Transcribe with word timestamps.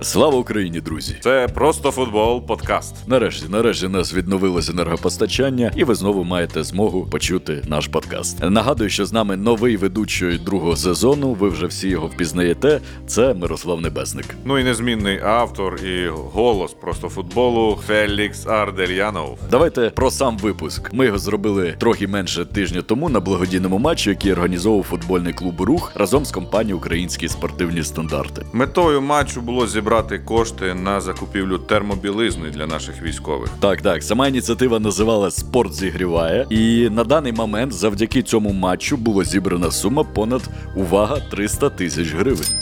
Слава 0.00 0.38
Україні, 0.38 0.80
друзі! 0.80 1.16
Це 1.20 1.48
просто 1.54 1.90
футбол 1.90 2.46
подкаст. 2.46 2.94
Нарешті, 3.06 3.46
нарешті, 3.48 3.88
нас 3.88 4.14
відновилось 4.14 4.68
енергопостачання, 4.68 5.72
і 5.76 5.84
ви 5.84 5.94
знову 5.94 6.24
маєте 6.24 6.62
змогу 6.62 7.06
почути 7.06 7.62
наш 7.68 7.88
подкаст. 7.88 8.44
Нагадую, 8.44 8.90
що 8.90 9.06
з 9.06 9.12
нами 9.12 9.36
новий 9.36 9.76
ведучий 9.76 10.38
другого 10.38 10.76
сезону. 10.76 11.32
Ви 11.32 11.48
вже 11.48 11.66
всі 11.66 11.88
його 11.88 12.06
впізнаєте. 12.06 12.80
Це 13.06 13.34
Мирослав 13.34 13.80
Небесник. 13.80 14.26
Ну 14.44 14.58
і 14.58 14.64
незмінний 14.64 15.20
автор 15.24 15.76
і 15.76 16.08
голос 16.08 16.72
просто 16.72 17.08
футболу 17.08 17.78
Фелікс 17.86 18.46
Ардельянов. 18.46 19.38
Давайте 19.50 19.90
про 19.90 20.10
сам 20.10 20.38
випуск. 20.38 20.92
Ми 20.92 21.06
його 21.06 21.18
зробили 21.18 21.74
трохи 21.78 22.08
менше 22.08 22.44
тижня 22.44 22.82
тому 22.82 23.08
на 23.08 23.20
благодійному 23.20 23.78
матчі, 23.78 24.10
який 24.10 24.32
організовував 24.32 24.84
футбольний 24.84 25.32
клуб 25.32 25.60
Рух 25.60 25.92
разом 25.94 26.24
з 26.24 26.30
компанією 26.30 26.76
Українські 26.76 27.28
спортивні 27.28 27.82
стандарти. 27.82 28.42
Метою 28.52 29.00
матчу 29.00 29.40
було 29.40 29.66
зібрати 29.66 29.87
кошти 30.24 30.74
на 30.74 31.00
закупівлю 31.00 31.58
термобілизни 31.58 32.50
для 32.50 32.66
наших 32.66 33.02
військових. 33.02 33.50
Так, 33.60 33.82
так, 33.82 34.02
сама 34.02 34.28
ініціатива 34.28 34.78
називалась 34.78 35.36
Спорт 35.36 35.74
зігріває, 35.74 36.46
і 36.50 36.88
на 36.90 37.04
даний 37.04 37.32
момент 37.32 37.72
завдяки 37.72 38.22
цьому 38.22 38.52
матчу 38.52 38.96
було 38.96 39.24
зібрана 39.24 39.70
сума 39.70 40.04
понад 40.04 40.42
увага 40.76 41.20
300 41.30 41.70
тисяч 41.70 42.12
гривень. 42.12 42.54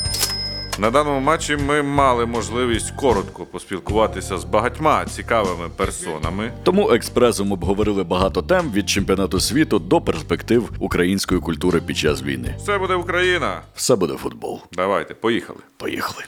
На 0.79 0.91
даному 0.91 1.21
матчі 1.21 1.57
ми 1.57 1.83
мали 1.83 2.27
можливість 2.27 2.91
коротко 2.91 3.47
поспілкуватися 3.47 4.39
з 4.39 4.45
багатьма 4.45 5.05
цікавими 5.05 5.69
персонами. 5.77 6.53
Тому 6.63 6.91
експресом 6.91 7.53
обговорили 7.53 8.05
багато 8.05 8.43
тем 8.43 8.73
від 8.73 8.89
чемпіонату 8.89 9.41
світу 9.41 9.79
до 9.79 10.01
перспектив 10.01 10.71
української 10.79 11.41
культури 11.41 11.81
під 11.87 11.97
час 11.97 12.23
війни. 12.23 12.55
Все 12.59 12.79
буде 12.79 12.95
Україна. 12.95 13.61
Все 13.75 13.97
буде 13.97 14.15
футбол. 14.15 14.61
Давайте, 14.73 15.15
поїхали. 15.15 15.61
Поїхали. 15.77 16.25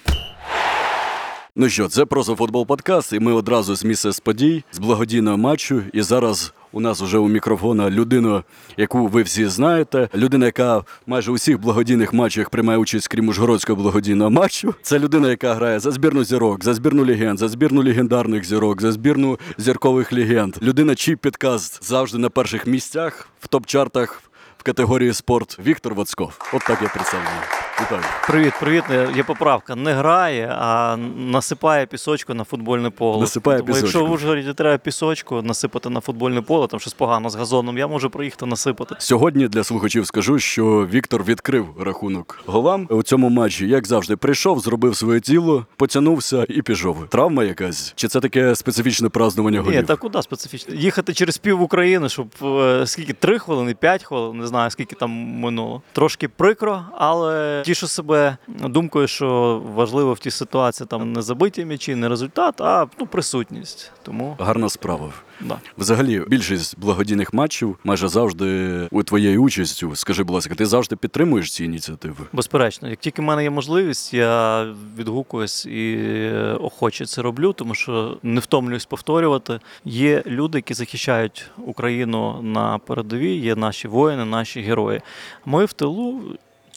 Ну 1.61 1.69
що, 1.69 1.89
це 1.89 2.05
просто 2.05 2.35
футбол 2.35 2.67
подкаст, 2.67 3.13
і 3.13 3.21
ми 3.21 3.33
одразу 3.33 3.77
з 3.77 3.85
місця 3.85 4.13
з 4.13 4.21
подій 4.21 4.65
з 4.73 4.79
благодійного 4.79 5.37
матчу. 5.37 5.83
І 5.93 6.03
зараз 6.03 6.53
у 6.73 6.81
нас 6.81 7.03
вже 7.03 7.19
у 7.19 7.29
мікрофона 7.29 7.91
людина, 7.91 8.43
яку 8.77 9.07
ви 9.07 9.23
всі 9.23 9.47
знаєте. 9.47 10.09
Людина, 10.15 10.47
яка 10.47 10.85
майже 11.07 11.31
у 11.31 11.35
всіх 11.35 11.61
благодійних 11.61 12.13
матчах 12.13 12.51
приймає 12.51 12.79
участь, 12.79 13.09
крім 13.09 13.29
Ужгородського 13.29 13.83
благодійного 13.83 14.31
матчу. 14.31 14.75
Це 14.83 14.99
людина, 14.99 15.31
яка 15.31 15.55
грає 15.55 15.81
за 15.81 15.91
збірну 15.91 16.25
зірок, 16.25 16.65
за 16.65 16.75
збірну 16.75 17.05
легенд, 17.07 17.39
за 17.39 17.49
збірну 17.49 17.83
легендарних 17.83 18.45
зірок, 18.45 18.81
за 18.83 18.93
збірну 18.93 19.39
зіркових 19.59 20.13
легенд. 20.13 20.57
Людина, 20.63 20.95
чий 20.95 21.17
підкаст 21.17 21.85
завжди 21.85 22.19
на 22.19 22.29
перших 22.29 22.67
місцях 22.67 23.29
в 23.41 23.49
топ-чартах 23.49 24.21
категорії 24.69 25.13
спорт. 25.13 25.59
Віктор 25.67 25.95
Вацков. 25.95 26.51
От 26.53 26.63
так 26.67 26.83
я 26.83 26.89
представляю. 26.89 27.41
Вітаю. 27.83 28.03
Привіт, 28.27 28.53
привіт. 28.61 28.85
Є 29.17 29.23
поправка. 29.23 29.75
Не 29.75 29.93
грає, 29.93 30.57
а 30.59 30.97
насипає 31.17 31.87
пісочку 31.87 32.35
на 32.35 32.45
футбольне 32.45 32.91
поле. 32.91 33.21
Насипає 33.21 33.59
Тому 33.59 33.77
Якщо 33.77 34.05
в 34.05 34.11
Ужгороді 34.11 34.53
треба 34.53 34.79
пісочку 34.79 35.43
насипати 35.43 35.89
на 35.89 36.01
футбольне 36.01 36.43
поле, 36.43 36.67
там 36.67 36.81
щось 36.81 36.93
погано 36.93 37.31
з 37.31 37.35
газоном, 37.35 37.79
я 37.79 37.87
можу 37.87 38.11
проїхати 38.11 38.47
насипати. 38.47 38.95
Сьогодні 38.99 39.49
для 39.49 39.65
слухачів 39.65 40.07
скажу, 40.07 40.39
що 40.39 40.89
Віктор 40.93 41.25
відкрив 41.25 41.67
рахунок 41.81 42.41
голам 42.47 42.87
у 42.91 43.03
цьому 43.03 43.29
матчі. 43.29 43.69
Як 43.69 43.87
завжди, 43.87 44.17
прийшов, 44.17 44.61
зробив 44.61 44.97
своє 44.97 45.21
діло, 45.21 45.67
потягнувся 45.77 46.47
і 46.49 46.63
пішов. 46.63 47.07
Травма 47.09 47.45
якась? 47.45 47.93
Чи 47.97 48.09
це 48.09 48.21
таке 48.21 48.55
специфічне 48.55 49.09
празднування 49.09 49.61
голів? 49.61 49.77
Ні, 49.77 49.83
та 49.83 49.97
куди 49.97 50.23
специфічно? 50.23 50.75
Їхати 50.75 51.15
через 51.15 51.39
пів 51.39 51.63
України, 51.63 52.09
щоб 52.09 52.29
е, 52.43 52.87
скільки 52.87 53.13
три 53.13 53.39
хвилини, 53.39 53.75
п'ять 53.75 54.05
хвилин, 54.05 54.39
не 54.39 54.47
знаю 54.47 54.58
скільки 54.71 54.97
там 54.97 55.11
минуло. 55.11 55.83
Трошки 55.93 56.29
прикро, 56.29 56.83
але 56.99 57.63
тішу 57.65 57.89
себе 57.89 58.37
думкою, 58.49 59.07
що 59.07 59.63
важливо 59.75 60.13
в 60.13 60.19
тій 60.19 60.31
ситуації 60.31 60.87
там 60.87 61.13
не 61.13 61.23
забиті 61.23 61.65
м'ячі, 61.65 61.95
не 61.95 62.09
результат, 62.09 62.61
а 62.61 62.87
ну 63.01 63.07
присутність. 63.07 63.93
Тому 64.03 64.37
Гарна 64.41 64.69
справа. 64.69 65.11
Да. 65.41 65.59
Взагалі, 65.79 66.23
більшість 66.29 66.79
благодійних 66.79 67.33
матчів 67.33 67.79
майже 67.85 68.09
завжди 68.09 68.81
у 68.91 69.03
твоєю 69.03 69.43
участю. 69.43 69.97
Скажи, 69.97 70.23
будь 70.23 70.35
ласка, 70.35 70.55
ти 70.55 70.67
завжди 70.67 70.97
підтримуєш 70.97 71.53
ці 71.53 71.65
ініціативи? 71.65 72.25
Безперечно, 72.33 72.89
як 72.89 72.99
тільки 72.99 73.23
в 73.23 73.25
мене 73.25 73.43
є 73.43 73.51
можливість, 73.51 74.15
я 74.15 74.65
відгукуюсь 74.99 75.67
і 75.67 75.97
е, 75.99 76.57
охоче 76.61 77.07
це 77.07 77.23
роблю, 77.23 77.53
тому 77.53 77.75
що 77.75 78.19
не 78.23 78.41
втомлююсь 78.41 78.85
повторювати. 78.85 79.61
Є 79.85 80.23
люди, 80.27 80.59
які 80.59 80.75
захищають 80.75 81.47
Україну 81.59 82.43
на 82.43 82.79
передовій, 82.79 83.37
є 83.37 83.57
наші 83.57 83.89
воїни, 83.89 84.25
наші 84.25 84.61
герої. 84.61 85.01
Ми 85.47 85.65
в 85.65 85.73
тилу. 85.73 86.21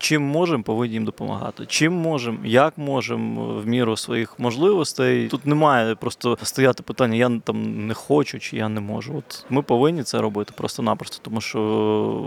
Чим 0.01 0.23
можемо, 0.23 0.63
повинні 0.63 0.94
їм 0.94 1.06
допомагати. 1.06 1.66
Чим 1.66 1.94
можемо, 1.94 2.38
як 2.44 2.78
можемо, 2.78 3.53
в 3.59 3.67
міру 3.67 3.97
своїх 3.97 4.39
можливостей. 4.39 5.28
Тут 5.28 5.45
немає 5.45 5.95
просто 5.95 6.38
стояти 6.44 6.84
питання, 6.84 7.16
я 7.16 7.39
там 7.44 7.88
не 7.88 7.94
хочу 7.94 8.40
чи 8.40 8.57
я 8.57 8.69
не 8.69 8.79
можу. 8.79 9.16
От 9.17 9.45
ми 9.50 9.61
повинні 9.61 10.03
це 10.03 10.22
робити 10.22 10.53
просто-напросто, 10.57 11.17
тому 11.22 11.41
що 11.41 11.59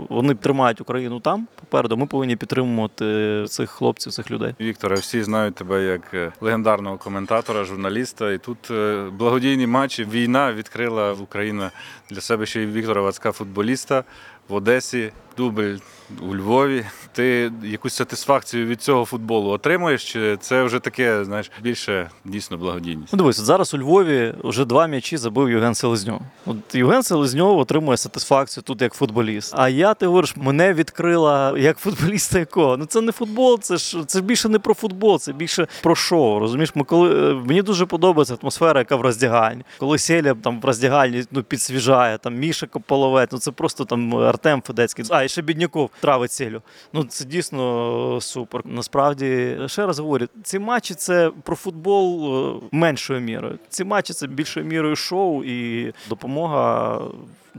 вони 0.09 0.35
тримають 0.35 0.81
Україну 0.81 1.19
там 1.19 1.47
попереду. 1.55 1.97
Ми 1.97 2.05
повинні 2.05 2.35
підтримувати 2.35 3.45
цих 3.47 3.69
хлопців, 3.69 4.13
цих 4.13 4.31
людей. 4.31 4.55
Вікторе, 4.61 4.95
всі 4.95 5.23
знають 5.23 5.55
тебе 5.55 5.83
як 5.83 6.13
е, 6.13 6.31
легендарного 6.41 6.97
коментатора, 6.97 7.63
журналіста. 7.63 8.31
І 8.31 8.37
тут 8.37 8.71
е, 8.71 9.05
благодійні 9.17 9.67
матчі. 9.67 10.05
Війна 10.11 10.53
відкрила 10.53 11.13
Україна 11.13 11.71
для 12.09 12.21
себе 12.21 12.45
ще 12.45 12.61
й 12.61 12.65
Віктора 12.65 13.01
Вацка, 13.01 13.31
футболіста 13.31 14.03
в 14.49 14.53
Одесі, 14.53 15.11
дубль 15.37 15.75
у 16.21 16.35
Львові. 16.35 16.85
Ти 17.11 17.51
якусь 17.63 17.93
сатисфакцію 17.93 18.65
від 18.65 18.81
цього 18.81 19.05
футболу 19.05 19.49
отримуєш? 19.49 20.11
Чи 20.11 20.37
це 20.37 20.63
вже 20.63 20.79
таке, 20.79 21.25
знаєш, 21.25 21.51
більше 21.61 22.09
дійсно 22.25 22.57
благодійність? 22.57 23.13
Ну, 23.13 23.17
дивись, 23.17 23.39
зараз 23.39 23.73
у 23.73 23.77
Львові 23.77 24.33
вже 24.43 24.65
два 24.65 24.87
м'ячі 24.87 25.17
забив 25.17 25.49
Євген 25.49 25.75
Селезньов. 25.75 26.21
От 26.45 26.75
Євген 26.75 27.03
Селезньов 27.03 27.59
отримує 27.59 27.97
сатисфакцію 27.97 28.63
тут 28.63 28.81
як 28.81 28.93
футболіст. 28.93 29.53
А 29.57 29.69
я, 29.69 29.93
ти 29.93 30.07
говориш, 30.07 30.35
мене 30.35 30.73
відкрила 30.73 31.53
як 31.57 31.77
футболіста 31.77 32.39
якого? 32.39 32.77
Ну 32.77 32.85
це 32.85 33.01
не 33.01 33.11
футбол, 33.11 33.59
це 33.59 33.77
ж 33.77 34.03
це 34.07 34.21
більше 34.21 34.49
не 34.49 34.59
про 34.59 34.73
футбол, 34.73 35.19
це 35.19 35.33
більше 35.33 35.67
про 35.83 35.95
шоу. 35.95 36.39
Розумієш, 36.39 36.71
ми 36.75 36.83
коли 36.83 37.31
е, 37.31 37.33
мені 37.33 37.61
дуже 37.61 37.85
подобається 37.85 38.37
атмосфера, 38.41 38.79
яка 38.79 38.95
в 38.95 39.01
роздягальні. 39.01 39.63
Коли 39.79 39.97
Селя 39.97 40.33
там 40.33 40.61
в 40.61 40.65
роздягальні 40.65 41.23
ну, 41.31 41.43
підсвіжає, 41.43 42.17
там 42.17 42.35
Міша 42.35 42.67
Кополовець, 42.67 43.29
ну 43.31 43.37
це 43.37 43.51
просто 43.51 43.85
там 43.85 44.15
Артем 44.15 44.61
Федецький. 44.61 45.05
А 45.09 45.23
і 45.23 45.29
ще 45.29 45.41
Бідняков 45.41 45.89
травить 46.01 46.31
цілю. 46.31 46.61
Ну 46.93 47.03
це 47.03 47.25
дійсно 47.25 48.21
супер. 48.21 48.61
Насправді, 48.65 49.57
ще 49.65 49.85
раз 49.85 49.99
говорю, 49.99 50.27
ці 50.43 50.59
матчі 50.59 50.93
це 50.93 51.31
про 51.43 51.55
футбол 51.55 52.35
е, 52.47 52.67
меншою 52.71 53.21
мірою. 53.21 53.59
Ці 53.69 53.83
матчі 53.83 54.13
це 54.13 54.27
більшою 54.27 54.65
мірою 54.65 54.95
шоу 54.95 55.43
і 55.43 55.93
допомога. 56.09 57.01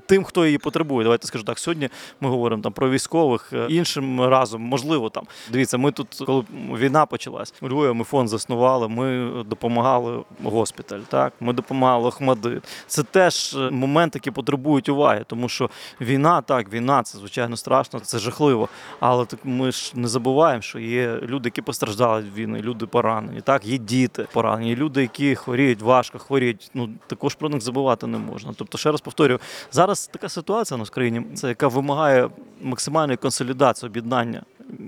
Тим, 0.06 0.24
хто 0.24 0.46
її 0.46 0.58
потребує, 0.58 1.04
давайте 1.04 1.26
скажу 1.26 1.44
так. 1.44 1.58
Сьогодні 1.58 1.88
ми 2.20 2.28
говоримо 2.28 2.62
там 2.62 2.72
про 2.72 2.90
військових. 2.90 3.52
е, 3.52 3.66
Іншим 3.68 4.20
разом, 4.20 4.62
можливо, 4.62 5.10
там 5.10 5.24
дивіться, 5.52 5.78
ми 5.78 5.92
тут, 5.92 6.22
коли 6.26 6.44
війна 6.78 7.06
почалась, 7.06 7.54
у 7.62 7.68
Львові 7.68 7.92
ми 7.92 8.04
фонд 8.04 8.28
заснували. 8.28 8.88
Ми 8.88 9.30
допомагали 9.44 10.22
госпіталь. 10.44 11.00
Так, 11.08 11.32
ми 11.40 11.52
допомагали 11.52 12.08
Охмади. 12.08 12.60
Це 12.86 13.02
теж 13.02 13.54
е, 13.54 13.70
моменти, 13.70 14.16
які 14.16 14.30
потребують 14.30 14.88
уваги, 14.88 15.24
тому 15.26 15.48
що 15.48 15.70
війна, 16.00 16.42
так, 16.42 16.72
війна, 16.72 17.02
це 17.02 17.18
звичайно 17.18 17.56
страшно, 17.56 18.00
це 18.00 18.18
жахливо. 18.18 18.68
Але 19.00 19.24
так 19.26 19.40
ми 19.44 19.72
ж 19.72 19.92
не 19.94 20.08
забуваємо, 20.08 20.62
що 20.62 20.78
є 20.78 21.18
люди, 21.22 21.46
які 21.46 21.62
постраждали 21.62 22.22
від 22.22 22.34
війни, 22.34 22.60
люди 22.60 22.86
поранені. 22.86 23.40
Так, 23.40 23.66
є 23.66 23.78
діти 23.78 24.26
поранені, 24.32 24.76
люди, 24.76 25.02
які 25.02 25.34
хворіють 25.34 25.82
важко, 25.82 26.18
хворіють. 26.18 26.70
Ну 26.74 26.88
також 27.06 27.34
про 27.34 27.48
них 27.48 27.60
забувати 27.60 28.06
не 28.06 28.18
можна. 28.18 28.52
Тобто, 28.56 28.78
ще 28.78 28.90
раз 28.92 29.00
повторюю, 29.00 29.40
зараз 29.72 29.85
така 29.94 30.28
ситуація 30.28 30.76
у 30.76 30.78
нас 30.78 30.90
країні, 30.90 31.22
це 31.34 31.48
яка 31.48 31.68
вимагає 31.68 32.30
максимальної 32.60 33.16
консолідації, 33.16 33.90
об'єднання. 33.90 34.42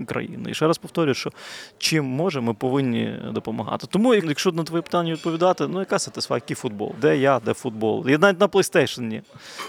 країни. 0.06 0.50
І 0.50 0.54
ще 0.54 0.66
раз 0.66 0.78
повторюю, 0.78 1.14
що 1.14 1.31
чим 1.78 2.04
може, 2.04 2.41
ми 2.41 2.54
повинні 2.54 3.14
допомагати. 3.32 3.87
Тому, 3.91 4.14
якщо 4.14 4.53
на 4.53 4.64
твоє 4.64 4.82
питання 4.82 5.12
відповідати, 5.12 5.69
ну 5.69 5.78
яка 5.78 5.99
сатисфакція, 5.99 6.56
футбол? 6.56 6.94
Де 7.00 7.19
я, 7.19 7.40
де 7.44 7.55
футбол? 7.55 8.08
Я 8.08 8.19
навіть 8.19 8.40
на 8.40 8.46
PlayStation. 8.49 9.23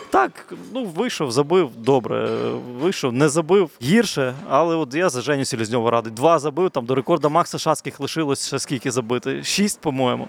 Так, 0.09 0.53
ну 0.73 0.85
вийшов, 0.85 1.31
забив, 1.31 1.71
добре. 1.77 2.29
Вийшов, 2.79 3.13
не 3.13 3.29
забив 3.29 3.69
гірше, 3.81 4.33
але 4.49 4.75
от 4.75 4.93
я 4.93 5.09
за 5.09 5.21
Женю 5.21 5.45
Селезньова 5.45 5.91
радий. 5.91 6.13
Два 6.13 6.39
забив, 6.39 6.69
там 6.69 6.85
до 6.85 6.95
рекорду 6.95 7.29
Макса 7.29 7.57
Шацьких 7.57 7.99
лишилось 7.99 8.47
ще 8.47 8.59
скільки 8.59 8.91
забити? 8.91 9.43
Шість, 9.43 9.81
по-моєму. 9.81 10.27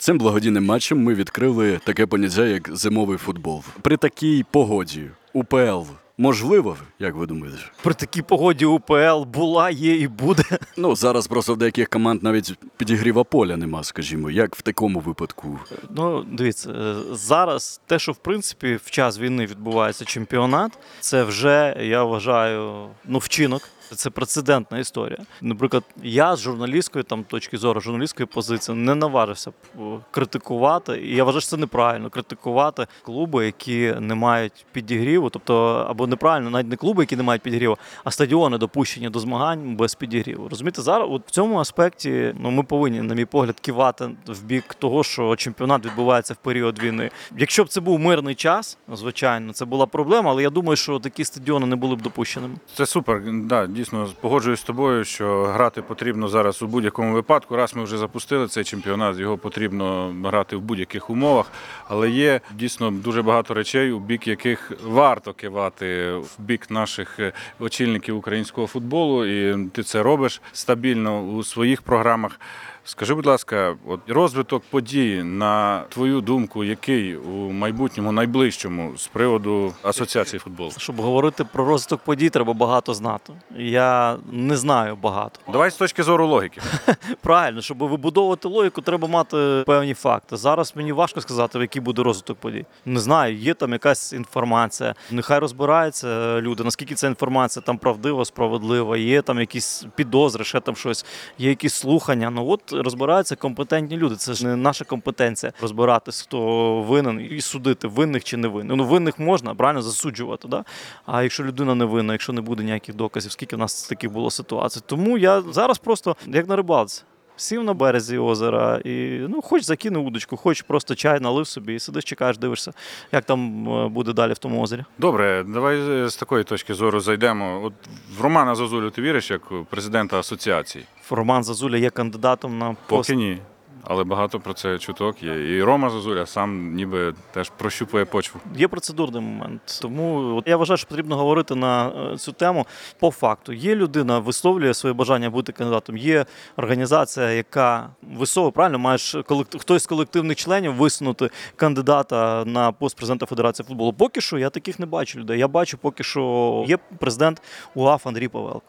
Цим 0.00 0.18
благодійним 0.18 0.64
матчем 0.64 1.02
ми 1.02 1.14
відкрили 1.14 1.80
таке 1.84 2.06
поняття, 2.06 2.46
як 2.46 2.76
зимовий 2.76 3.18
футбол. 3.18 3.62
При 3.82 3.96
такій 3.96 4.44
погоді 4.50 5.10
УПЛ 5.32 5.82
можливо, 6.18 6.76
як 6.98 7.14
ви 7.14 7.26
думаєте? 7.26 7.58
При 7.82 7.94
такій 7.94 8.22
погоді 8.22 8.64
УПЛ 8.64 9.22
була, 9.26 9.70
є 9.70 9.96
і 9.96 10.08
буде. 10.08 10.42
Ну 10.76 10.96
зараз 10.96 11.26
просто 11.26 11.54
в 11.54 11.56
деяких 11.56 11.88
команд 11.88 12.22
навіть 12.22 12.54
підігріва 12.76 13.24
поля 13.24 13.56
нема, 13.56 13.84
скажімо, 13.84 14.30
як 14.30 14.56
в 14.56 14.62
такому 14.62 15.00
випадку. 15.00 15.58
Ну, 15.90 16.26
дивіться, 16.32 16.70
е, 16.70 16.94
зараз 17.12 17.80
те, 17.86 17.98
що 17.98 18.12
в 18.12 18.16
принципі 18.16 18.78
в 18.84 18.90
час 18.90 19.18
війни 19.18 19.46
відбувається 19.46 20.04
чемпіонат, 20.04 20.78
це 21.00 21.24
вже 21.24 21.76
я 21.80 22.04
вважаю 22.04 22.88
ну, 23.04 23.18
вчинок. 23.18 23.62
Це 23.94 24.10
прецедентна 24.10 24.78
історія. 24.78 25.18
Наприклад, 25.40 25.84
я 26.02 26.36
з 26.36 26.40
журналістської 26.40 27.04
там 27.04 27.24
точки 27.24 27.58
зору, 27.58 27.80
журналістської 27.80 28.26
позиції 28.26 28.76
не 28.76 28.94
наважився 28.94 29.50
е, 29.50 29.80
критикувати. 30.10 31.02
І 31.04 31.16
я 31.16 31.24
вважаю, 31.24 31.40
що 31.40 31.50
це 31.50 31.56
неправильно 31.56 32.10
критикувати 32.10 32.86
клуби, 33.02 33.46
які 33.46 33.94
не 34.00 34.14
мають 34.14 34.66
підігріву, 34.72 35.30
тобто 35.30 35.86
або 35.88 36.06
неправильно, 36.06 36.50
навіть 36.50 36.68
не 36.68 36.76
клуби, 36.76 37.02
які 37.02 37.16
не 37.16 37.22
мають 37.22 37.42
підігріву, 37.42 37.78
а 38.04 38.10
стадіони 38.10 38.58
допущені 38.58 39.08
до 39.08 39.18
змагань 39.18 39.76
без 39.76 39.94
підігріву. 39.94 40.48
Розумієте, 40.48 40.82
зараз 40.82 41.08
от 41.10 41.26
в 41.26 41.30
цьому 41.30 41.58
аспекті 41.58 42.34
ну 42.40 42.50
ми 42.50 42.62
повинні, 42.62 43.02
на 43.02 43.14
мій 43.14 43.24
погляд, 43.24 43.60
кивати 43.60 44.10
в 44.26 44.42
бік 44.42 44.74
того, 44.74 45.04
що 45.04 45.36
чемпіонат 45.36 45.86
відбувається 45.86 46.34
в 46.34 46.36
період 46.36 46.82
війни. 46.82 47.10
Якщо 47.38 47.64
б 47.64 47.68
це 47.68 47.80
був 47.80 47.98
мирний 47.98 48.34
час, 48.34 48.78
звичайно, 48.92 49.52
це 49.52 49.64
була 49.64 49.86
проблема, 49.86 50.30
але 50.30 50.42
я 50.42 50.50
думаю, 50.50 50.76
що 50.76 50.98
такі 50.98 51.24
стадіони 51.24 51.66
не 51.66 51.76
були 51.76 51.96
б 51.96 52.02
допущеними. 52.02 52.54
Це 52.74 52.86
супер. 52.86 53.22
Да, 53.32 53.66
дійсно 53.80 54.08
погоджуюсь 54.20 54.60
з 54.60 54.62
тобою, 54.62 55.04
що 55.04 55.44
грати 55.44 55.82
потрібно 55.82 56.28
зараз 56.28 56.62
у 56.62 56.66
будь-якому 56.66 57.14
випадку. 57.14 57.56
Раз 57.56 57.76
ми 57.76 57.84
вже 57.84 57.98
запустили 57.98 58.48
цей 58.48 58.64
чемпіонат, 58.64 59.18
його 59.18 59.38
потрібно 59.38 60.14
грати 60.24 60.56
в 60.56 60.60
будь-яких 60.60 61.10
умовах. 61.10 61.46
Але 61.88 62.10
є 62.10 62.40
дійсно 62.54 62.90
дуже 62.90 63.22
багато 63.22 63.54
речей, 63.54 63.92
у 63.92 64.00
бік 64.00 64.26
яких 64.26 64.72
варто 64.84 65.32
кивати 65.32 66.12
в 66.12 66.28
бік 66.38 66.70
наших 66.70 67.18
е, 67.18 67.32
очільників 67.60 68.16
українського 68.16 68.66
футболу, 68.66 69.26
і 69.26 69.68
ти 69.68 69.82
це 69.82 70.02
робиш 70.02 70.40
стабільно 70.52 71.22
у 71.22 71.42
своїх 71.42 71.82
програмах. 71.82 72.40
Скажи, 72.84 73.14
будь 73.14 73.26
ласка, 73.26 73.76
от 73.86 74.00
розвиток 74.08 74.62
подій, 74.70 75.22
на 75.24 75.82
твою 75.88 76.20
думку, 76.20 76.64
який 76.64 77.16
у 77.16 77.50
майбутньому 77.52 78.12
найближчому 78.12 78.96
з 78.96 79.06
приводу 79.06 79.74
асоціації 79.82 80.40
футболу? 80.40 80.72
Щоб 80.76 81.00
говорити 81.00 81.44
про 81.44 81.64
розвиток 81.64 82.00
подій, 82.00 82.30
треба 82.30 82.52
багато 82.52 82.94
знати. 82.94 83.32
Я 83.56 84.16
не 84.32 84.56
знаю 84.56 84.96
багато. 85.02 85.40
Давай 85.52 85.70
з 85.70 85.74
точки 85.74 86.02
зору 86.02 86.26
логіки. 86.26 86.60
Правильно, 87.20 87.62
щоб 87.62 87.78
вибудовувати 87.78 88.48
логіку, 88.48 88.80
треба 88.80 89.08
мати 89.08 89.62
певні 89.66 89.94
факти. 89.94 90.36
Зараз 90.36 90.72
мені 90.76 90.92
важко 90.92 91.20
сказати, 91.20 91.58
який 91.58 91.82
буде 91.82 92.02
розвиток 92.02 92.38
подій. 92.38 92.64
Не 92.84 93.00
знаю, 93.00 93.36
є 93.36 93.54
там 93.54 93.72
якась 93.72 94.12
інформація. 94.12 94.94
Нехай 95.10 95.38
розбираються 95.38 96.40
люди, 96.40 96.64
наскільки 96.64 96.94
ця 96.94 97.06
інформація 97.06 97.62
там 97.66 97.78
правдива, 97.78 98.24
справедлива, 98.24 98.96
є 98.96 99.22
там 99.22 99.40
якісь 99.40 99.84
підозри, 99.96 100.44
ще 100.44 100.60
там 100.60 100.76
щось, 100.76 101.06
є 101.38 101.48
якісь 101.48 101.74
слухання. 101.74 102.30
Ну 102.30 102.48
от 102.48 102.69
розбираються 102.72 103.36
компетентні 103.36 103.96
люди. 103.96 104.16
Це 104.16 104.34
ж 104.34 104.46
не 104.46 104.56
наша 104.56 104.84
компетенція 104.84 105.52
розбиратись, 105.60 106.22
хто 106.22 106.82
винен 106.82 107.28
і 107.30 107.40
судити, 107.40 107.88
винних 107.88 108.24
чи 108.24 108.36
не 108.36 108.48
винних. 108.48 108.76
Ну 108.76 108.84
винних 108.84 109.18
можна 109.18 109.54
правильно 109.54 109.82
засуджувати. 109.82 110.48
Да? 110.48 110.64
А 111.06 111.22
якщо 111.22 111.44
людина 111.44 111.74
не 111.74 111.84
винна, 111.84 112.12
якщо 112.12 112.32
не 112.32 112.40
буде 112.40 112.64
ніяких 112.64 112.94
доказів, 112.94 113.32
скільки 113.32 113.56
в 113.56 113.58
нас 113.58 113.88
таких 113.88 114.12
було 114.12 114.30
ситуацій. 114.30 114.80
Тому 114.86 115.18
я 115.18 115.42
зараз 115.42 115.78
просто 115.78 116.16
як 116.26 116.48
на 116.48 116.56
рибалці. 116.56 117.02
Сів 117.40 117.64
на 117.64 117.74
березі 117.74 118.18
озера 118.18 118.80
і 118.84 119.18
ну, 119.28 119.42
хоч 119.42 119.62
закинув 119.62 120.06
удочку, 120.06 120.36
хоч 120.36 120.62
просто 120.62 120.94
чай 120.94 121.20
налив 121.20 121.46
собі 121.46 121.74
і 121.74 121.78
сидиш, 121.78 122.04
чекаєш, 122.04 122.38
дивишся, 122.38 122.72
як 123.12 123.24
там 123.24 123.68
е, 123.68 123.88
буде 123.88 124.12
далі 124.12 124.32
в 124.32 124.38
тому 124.38 124.62
озері. 124.62 124.84
Добре, 124.98 125.44
давай 125.48 126.04
е, 126.04 126.08
з 126.08 126.16
такої 126.16 126.44
точки 126.44 126.74
зору 126.74 127.00
зайдемо. 127.00 127.64
От 127.64 127.72
в 128.18 128.22
Романа 128.22 128.54
Зазулю 128.54 128.90
ти 128.90 129.02
віриш 129.02 129.30
як 129.30 129.42
президента 129.70 130.18
асоціації? 130.18 130.84
Роман 131.10 131.44
Зазуля 131.44 131.76
є 131.76 131.90
кандидатом 131.90 132.58
на 132.58 132.68
пост. 132.68 132.78
Поки 132.86 133.16
ні. 133.16 133.38
Але 133.84 134.04
багато 134.04 134.40
про 134.40 134.54
це 134.54 134.78
чуток 134.78 135.22
є. 135.22 135.56
І 135.56 135.62
Рома 135.62 135.90
Зозуля 135.90 136.26
сам 136.26 136.74
ніби 136.74 137.14
теж 137.32 137.50
прощупує 137.50 138.04
почву. 138.04 138.40
Є 138.56 138.68
процедурний 138.68 139.22
момент. 139.22 139.78
Тому 139.82 140.36
от 140.36 140.48
я 140.48 140.56
вважаю, 140.56 140.78
що 140.78 140.88
потрібно 140.88 141.16
говорити 141.16 141.54
на 141.54 141.88
е, 141.88 142.16
цю 142.16 142.32
тему 142.32 142.66
по 142.98 143.10
факту. 143.10 143.52
Є 143.52 143.74
людина, 143.74 144.18
висловлює 144.18 144.74
своє 144.74 144.92
бажання 144.92 145.30
бути 145.30 145.52
кандидатом. 145.52 145.96
Є 145.96 146.26
організація, 146.56 147.30
яка 147.30 147.90
висовує 148.16 148.52
правильно, 148.52 148.78
маєш 148.78 149.16
колектив, 149.26 149.60
хтось 149.60 149.82
з 149.82 149.86
колективних 149.86 150.36
членів 150.36 150.74
висунути 150.74 151.30
кандидата 151.56 152.44
на 152.44 152.72
пост 152.72 152.96
президента 152.96 153.26
Федерації 153.26 153.66
футболу. 153.66 153.92
Поки 153.92 154.20
що 154.20 154.38
я 154.38 154.50
таких 154.50 154.78
не 154.78 154.86
бачу 154.86 155.18
людей. 155.18 155.38
Я 155.38 155.48
бачу, 155.48 155.78
поки 155.78 156.04
що 156.04 156.64
є 156.68 156.78
президент 156.98 157.42
УАФ 157.74 158.06
Андрій 158.06 158.28
Павелко. 158.28 158.62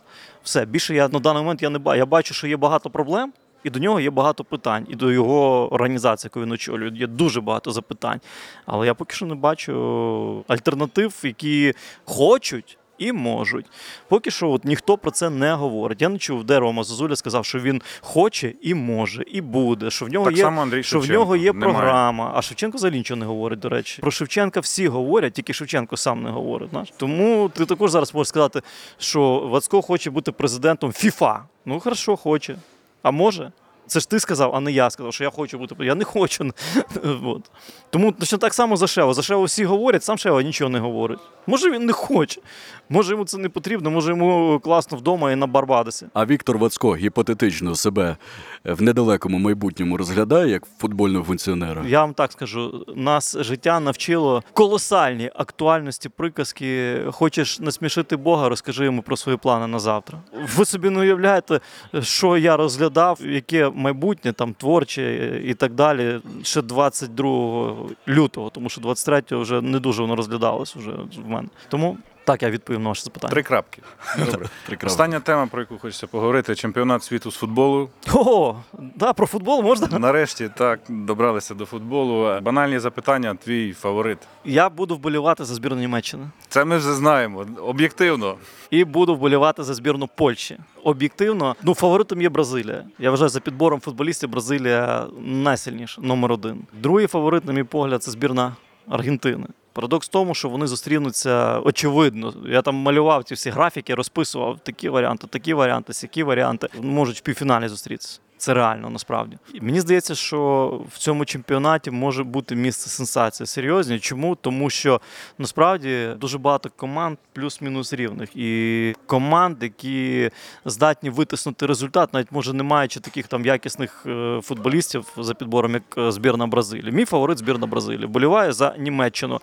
Все 0.43 0.65
більше 0.65 0.95
я 0.95 1.07
на 1.07 1.19
даний 1.19 1.41
момент 1.43 1.61
я 1.61 1.69
не 1.69 1.79
бачу. 1.79 1.97
Я 1.97 2.05
бачу, 2.05 2.33
що 2.33 2.47
є 2.47 2.57
багато 2.57 2.89
проблем. 2.89 3.33
І 3.63 3.69
до 3.69 3.79
нього 3.79 3.99
є 3.99 4.09
багато 4.09 4.43
питань, 4.43 4.85
і 4.89 4.95
до 4.95 5.11
його 5.11 5.73
організації, 5.73 6.29
яку 6.33 6.41
він 6.45 6.51
очолює, 6.51 6.91
є 6.95 7.07
дуже 7.07 7.41
багато 7.41 7.71
запитань. 7.71 8.19
Але 8.65 8.85
я 8.85 8.93
поки 8.93 9.15
що 9.15 9.25
не 9.25 9.35
бачу 9.35 10.43
альтернатив, 10.47 11.19
які 11.23 11.73
хочуть 12.05 12.77
і 12.97 13.11
можуть. 13.11 13.65
Поки 14.07 14.31
що 14.31 14.49
от 14.49 14.65
ніхто 14.65 14.97
про 14.97 15.11
це 15.11 15.29
не 15.29 15.53
говорить. 15.53 16.01
Я 16.01 16.09
не 16.09 16.17
чув, 16.17 16.43
де 16.43 16.59
Рома 16.59 16.83
Зозуля 16.83 17.15
сказав, 17.15 17.45
що 17.45 17.59
він 17.59 17.81
хоче 18.01 18.53
і 18.61 18.73
може, 18.73 19.23
і 19.31 19.41
буде. 19.41 19.89
Що 19.89 20.05
в 20.05 20.09
нього 20.09 20.25
Так 20.25 20.37
є 20.37 20.43
само 20.43 20.61
Андрій 20.61 20.83
що 20.83 20.99
в 20.99 21.09
нього 21.09 21.35
є 21.35 21.53
немає. 21.53 21.73
програма. 21.73 22.31
А 22.35 22.41
Шевченко 22.41 22.77
взагалі 22.77 22.97
нічого 22.97 23.19
не 23.19 23.25
говорить, 23.25 23.59
до 23.59 23.69
речі. 23.69 24.01
Про 24.01 24.11
Шевченка 24.11 24.59
всі 24.59 24.87
говорять, 24.87 25.33
тільки 25.33 25.53
Шевченко 25.53 25.97
сам 25.97 26.23
не 26.23 26.29
говорить. 26.29 26.69
Знаєш? 26.69 26.93
Тому 26.97 27.49
ти 27.55 27.65
також 27.65 27.91
зараз 27.91 28.13
можеш 28.13 28.29
сказати, 28.29 28.61
що 28.97 29.39
Вацко 29.39 29.81
хоче 29.81 30.09
бути 30.09 30.31
президентом 30.31 30.91
ФІФА. 30.91 31.43
Ну, 31.65 31.79
хорошо, 31.79 32.15
хоче. 32.15 32.55
А 33.03 33.11
може? 33.11 33.51
Це 33.87 33.99
ж 33.99 34.09
ти 34.09 34.19
сказав, 34.19 34.55
а 34.55 34.59
не 34.59 34.71
я 34.71 34.89
сказав, 34.89 35.13
що 35.13 35.23
я 35.23 35.29
хочу 35.29 35.57
бути. 35.57 35.75
Я 35.79 35.95
не 35.95 36.03
хочу. 36.03 36.51
От. 37.23 37.51
Тому 37.89 38.11
точно 38.11 38.37
так 38.37 38.53
само 38.53 38.77
за 38.77 38.87
Шева. 38.87 39.13
За 39.13 39.21
Шева 39.21 39.43
всі 39.43 39.65
говорять, 39.65 40.03
сам 40.03 40.17
Шева 40.17 40.43
нічого 40.43 40.69
не 40.69 40.79
говорить. 40.79 41.19
Може 41.47 41.71
він 41.71 41.85
не 41.85 41.93
хоче. 41.93 42.41
Може 42.89 43.11
йому 43.11 43.25
це 43.25 43.37
не 43.37 43.49
потрібно, 43.49 43.91
може 43.91 44.11
йому 44.11 44.59
класно 44.63 44.97
вдома 44.97 45.31
і 45.31 45.35
на 45.35 45.47
Барбадосі. 45.47 46.05
А 46.13 46.25
Віктор 46.25 46.57
Вацко 46.57 46.95
гіпотетично 46.95 47.75
себе 47.75 48.17
в 48.65 48.81
недалекому 48.81 49.39
майбутньому 49.39 49.97
розглядає 49.97 50.49
як 50.51 50.67
футбольного 50.77 51.25
функціонера. 51.25 51.83
Я 51.87 52.01
вам 52.01 52.13
так 52.13 52.31
скажу: 52.31 52.85
нас 52.95 53.37
життя 53.39 53.79
навчило 53.79 54.43
колосальній 54.53 55.31
актуальності 55.35 56.09
приказки. 56.09 56.99
Хочеш 57.11 57.59
насмішити 57.59 58.15
Бога, 58.15 58.49
розкажи 58.49 58.85
йому 58.85 59.01
про 59.01 59.17
свої 59.17 59.37
плани 59.37 59.67
на 59.67 59.79
завтра. 59.79 60.19
Ви 60.55 60.65
собі 60.65 60.89
не 60.89 60.99
уявляєте, 60.99 61.59
що 62.01 62.37
я 62.37 62.57
розглядав, 62.57 63.19
яке 63.25 63.69
майбутнє 63.81 64.33
там 64.33 64.53
творче 64.53 65.41
і 65.45 65.53
так 65.53 65.73
далі. 65.73 66.19
Ще 66.43 66.61
22 66.61 67.75
лютого, 68.07 68.49
тому 68.49 68.69
що 68.69 68.81
23-го 68.81 69.41
вже 69.41 69.61
не 69.61 69.79
дуже 69.79 70.01
воно 70.01 70.15
розглядалось 70.15 70.75
вже 70.75 70.91
в 71.25 71.29
мене. 71.29 71.47
Тому 71.69 71.97
так 72.23 72.43
я 72.43 72.49
відповів 72.49 72.79
на 72.79 72.89
ваше 72.89 73.03
запитання. 73.03 73.31
Три 73.31 73.43
крапки. 73.43 73.81
Добре. 74.17 74.49
Прекрасно. 74.67 74.93
Остання 74.93 75.19
тема, 75.19 75.47
про 75.47 75.61
яку 75.61 75.77
хочеться 75.77 76.07
поговорити: 76.07 76.55
чемпіонат 76.55 77.03
світу 77.03 77.31
з 77.31 77.35
футболу. 77.35 77.89
О, 78.13 78.55
да, 78.95 79.13
про 79.13 79.27
футбол 79.27 79.61
можна. 79.63 79.99
Нарешті 79.99 80.49
так 80.57 80.79
добралися 80.89 81.53
до 81.53 81.65
футболу. 81.65 82.39
Банальні 82.41 82.79
запитання. 82.79 83.35
Твій 83.43 83.73
фаворит. 83.73 84.17
Я 84.45 84.69
буду 84.69 84.95
вболівати 84.95 85.45
за 85.45 85.53
збірну 85.55 85.81
Німеччини. 85.81 86.29
Це 86.49 86.65
ми 86.65 86.77
вже 86.77 86.93
знаємо. 86.93 87.45
Об'єктивно. 87.61 88.35
і 88.69 88.83
буду 88.85 89.15
вболівати 89.15 89.63
за 89.63 89.73
збірну 89.73 90.09
Польщі. 90.15 90.57
Об'єктивно, 90.83 91.55
ну 91.63 91.73
фаворитом 91.73 92.21
є 92.21 92.29
Бразилія. 92.29 92.83
Я 92.99 93.09
вважаю, 93.09 93.29
за 93.29 93.39
підбором 93.39 93.79
футболістів 93.79 94.29
Бразилія 94.29 95.07
найсильніша, 95.19 96.01
номер 96.01 96.31
один. 96.31 96.63
Другий 96.73 97.07
фаворит, 97.07 97.45
на 97.45 97.53
мій 97.53 97.63
погляд, 97.63 98.03
це 98.03 98.11
збірна 98.11 98.55
Аргентини. 98.89 99.47
Парадокс 99.73 100.07
в 100.07 100.11
тому, 100.11 100.35
що 100.35 100.49
вони 100.49 100.67
зустрінуться 100.67 101.59
очевидно. 101.59 102.33
Я 102.45 102.61
там 102.61 102.75
малював 102.75 103.23
ці 103.23 103.33
всі 103.33 103.49
графіки, 103.49 103.95
розписував 103.95 104.59
такі 104.59 104.89
варіанти, 104.89 105.27
такі 105.27 105.53
варіанти, 105.53 105.93
сякі 105.93 106.23
варіанти. 106.23 106.67
Можуть 106.81 107.17
в 107.17 107.21
півфіналі 107.21 107.67
зустрітися. 107.67 108.19
Це 108.41 108.53
реально 108.53 108.89
насправді. 108.89 109.37
Мені 109.61 109.81
здається, 109.81 110.15
що 110.15 110.81
в 110.93 110.97
цьому 110.97 111.25
чемпіонаті 111.25 111.91
може 111.91 112.23
бути 112.23 112.55
місце 112.55 112.89
сенсації. 112.89 113.47
Серйозні. 113.47 113.99
Чому? 113.99 114.35
Тому 114.35 114.69
що 114.69 115.01
насправді 115.37 116.09
дуже 116.17 116.37
багато 116.37 116.69
команд 116.75 117.17
плюс-мінус 117.33 117.93
рівних. 117.93 118.35
І 118.35 118.95
команд, 119.05 119.57
які 119.63 120.29
здатні 120.65 121.09
витиснути 121.09 121.65
результат, 121.65 122.13
навіть 122.13 122.31
може 122.31 122.53
не 122.53 122.63
маючи 122.63 122.99
таких 122.99 123.27
там 123.27 123.45
якісних 123.45 124.03
е, 124.05 124.39
футболістів 124.43 125.05
за 125.17 125.33
підбором, 125.33 125.73
як 125.73 125.83
е, 125.97 126.11
збірна 126.11 126.47
Бразилії. 126.47 126.91
Мій 126.91 127.05
фаворит 127.05 127.37
збірна 127.37 127.67
Бразилії. 127.67 128.07
Боліває 128.07 128.51
за 128.51 128.75
Німеччину, 128.77 129.39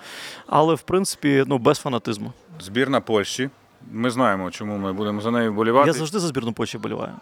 але 0.47 0.75
в 0.75 0.83
принципі 0.83 1.45
ну 1.47 1.59
без 1.59 1.79
фанатизму. 1.79 2.33
Збірна 2.61 3.01
Польщі. 3.01 3.51
Ми 3.93 4.11
знаємо, 4.11 4.51
чому 4.51 4.79
ми 4.79 4.93
будемо 4.93 5.21
за 5.21 5.31
нею 5.31 5.53
болівати. 5.53 5.87
Я 5.87 5.93
завжди 5.93 6.19
за 6.19 6.29
збірну 6.29 6.53
Польщі 6.53 6.79
боліваю. 6.79 7.13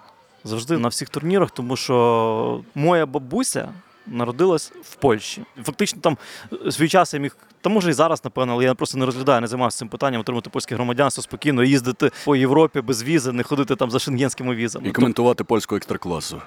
Завжди 0.46 0.78
на 0.78 0.88
всіх 0.88 1.08
турнірах, 1.08 1.50
тому 1.50 1.76
що 1.76 2.60
моя 2.74 3.06
бабуся 3.06 3.68
народилась 4.06 4.72
в 4.82 4.94
Польщі. 4.94 5.42
Фактично 5.64 6.00
там 6.00 6.18
е, 6.66 6.72
свій 6.72 6.88
час 6.88 7.14
я 7.14 7.20
міг. 7.20 7.36
Та 7.60 7.70
може 7.70 7.90
і 7.90 7.92
зараз, 7.92 8.24
напевно, 8.24 8.52
але 8.52 8.64
я 8.64 8.74
просто 8.74 8.98
не 8.98 9.06
розглядаю, 9.06 9.40
не 9.40 9.46
займався 9.46 9.78
цим 9.78 9.88
питанням, 9.88 10.20
отримати 10.20 10.50
польське 10.50 10.74
громадянство 10.74 11.22
спокійно, 11.22 11.64
їздити 11.64 12.10
по 12.24 12.36
Європі 12.36 12.80
без 12.80 13.02
візи, 13.02 13.32
не 13.32 13.42
ходити 13.42 13.76
там 13.76 13.90
за 13.90 13.98
шенгенськими 13.98 14.54
візами. 14.54 14.88
І 14.88 14.92
коментувати 14.92 15.44
польську 15.44 15.76
екстракласу. 15.76 16.42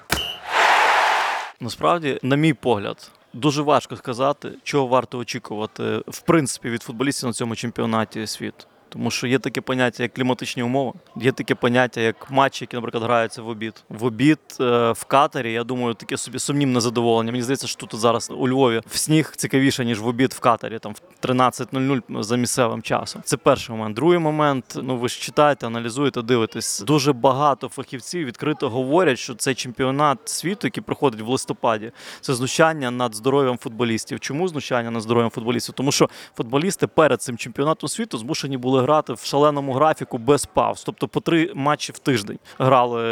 Насправді, 1.60 2.18
на 2.22 2.36
мій 2.36 2.52
погляд, 2.52 3.10
дуже 3.32 3.62
важко 3.62 3.96
сказати, 3.96 4.52
чого 4.62 4.86
варто 4.86 5.18
очікувати 5.18 5.82
в 6.08 6.20
принципі 6.20 6.70
від 6.70 6.82
футболістів 6.82 7.26
на 7.26 7.32
цьому 7.32 7.56
чемпіонаті 7.56 8.26
світу. 8.26 8.64
Тому 8.90 9.10
що 9.10 9.26
є 9.26 9.38
таке 9.38 9.60
поняття, 9.60 10.02
як 10.02 10.14
кліматичні 10.14 10.62
умови, 10.62 10.92
є 11.16 11.32
таке 11.32 11.54
поняття, 11.54 12.00
як 12.00 12.30
матчі, 12.30 12.64
які, 12.64 12.76
наприклад, 12.76 13.04
граються 13.04 13.42
в 13.42 13.48
обід. 13.48 13.84
В 13.88 14.04
обід 14.04 14.38
е, 14.60 14.92
в 14.92 15.04
катері, 15.04 15.52
я 15.52 15.64
думаю, 15.64 15.94
таке 15.94 16.16
собі 16.16 16.38
сумнівне 16.38 16.80
задоволення. 16.80 17.32
Мені 17.32 17.42
здається, 17.42 17.66
що 17.66 17.86
тут 17.86 18.00
зараз 18.00 18.30
у 18.30 18.48
Львові 18.48 18.82
в 18.86 18.96
сніг 18.96 19.32
цікавіше, 19.36 19.84
ніж 19.84 20.00
в 20.00 20.06
обід 20.06 20.32
в 20.32 20.40
катері, 20.40 20.78
там 20.78 20.92
в 20.92 21.26
13.00 21.26 22.22
за 22.22 22.36
місцевим 22.36 22.82
часом. 22.82 23.22
Це 23.24 23.36
перший 23.36 23.76
момент. 23.76 23.96
Другий 23.96 24.18
момент, 24.18 24.78
ну 24.82 24.96
ви 24.96 25.08
ж 25.08 25.20
читаєте, 25.20 25.66
аналізуєте, 25.66 26.22
дивитесь. 26.22 26.80
Дуже 26.80 27.12
багато 27.12 27.68
фахівців 27.68 28.26
відкрито 28.26 28.70
говорять, 28.70 29.18
що 29.18 29.34
цей 29.34 29.54
чемпіонат 29.54 30.18
світу, 30.24 30.66
який 30.66 30.82
проходить 30.82 31.20
в 31.20 31.28
листопаді, 31.28 31.92
це 32.20 32.34
знущання 32.34 32.90
над 32.90 33.14
здоров'ям 33.14 33.58
футболістів. 33.58 34.20
Чому 34.20 34.48
знущання 34.48 34.90
над 34.90 35.02
здоров'ям 35.02 35.30
футболістів? 35.30 35.74
Тому 35.74 35.92
що 35.92 36.10
футболісти 36.36 36.86
перед 36.86 37.22
цим 37.22 37.36
чемпіонатом 37.36 37.88
світу 37.88 38.18
змушені 38.18 38.56
були 38.56 38.79
грати 38.80 39.12
в 39.12 39.20
шаленому 39.24 39.72
графіку 39.72 40.18
без 40.18 40.46
пауз, 40.46 40.82
тобто 40.84 41.08
по 41.08 41.20
три 41.20 41.52
матчі 41.54 41.92
в 41.92 41.98
тиждень 41.98 42.38
грали 42.58 43.02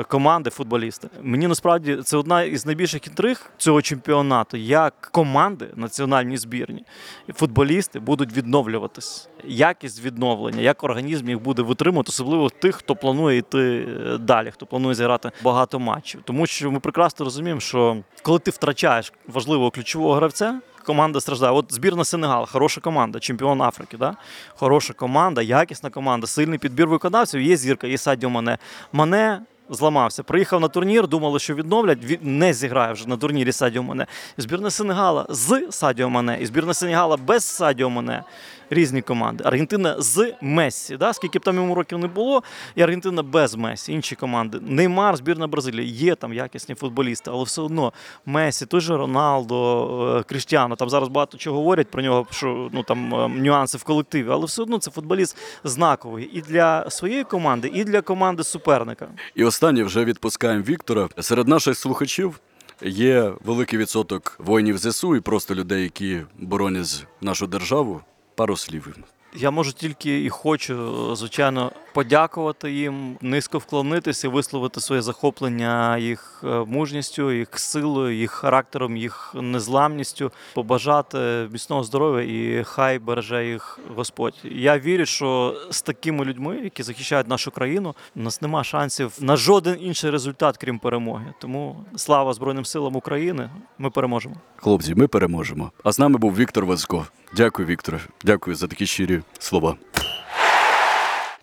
е, 0.00 0.04
команди, 0.04 0.50
футболісти. 0.50 1.08
Мені 1.22 1.46
насправді 1.46 1.96
це 1.96 2.16
одна 2.16 2.42
із 2.42 2.66
найбільших 2.66 3.06
інтриг 3.06 3.50
цього 3.58 3.82
чемпіонату, 3.82 4.56
як 4.56 5.08
команди 5.12 5.68
національні 5.76 6.36
збірні 6.36 6.84
футболісти 7.34 8.00
будуть 8.00 8.36
відновлюватись. 8.36 9.28
Якість 9.44 10.04
відновлення, 10.04 10.60
як 10.60 10.84
організм 10.84 11.28
їх 11.28 11.42
буде 11.42 11.62
витримувати, 11.62 12.08
особливо 12.08 12.50
тих, 12.50 12.76
хто 12.76 12.96
планує 12.96 13.38
йти 13.38 13.86
е, 14.06 14.18
далі, 14.18 14.50
хто 14.50 14.66
планує 14.66 14.94
зіграти 14.94 15.30
багато 15.42 15.78
матчів. 15.78 16.20
Тому 16.24 16.46
що 16.46 16.70
ми 16.70 16.80
прекрасно 16.80 17.24
розуміємо, 17.24 17.60
що 17.60 17.96
коли 18.22 18.38
ти 18.38 18.50
втрачаєш 18.50 19.12
важливого 19.28 19.70
ключового 19.70 20.14
гравця. 20.14 20.60
Команда 20.84 21.20
страждає. 21.20 21.52
От 21.52 21.74
збірна 21.74 22.04
Сенегал, 22.04 22.46
хороша 22.46 22.80
команда, 22.80 23.20
чемпіон 23.20 23.62
Африки. 23.62 23.96
Да? 23.96 24.16
Хороша 24.48 24.92
команда, 24.92 25.42
якісна 25.42 25.90
команда, 25.90 26.26
сильний 26.26 26.58
підбір 26.58 26.88
виконавців. 26.88 27.40
Є 27.40 27.56
зірка, 27.56 27.86
є 27.86 27.98
Садіо 27.98 28.30
Мане. 28.30 28.58
Мане 28.92 29.40
зламався. 29.70 30.22
Приїхав 30.22 30.60
на 30.60 30.68
турнір, 30.68 31.08
думали, 31.08 31.38
що 31.38 31.54
відновлять. 31.54 32.04
Він 32.04 32.18
не 32.22 32.54
зіграє 32.54 32.92
вже 32.92 33.08
на 33.08 33.16
турнірі 33.16 33.52
Садіо 33.52 33.82
Мане. 33.82 34.06
Збірна 34.36 34.70
Сенегала 34.70 35.26
з 35.28 35.66
Садіо 35.70 36.10
Мане 36.10 36.38
і 36.40 36.46
збірна 36.46 36.74
Сенегала 36.74 37.16
без 37.16 37.44
Садіо 37.44 37.90
Мане. 37.90 38.22
Різні 38.70 39.02
команди. 39.02 39.44
Аргентина 39.46 39.94
з 39.98 40.32
Мессі, 40.40 40.96
да? 40.96 41.12
скільки 41.12 41.38
б 41.38 41.42
там 41.42 41.56
йому 41.56 41.74
років 41.74 41.98
не 41.98 42.06
було, 42.06 42.42
і 42.74 42.82
Аргентина 42.82 43.22
без 43.22 43.54
Мессі, 43.54 43.92
інші 43.92 44.14
команди. 44.14 44.58
Неймар, 44.62 45.16
збірна 45.16 45.46
Бразилії. 45.46 45.90
Є 45.90 46.14
там 46.14 46.32
якісні 46.32 46.74
футболісти, 46.74 47.30
але 47.30 47.44
все 47.44 47.62
одно 47.62 47.92
Месі, 48.26 48.66
той 48.66 48.80
же 48.80 48.96
Роналдо, 48.96 50.16
е, 50.18 50.22
Кріштіану. 50.22 50.76
Там 50.76 50.90
зараз 50.90 51.08
багато 51.08 51.38
чого 51.38 51.56
говорять 51.56 51.90
про 51.90 52.02
нього, 52.02 52.26
що 52.30 52.68
ну 52.72 52.82
там 52.82 53.14
е, 53.14 53.28
нюанси 53.28 53.78
в 53.78 53.82
колективі, 53.82 54.28
але 54.30 54.46
все 54.46 54.62
одно 54.62 54.78
це 54.78 54.90
футболіст 54.90 55.36
знаковий 55.64 56.30
і 56.32 56.40
для 56.40 56.90
своєї 56.90 57.24
команди, 57.24 57.70
і 57.74 57.84
для 57.84 58.00
команди 58.00 58.44
суперника. 58.44 59.08
І 59.34 59.44
останнє 59.44 59.84
вже 59.84 60.04
відпускаємо 60.04 60.64
Віктора. 60.64 61.08
Серед 61.20 61.48
наших 61.48 61.78
слухачів 61.78 62.40
є 62.82 63.32
великий 63.44 63.78
відсоток 63.78 64.36
воїнів 64.38 64.78
ЗСУ 64.78 65.16
і 65.16 65.20
просто 65.20 65.54
людей, 65.54 65.82
які 65.82 66.20
боронять 66.38 67.06
нашу 67.20 67.46
державу. 67.46 68.00
Пару 68.40 68.56
слів. 68.56 68.96
Я 69.34 69.50
можу 69.50 69.72
тільки 69.72 70.24
і 70.24 70.28
хочу, 70.28 71.16
звичайно, 71.16 71.72
подякувати 71.94 72.72
їм, 72.72 73.16
низько 73.20 73.58
вклонитися, 73.58 74.28
висловити 74.28 74.80
своє 74.80 75.02
захоплення 75.02 75.98
їх 75.98 76.44
е, 76.44 76.46
мужністю, 76.46 77.32
їх 77.32 77.58
силою, 77.58 78.16
їх 78.16 78.30
характером, 78.30 78.96
їх 78.96 79.34
незламністю, 79.34 80.32
побажати 80.54 81.18
міцного 81.52 81.84
здоров'я 81.84 82.22
і 82.22 82.64
хай 82.64 82.98
береже 82.98 83.46
їх 83.46 83.78
Господь. 83.96 84.34
Я 84.44 84.78
вірю, 84.78 85.06
що 85.06 85.56
з 85.70 85.82
такими 85.82 86.24
людьми, 86.24 86.60
які 86.64 86.82
захищають 86.82 87.28
нашу 87.28 87.50
країну, 87.50 87.94
у 88.16 88.20
нас 88.20 88.42
нема 88.42 88.64
шансів 88.64 89.12
на 89.20 89.36
жоден 89.36 89.76
інший 89.80 90.10
результат, 90.10 90.56
крім 90.56 90.78
перемоги. 90.78 91.34
Тому 91.40 91.84
слава 91.96 92.34
Збройним 92.34 92.64
силам 92.64 92.96
України! 92.96 93.50
Ми 93.78 93.90
переможемо. 93.90 94.34
Хлопці, 94.56 94.94
ми 94.94 95.06
переможемо. 95.08 95.72
А 95.84 95.92
з 95.92 95.98
нами 95.98 96.18
був 96.18 96.36
Віктор 96.36 96.66
Вацько. 96.66 97.06
Дякую, 97.36 97.68
Вікторе. 97.68 98.00
Дякую 98.24 98.56
за 98.56 98.66
такі 98.66 98.86
щирі 98.86 99.19
слова. 99.38 99.76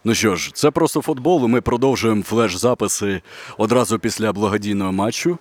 Ну 0.04 0.14
що 0.16 0.36
ж, 0.36 0.52
це 0.54 0.72
просто 0.72 1.02
футбол. 1.02 1.46
і 1.46 1.48
Ми 1.48 1.62
продовжуємо 1.62 2.22
флеш-записи 2.24 3.22
одразу 3.58 4.00
після 4.00 4.34
благодійного 4.34 4.92
матчу. 4.92 5.38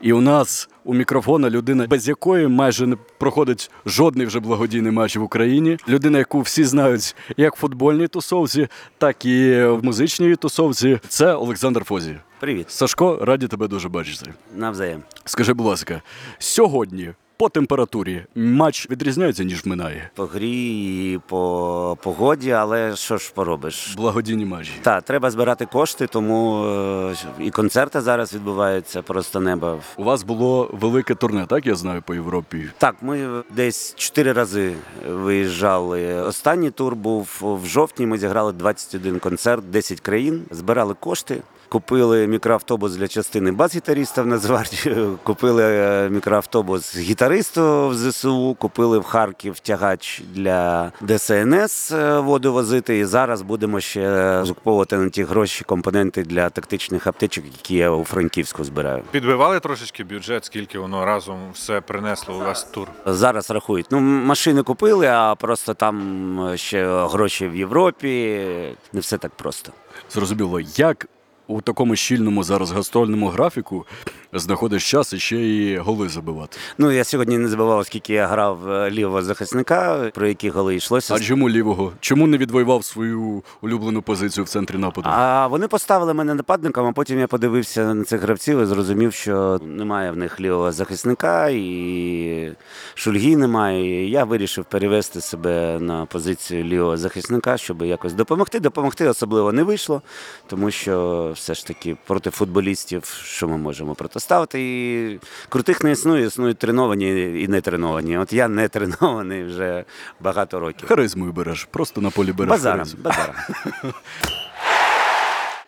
І 0.00 0.12
у 0.12 0.20
нас 0.20 0.68
у 0.84 0.94
мікрофона 0.94 1.50
людина, 1.50 1.86
без 1.86 2.08
якої 2.08 2.48
майже 2.48 2.86
не 2.86 2.96
проходить 3.18 3.70
жодний 3.86 4.26
вже 4.26 4.40
благодійний 4.40 4.92
матч 4.92 5.16
в 5.16 5.22
Україні. 5.22 5.76
Людина, 5.88 6.18
яку 6.18 6.40
всі 6.40 6.64
знають 6.64 7.16
як 7.36 7.56
в 7.56 7.58
футбольній 7.60 8.08
тусовці, 8.08 8.68
так 8.98 9.24
і 9.24 9.62
в 9.64 9.84
музичній 9.84 10.36
тусовці. 10.36 11.00
Це 11.08 11.34
Олександр 11.34 11.84
Фозі. 11.84 12.16
Привіт, 12.40 12.70
Сашко, 12.70 13.18
раді 13.22 13.48
тебе 13.48 13.68
дуже 13.68 13.88
бачити. 13.88 14.32
навзаєм. 14.56 15.02
Скажи, 15.24 15.52
будь 15.52 15.66
ласка, 15.66 16.02
сьогодні 16.38 17.10
по 17.38 17.48
температурі 17.48 18.24
матч 18.34 18.90
відрізняється, 18.90 19.44
ніж 19.44 19.66
минає. 19.66 20.10
По 20.14 20.26
грі 20.26 21.12
і 21.12 21.20
по 21.28 21.98
погоді, 22.02 22.50
але 22.50 22.96
що 22.96 23.18
ж 23.18 23.32
поробиш? 23.34 23.94
Благодійні 23.96 24.44
матчі. 24.44 24.72
Так, 24.82 25.02
треба 25.02 25.30
збирати 25.30 25.66
кошти, 25.66 26.06
тому 26.06 26.64
е, 26.64 27.14
і 27.38 27.50
концерти 27.50 28.00
зараз 28.00 28.34
відбуваються 28.34 29.02
просто 29.02 29.40
неба. 29.40 29.78
У 29.96 30.04
вас 30.04 30.22
було 30.22 30.70
велике 30.72 31.14
турне, 31.14 31.46
так 31.46 31.66
я 31.66 31.74
знаю, 31.74 32.02
по 32.02 32.14
Європі. 32.14 32.68
Так, 32.78 32.96
ми 33.02 33.42
десь 33.50 33.94
чотири 33.94 34.32
рази 34.32 34.74
виїжджали. 35.08 36.14
Останній 36.14 36.70
тур 36.70 36.96
був 36.96 37.38
в 37.40 37.66
жовтні. 37.66 38.06
Ми 38.06 38.18
зіграли 38.18 38.52
21 38.52 39.18
концерт, 39.18 39.70
10 39.70 40.00
країн, 40.00 40.42
збирали 40.50 40.94
кошти. 40.94 41.42
Купили 41.68 42.26
мікроавтобус 42.26 42.96
для 42.96 43.08
частини 43.08 43.52
бас-гітаріста 43.52 44.22
в 44.22 44.26
Нацгвардію, 44.26 45.18
купили 45.22 45.64
е, 45.64 46.08
мікроавтобус 46.10 46.96
гітаристу 46.96 47.88
в 47.88 47.94
ЗСУ, 47.94 48.56
купили 48.58 48.98
в 48.98 49.02
Харків 49.02 49.60
тягач 49.60 50.22
для 50.34 50.92
ДСНС 51.00 51.92
е, 51.92 52.18
воду 52.18 52.52
возити. 52.52 52.98
І 52.98 53.04
зараз 53.04 53.42
будемо 53.42 53.80
ще 53.80 54.40
закуповувати 54.44 54.96
на 54.96 55.08
ті 55.08 55.24
гроші 55.24 55.64
компоненти 55.64 56.22
для 56.22 56.50
тактичних 56.50 57.06
аптечок, 57.06 57.44
які 57.44 57.74
я 57.74 57.90
у 57.90 58.04
Франківську 58.04 58.64
збираю. 58.64 59.02
Підбивали 59.10 59.60
трошечки 59.60 60.04
бюджет, 60.04 60.44
скільки 60.44 60.78
воно 60.78 61.04
разом 61.04 61.38
все 61.52 61.80
принесло 61.80 62.34
у 62.36 62.38
вас 62.38 62.64
тур. 62.64 62.88
Зараз 63.06 63.50
рахують. 63.50 63.86
Ну, 63.90 64.00
машини 64.00 64.62
купили, 64.62 65.06
а 65.06 65.34
просто 65.34 65.74
там 65.74 66.46
е, 66.46 66.56
ще 66.56 67.06
гроші 67.06 67.48
в 67.48 67.56
Європі. 67.56 68.44
Не 68.92 69.00
все 69.00 69.18
так 69.18 69.32
просто. 69.32 69.72
Зрозуміло, 70.10 70.60
як 70.60 71.06
у 71.48 71.60
такому 71.60 71.96
щільному 71.96 72.44
зараз 72.44 72.70
гастрольному 72.70 73.28
графіку 73.28 73.86
знаходиш 74.32 74.90
час 74.90 75.12
і 75.12 75.18
ще 75.18 75.36
і 75.36 75.78
голи 75.78 76.08
забивати. 76.08 76.58
Ну, 76.78 76.90
я 76.92 77.04
сьогодні 77.04 77.38
не 77.38 77.48
забував, 77.48 77.86
скільки 77.86 78.12
я 78.12 78.26
грав 78.26 78.70
е, 78.70 78.90
лівого 78.90 79.22
захисника, 79.22 80.10
про 80.14 80.26
які 80.28 80.50
голи 80.50 80.76
йшлося. 80.76 81.14
А 81.14 81.20
чому 81.20 81.50
лівого? 81.50 81.92
Чому 82.00 82.26
не 82.26 82.38
відвоював 82.38 82.84
свою 82.84 83.42
улюблену 83.62 84.02
позицію 84.02 84.44
в 84.44 84.48
центрі 84.48 84.76
нападу? 84.76 85.08
А 85.12 85.46
вони 85.46 85.68
поставили 85.68 86.14
мене 86.14 86.34
нападником, 86.34 86.86
а 86.86 86.92
потім 86.92 87.18
я 87.18 87.26
подивився 87.26 87.94
на 87.94 88.04
цих 88.04 88.20
гравців 88.20 88.62
і 88.62 88.64
зрозумів, 88.64 89.12
що 89.12 89.60
немає 89.64 90.10
в 90.10 90.16
них 90.16 90.40
лівого 90.40 90.72
захисника 90.72 91.48
і 91.48 92.52
шульгі 92.94 93.36
немає. 93.36 94.06
І 94.06 94.10
я 94.10 94.24
вирішив 94.24 94.64
перевести 94.64 95.20
себе 95.20 95.78
на 95.80 96.06
позицію 96.06 96.64
лівого 96.64 96.96
захисника, 96.96 97.56
щоб 97.56 97.82
якось 97.82 98.12
допомогти. 98.12 98.60
Допомогти 98.60 99.08
особливо 99.08 99.52
не 99.52 99.62
вийшло, 99.62 100.02
тому 100.46 100.70
що 100.70 101.32
все 101.38 101.54
ж 101.54 101.66
таки 101.66 101.96
проти 102.06 102.30
футболістів, 102.30 103.04
що 103.24 103.48
ми 103.48 103.56
можемо 103.56 103.94
протиставити. 103.94 104.60
І 104.60 105.18
крутих 105.48 105.84
не 105.84 105.92
існує, 105.92 106.26
існують 106.26 106.58
треновані 106.58 107.42
і 107.42 107.48
не 107.48 107.60
треновані. 107.60 108.18
От 108.18 108.32
я 108.32 108.48
не 108.48 108.68
тренований 108.68 109.44
вже 109.44 109.84
багато 110.20 110.60
років. 110.60 110.88
Харизмою 110.88 111.32
береш, 111.32 111.64
просто 111.70 112.00
на 112.00 112.10
полі 112.10 112.32
береш 112.32 112.50
Базаром, 112.50 112.88
базаром. 113.02 113.34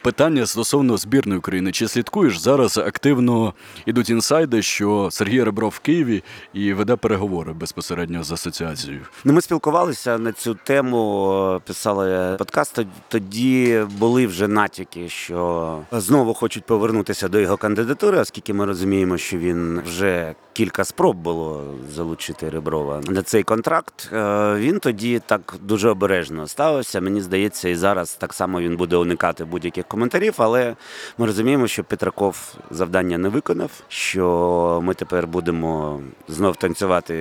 Питання 0.03 0.47
стосовно 0.47 0.97
збірної 0.97 1.39
України. 1.39 1.73
Чи 1.73 1.89
слідкуєш 1.89 2.39
зараз 2.39 2.79
активно 2.79 3.55
ідуть 3.87 4.11
інсайди, 4.11 4.63
що 4.63 5.09
Сергій 5.13 5.43
Ребров 5.43 5.71
в 5.77 5.79
Києві 5.79 6.23
і 6.53 6.73
веде 6.73 6.97
переговори 6.97 7.53
безпосередньо 7.53 8.25
з 8.25 8.33
асоціацією? 8.33 9.01
Ну, 9.25 9.33
ми 9.33 9.41
спілкувалися 9.41 10.19
на 10.19 10.33
цю 10.33 10.55
тему, 10.55 11.61
писали 11.67 12.37
подкаст. 12.37 12.81
Тоді 13.09 13.85
були 13.99 14.27
вже 14.27 14.49
натяки, 14.49 15.09
що 15.09 15.79
знову 15.93 16.35
хочуть 16.35 16.65
повернутися 16.65 17.29
до 17.29 17.41
його 17.41 17.57
кандидатури, 17.57 18.19
оскільки 18.19 18.53
ми 18.55 18.65
розуміємо, 18.67 19.19
що 19.19 19.39
він 19.39 19.81
вже 19.87 20.35
кілька 20.53 20.85
спроб 20.85 21.17
було 21.17 21.75
залучити 21.95 22.51
Реброва 22.51 23.01
на 23.09 23.23
цей 23.23 23.43
контракт. 23.43 24.11
Е, 24.13 24.55
Він 24.55 24.79
тоді 24.79 25.21
так 25.27 25.55
дуже 25.63 25.89
обережно 25.89 26.47
ставився. 26.47 27.01
Мені 27.01 27.21
здається, 27.21 27.69
і 27.69 27.75
зараз 27.75 28.15
так 28.15 28.35
само 28.35 28.61
він 28.61 28.77
буде 28.77 28.97
уникати 28.97 29.45
будь-яких 29.45 29.87
коментарів, 29.91 30.35
але 30.37 30.77
ми 31.19 31.27
розуміємо, 31.27 31.67
що 31.67 31.85
Петраков 31.85 32.55
завдання 32.71 33.19
не 33.19 33.29
виконав, 33.29 33.71
що 33.89 34.81
ми 34.83 34.95
тепер 34.95 35.27
будемо 35.27 36.01
знов 36.29 36.57
танцювати 36.57 37.15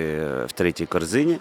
в 0.46 0.52
третій 0.52 0.86
корзині. 0.86 1.38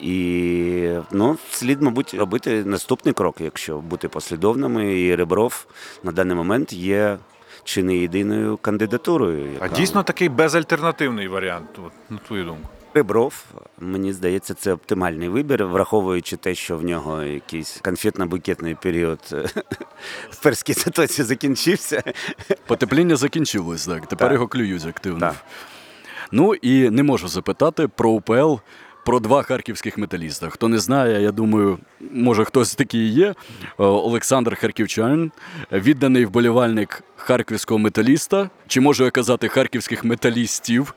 І 0.00 0.96
ну, 1.10 1.38
слід, 1.50 1.82
мабуть, 1.82 2.14
робити 2.14 2.64
наступний 2.64 3.14
крок, 3.14 3.36
якщо 3.40 3.78
бути 3.78 4.08
послідовними. 4.08 5.00
І 5.00 5.14
Ребров 5.14 5.66
на 6.02 6.12
даний 6.12 6.36
момент 6.36 6.72
є 6.72 7.18
чи 7.64 7.82
не 7.82 7.96
єдиною 7.96 8.56
кандидатурою. 8.56 9.50
А 9.60 9.68
дійсно 9.68 10.02
такий 10.02 10.28
безальтернативний 10.28 11.28
варіант, 11.28 11.68
от, 11.86 11.92
на 12.10 12.18
твою 12.18 12.44
думку. 12.44 12.68
Ребров, 12.94 13.44
мені 13.78 14.12
здається, 14.12 14.54
це 14.54 14.72
оптимальний 14.72 15.28
вибір, 15.28 15.66
враховуючи 15.66 16.36
те, 16.36 16.54
що 16.54 16.76
в 16.76 16.84
нього 16.84 17.22
якийсь 17.22 17.80
конфетно-букетний 17.82 18.82
період 18.82 19.20
в 20.30 20.42
перській 20.42 20.72
затоці 20.72 21.22
закінчився. 21.22 22.02
Потепління 22.66 23.16
закінчилось, 23.16 23.86
так. 23.86 24.06
Тепер 24.06 24.28
Так. 24.28 24.32
його 24.32 24.48
клюють 24.48 24.86
активно. 24.86 25.18
Так. 25.20 25.34
Ну 26.32 26.54
і 26.54 26.90
не 26.90 27.02
можу 27.02 27.28
запитати 27.28 27.88
про 27.88 28.10
УПЛ. 28.10 28.54
Про 29.04 29.20
два 29.20 29.42
харківських 29.42 29.98
металіста. 29.98 30.48
Хто 30.48 30.68
не 30.68 30.78
знає, 30.78 31.22
я 31.22 31.32
думаю, 31.32 31.78
може 32.12 32.44
хтось 32.44 32.74
такий 32.74 33.08
є. 33.08 33.26
Е, 33.26 33.34
Олександр 33.78 34.56
Харківчанин, 34.56 35.32
відданий 35.72 36.24
вболівальник 36.24 37.02
харківського 37.16 37.78
металіста. 37.78 38.50
Чи 38.66 38.80
можу 38.80 39.04
я 39.04 39.10
казати 39.10 39.48
харківських 39.48 40.04
металістів? 40.04 40.94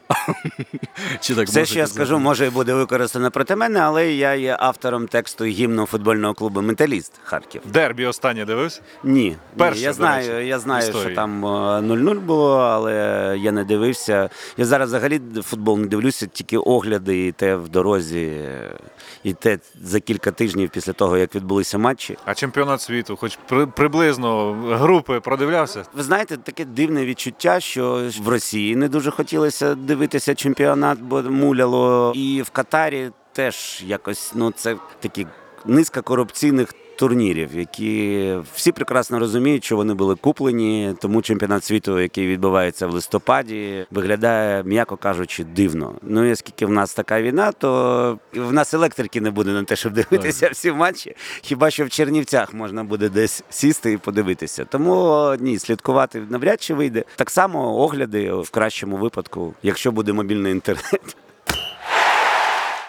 Чи 1.20 1.36
так 1.36 1.48
Все, 1.48 1.66
що 1.66 1.80
я 1.80 1.88
скажу, 1.88 2.20
може 2.20 2.46
і 2.48 2.50
буде 2.50 2.74
використано 2.74 3.32
проти 3.32 3.56
мене, 3.56 3.80
але 3.80 4.12
я 4.14 4.34
є 4.36 4.58
автором 4.60 5.08
тексту 5.08 5.46
гімну 5.46 5.86
футбольного 5.86 6.34
клубу 6.34 6.62
Металіст 6.62 7.14
Харків. 7.24 7.62
Дербі 7.74 8.06
останнє 8.06 8.46
дивився? 8.46 8.82
Ні, 9.04 9.36
Перше, 9.58 9.80
ні, 9.80 9.86
я 9.86 9.94
знаю, 9.94 10.48
я 10.48 10.60
знаю, 10.60 10.84
історії. 10.84 11.08
що 11.08 11.16
там 11.16 11.46
е, 11.46 11.48
0-0 11.48 12.20
було, 12.20 12.58
але 12.58 12.94
я 13.40 13.52
не 13.52 13.64
дивився. 13.64 14.30
Я 14.58 14.66
зараз 14.66 14.90
взагалі 14.90 15.22
футбол 15.44 15.80
не 15.80 15.88
дивлюся, 15.88 16.28
тільки 16.28 16.58
огляди 16.58 17.28
і 17.28 17.32
те 17.32 17.56
в 17.56 17.70
дорозі, 17.70 17.93
е, 18.02 18.78
і 19.24 19.34
те 19.34 19.60
за 19.82 20.00
кілька 20.00 20.32
тижнів 20.32 20.70
після 20.70 20.94
того, 20.94 21.18
як 21.18 21.36
відбулися 21.36 21.78
матчі. 21.78 22.18
А 22.26 22.34
чемпіонат 22.34 22.82
світу, 22.82 23.16
хоч 23.16 23.40
при, 23.50 23.68
приблизно 23.68 24.54
групи 24.54 25.20
продивлявся? 25.20 25.86
Ви 25.94 26.04
знаєте, 26.04 26.38
таке 26.38 26.66
дивне 26.66 27.06
відчуття, 27.06 27.60
що 27.60 28.10
в 28.22 28.28
Росії 28.28 28.76
не 28.76 28.88
дуже 28.88 29.12
хотілося 29.12 29.76
дивитися 29.76 30.36
чемпіонат, 30.36 31.00
бо 31.00 31.22
муляло. 31.22 32.14
І 32.16 32.42
в 32.42 32.50
Катарі 32.50 33.12
теж 33.34 33.84
якось 33.86 34.32
ну 34.36 34.52
це 34.52 34.76
такі 35.00 35.28
низка 35.66 36.02
корупційних. 36.02 36.74
Турнірів, 36.96 37.50
які 37.56 38.36
всі 38.56 38.72
прекрасно 38.72 39.20
розуміють, 39.20 39.64
що 39.64 39.76
вони 39.76 39.94
були 39.94 40.16
куплені, 40.16 40.96
тому 41.02 41.22
чемпіонат 41.22 41.64
світу, 41.64 42.00
який 42.00 42.28
відбувається 42.28 42.88
в 42.88 42.94
листопаді, 42.94 43.86
виглядає, 43.92 44.64
м'яко 44.64 44.98
кажучи, 44.98 45.44
дивно. 45.44 45.96
Ну 46.02 46.26
і 46.26 46.32
оскільки 46.32 46.66
в 46.66 46.70
нас 46.70 46.94
така 46.94 47.22
війна, 47.22 47.52
то 47.52 48.20
в 48.34 48.54
нас 48.54 48.74
електрики 48.74 49.22
не 49.22 49.32
буде 49.32 49.52
на 49.52 49.64
те, 49.64 49.76
щоб 49.76 49.94
дивитися 49.94 50.50
всі 50.52 50.72
матчі. 50.72 51.16
Хіба 51.42 51.72
що 51.72 51.86
в 51.86 51.90
Чернівцях 51.90 52.54
можна 52.54 52.84
буде 52.84 53.10
десь 53.10 53.44
сісти 53.50 53.92
і 53.92 53.98
подивитися. 53.98 54.66
Тому 54.66 55.36
ні, 55.40 55.60
слідкувати 55.60 56.24
навряд 56.30 56.62
чи 56.62 56.74
вийде. 56.74 57.04
Так 57.16 57.30
само 57.30 57.78
огляди 57.78 58.34
в 58.34 58.50
кращому 58.50 58.98
випадку, 58.98 59.54
якщо 59.64 59.92
буде 59.92 60.14
мобільний 60.14 60.52
інтернет. 60.52 61.16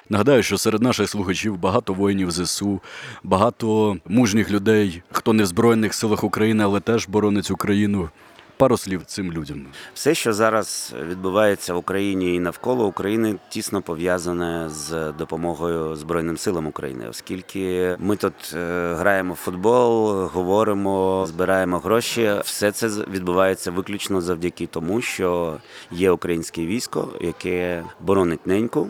Нагадаю, 0.08 0.42
що 0.42 0.58
серед 0.58 0.82
наших 0.82 1.11
слухачів 1.11 1.56
багато 1.56 1.94
воїнів 1.94 2.30
ЗСУ, 2.30 2.80
багато 3.23 3.96
мужніх 4.08 4.50
людей, 4.50 5.02
хто 5.12 5.32
не 5.32 5.42
в 5.42 5.46
Збройних 5.46 5.94
силах 5.94 6.25
України, 6.25 6.64
але 6.64 6.80
теж 6.80 7.08
боронить 7.08 7.50
Україну. 7.50 8.08
Пару 8.56 8.76
слів 8.76 9.04
цим 9.06 9.32
людям. 9.32 9.66
Все, 9.94 10.14
що 10.14 10.32
зараз 10.32 10.94
відбувається 11.08 11.75
в 11.75 11.76
Україні 11.76 12.34
і 12.34 12.40
навколо 12.40 12.87
України, 12.87 13.34
тісно 13.49 13.82
пов'язане 13.82 14.70
з 14.70 15.12
допомогою 15.12 15.96
Збройним 15.96 16.37
силам 16.37 16.66
України, 16.66 17.08
оскільки 17.11 17.96
ми 17.99 18.16
тут 18.16 18.34
е, 18.54 18.94
граємо 18.94 19.34
в 19.34 19.37
футбол, 19.37 20.25
говоримо, 20.25 21.25
збираємо 21.28 21.78
гроші. 21.78 22.32
Все 22.44 22.73
це 22.73 22.88
відбувається 22.88 23.70
виключно 23.70 24.20
завдяки 24.20 24.66
тому, 24.66 25.00
що 25.00 25.56
є 25.90 26.11
українське 26.11 26.66
військо, 26.66 27.08
яке 27.20 27.84
боронить 28.00 28.46
неньку. 28.46 28.88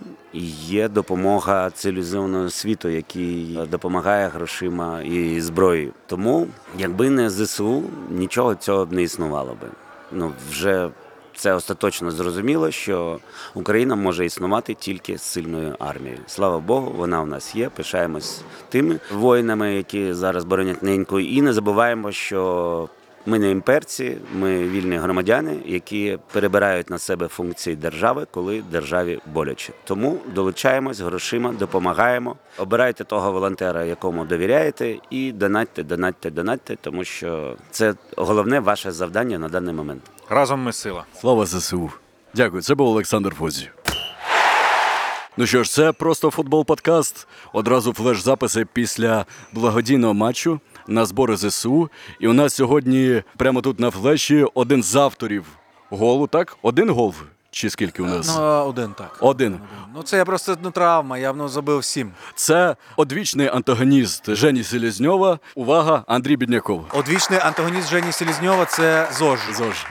Є 0.66 0.88
допомога 0.88 1.70
цивілізованого 1.70 2.50
світу, 2.50 2.88
який 2.88 3.58
допомагає 3.70 4.28
грошима 4.28 5.02
і 5.02 5.40
зброєю. 5.40 5.92
Тому, 6.06 6.46
якби 6.78 7.10
не 7.10 7.30
ЗСУ, 7.30 7.82
нічого 8.10 8.54
цього 8.54 8.86
б 8.86 8.92
не 8.92 9.02
існувало 9.02 9.56
би. 9.62 9.68
Ну 10.12 10.32
вже 10.50 10.88
це 11.36 11.54
остаточно 11.54 12.10
зрозуміло, 12.10 12.70
що 12.70 13.18
Україна 13.54 13.94
може 13.94 14.26
існувати 14.26 14.74
тільки 14.74 15.18
з 15.18 15.22
сильною 15.22 15.76
армією. 15.78 16.20
Слава 16.26 16.58
Богу, 16.58 16.94
вона 16.96 17.22
у 17.22 17.26
нас 17.26 17.56
є. 17.56 17.68
Пишаємось 17.68 18.42
тими 18.68 19.00
воїнами, 19.12 19.74
які 19.74 20.12
зараз 20.12 20.44
боронять 20.44 20.82
неньку. 20.82 21.20
І 21.20 21.42
не 21.42 21.52
забуваємо, 21.52 22.12
що 22.12 22.88
ми 23.26 23.38
не 23.38 23.50
імперці, 23.50 24.18
ми 24.34 24.68
вільні 24.68 24.96
громадяни, 24.96 25.56
які 25.66 26.18
перебирають 26.32 26.90
на 26.90 26.98
себе 26.98 27.28
функції 27.28 27.76
держави, 27.76 28.26
коли 28.30 28.62
державі 28.70 29.18
боляче. 29.26 29.72
Тому 29.84 30.18
долучаємось 30.34 31.00
грошима, 31.00 31.52
допомагаємо. 31.52 32.36
Обирайте 32.58 33.04
того 33.04 33.32
волонтера, 33.32 33.84
якому 33.84 34.24
довіряєте, 34.24 34.96
і 35.10 35.32
донатьте, 35.32 35.82
донатьте, 35.82 36.30
донатьте, 36.30 36.76
тому 36.80 37.04
що 37.04 37.56
це 37.70 37.94
головне 38.16 38.60
ваше 38.60 38.92
завдання 38.92 39.38
на 39.38 39.48
даний 39.48 39.74
момент. 39.74 40.02
Разом 40.28 40.60
ми 40.60 40.72
сила. 40.72 41.04
Слава 41.20 41.46
ЗСУ. 41.46 41.90
Дякую. 42.34 42.62
Це 42.62 42.74
був 42.74 42.88
Олександр 42.88 43.34
Фозі. 43.34 43.68
Ну 45.36 45.46
що 45.46 45.64
ж, 45.64 45.70
це 45.70 45.92
просто 45.92 46.30
футбол 46.30 46.64
подкаст. 46.64 47.26
Одразу 47.52 47.92
флеш-записи 47.92 48.66
після 48.72 49.26
благодійного 49.52 50.14
матчу 50.14 50.60
на 50.88 51.04
збори 51.04 51.36
ЗСУ. 51.36 51.90
І 52.20 52.28
у 52.28 52.32
нас 52.32 52.54
сьогодні 52.54 53.22
прямо 53.36 53.60
тут 53.62 53.80
на 53.80 53.90
флеші 53.90 54.46
один 54.54 54.82
з 54.82 54.96
авторів 54.96 55.44
голу, 55.90 56.26
так? 56.26 56.56
Один 56.62 56.90
гол? 56.90 57.14
Чи 57.54 57.70
скільки 57.70 58.02
у 58.02 58.06
нас? 58.06 58.36
Ну, 58.36 58.42
один 58.44 58.94
так. 58.98 59.16
Один. 59.20 59.58
Ну 59.94 60.02
це 60.02 60.16
я 60.16 60.24
просто 60.24 60.56
ну, 60.62 60.70
травма, 60.70 61.18
я 61.18 61.32
ну, 61.32 61.48
забив 61.48 61.84
сім. 61.84 62.12
Це 62.34 62.76
одвічний 62.96 63.48
антагоніст 63.48 64.34
Жені 64.34 64.64
Селезньова. 64.64 65.38
Увага, 65.54 66.04
Андрій 66.06 66.36
Бідняков. 66.36 66.84
Одвічний 66.92 67.38
антагоніст 67.38 67.90
Жені 67.90 68.12
Селізньова 68.12 68.64
це 68.64 69.08
ЗОЖ. 69.18 69.38
Зож. 69.56 69.86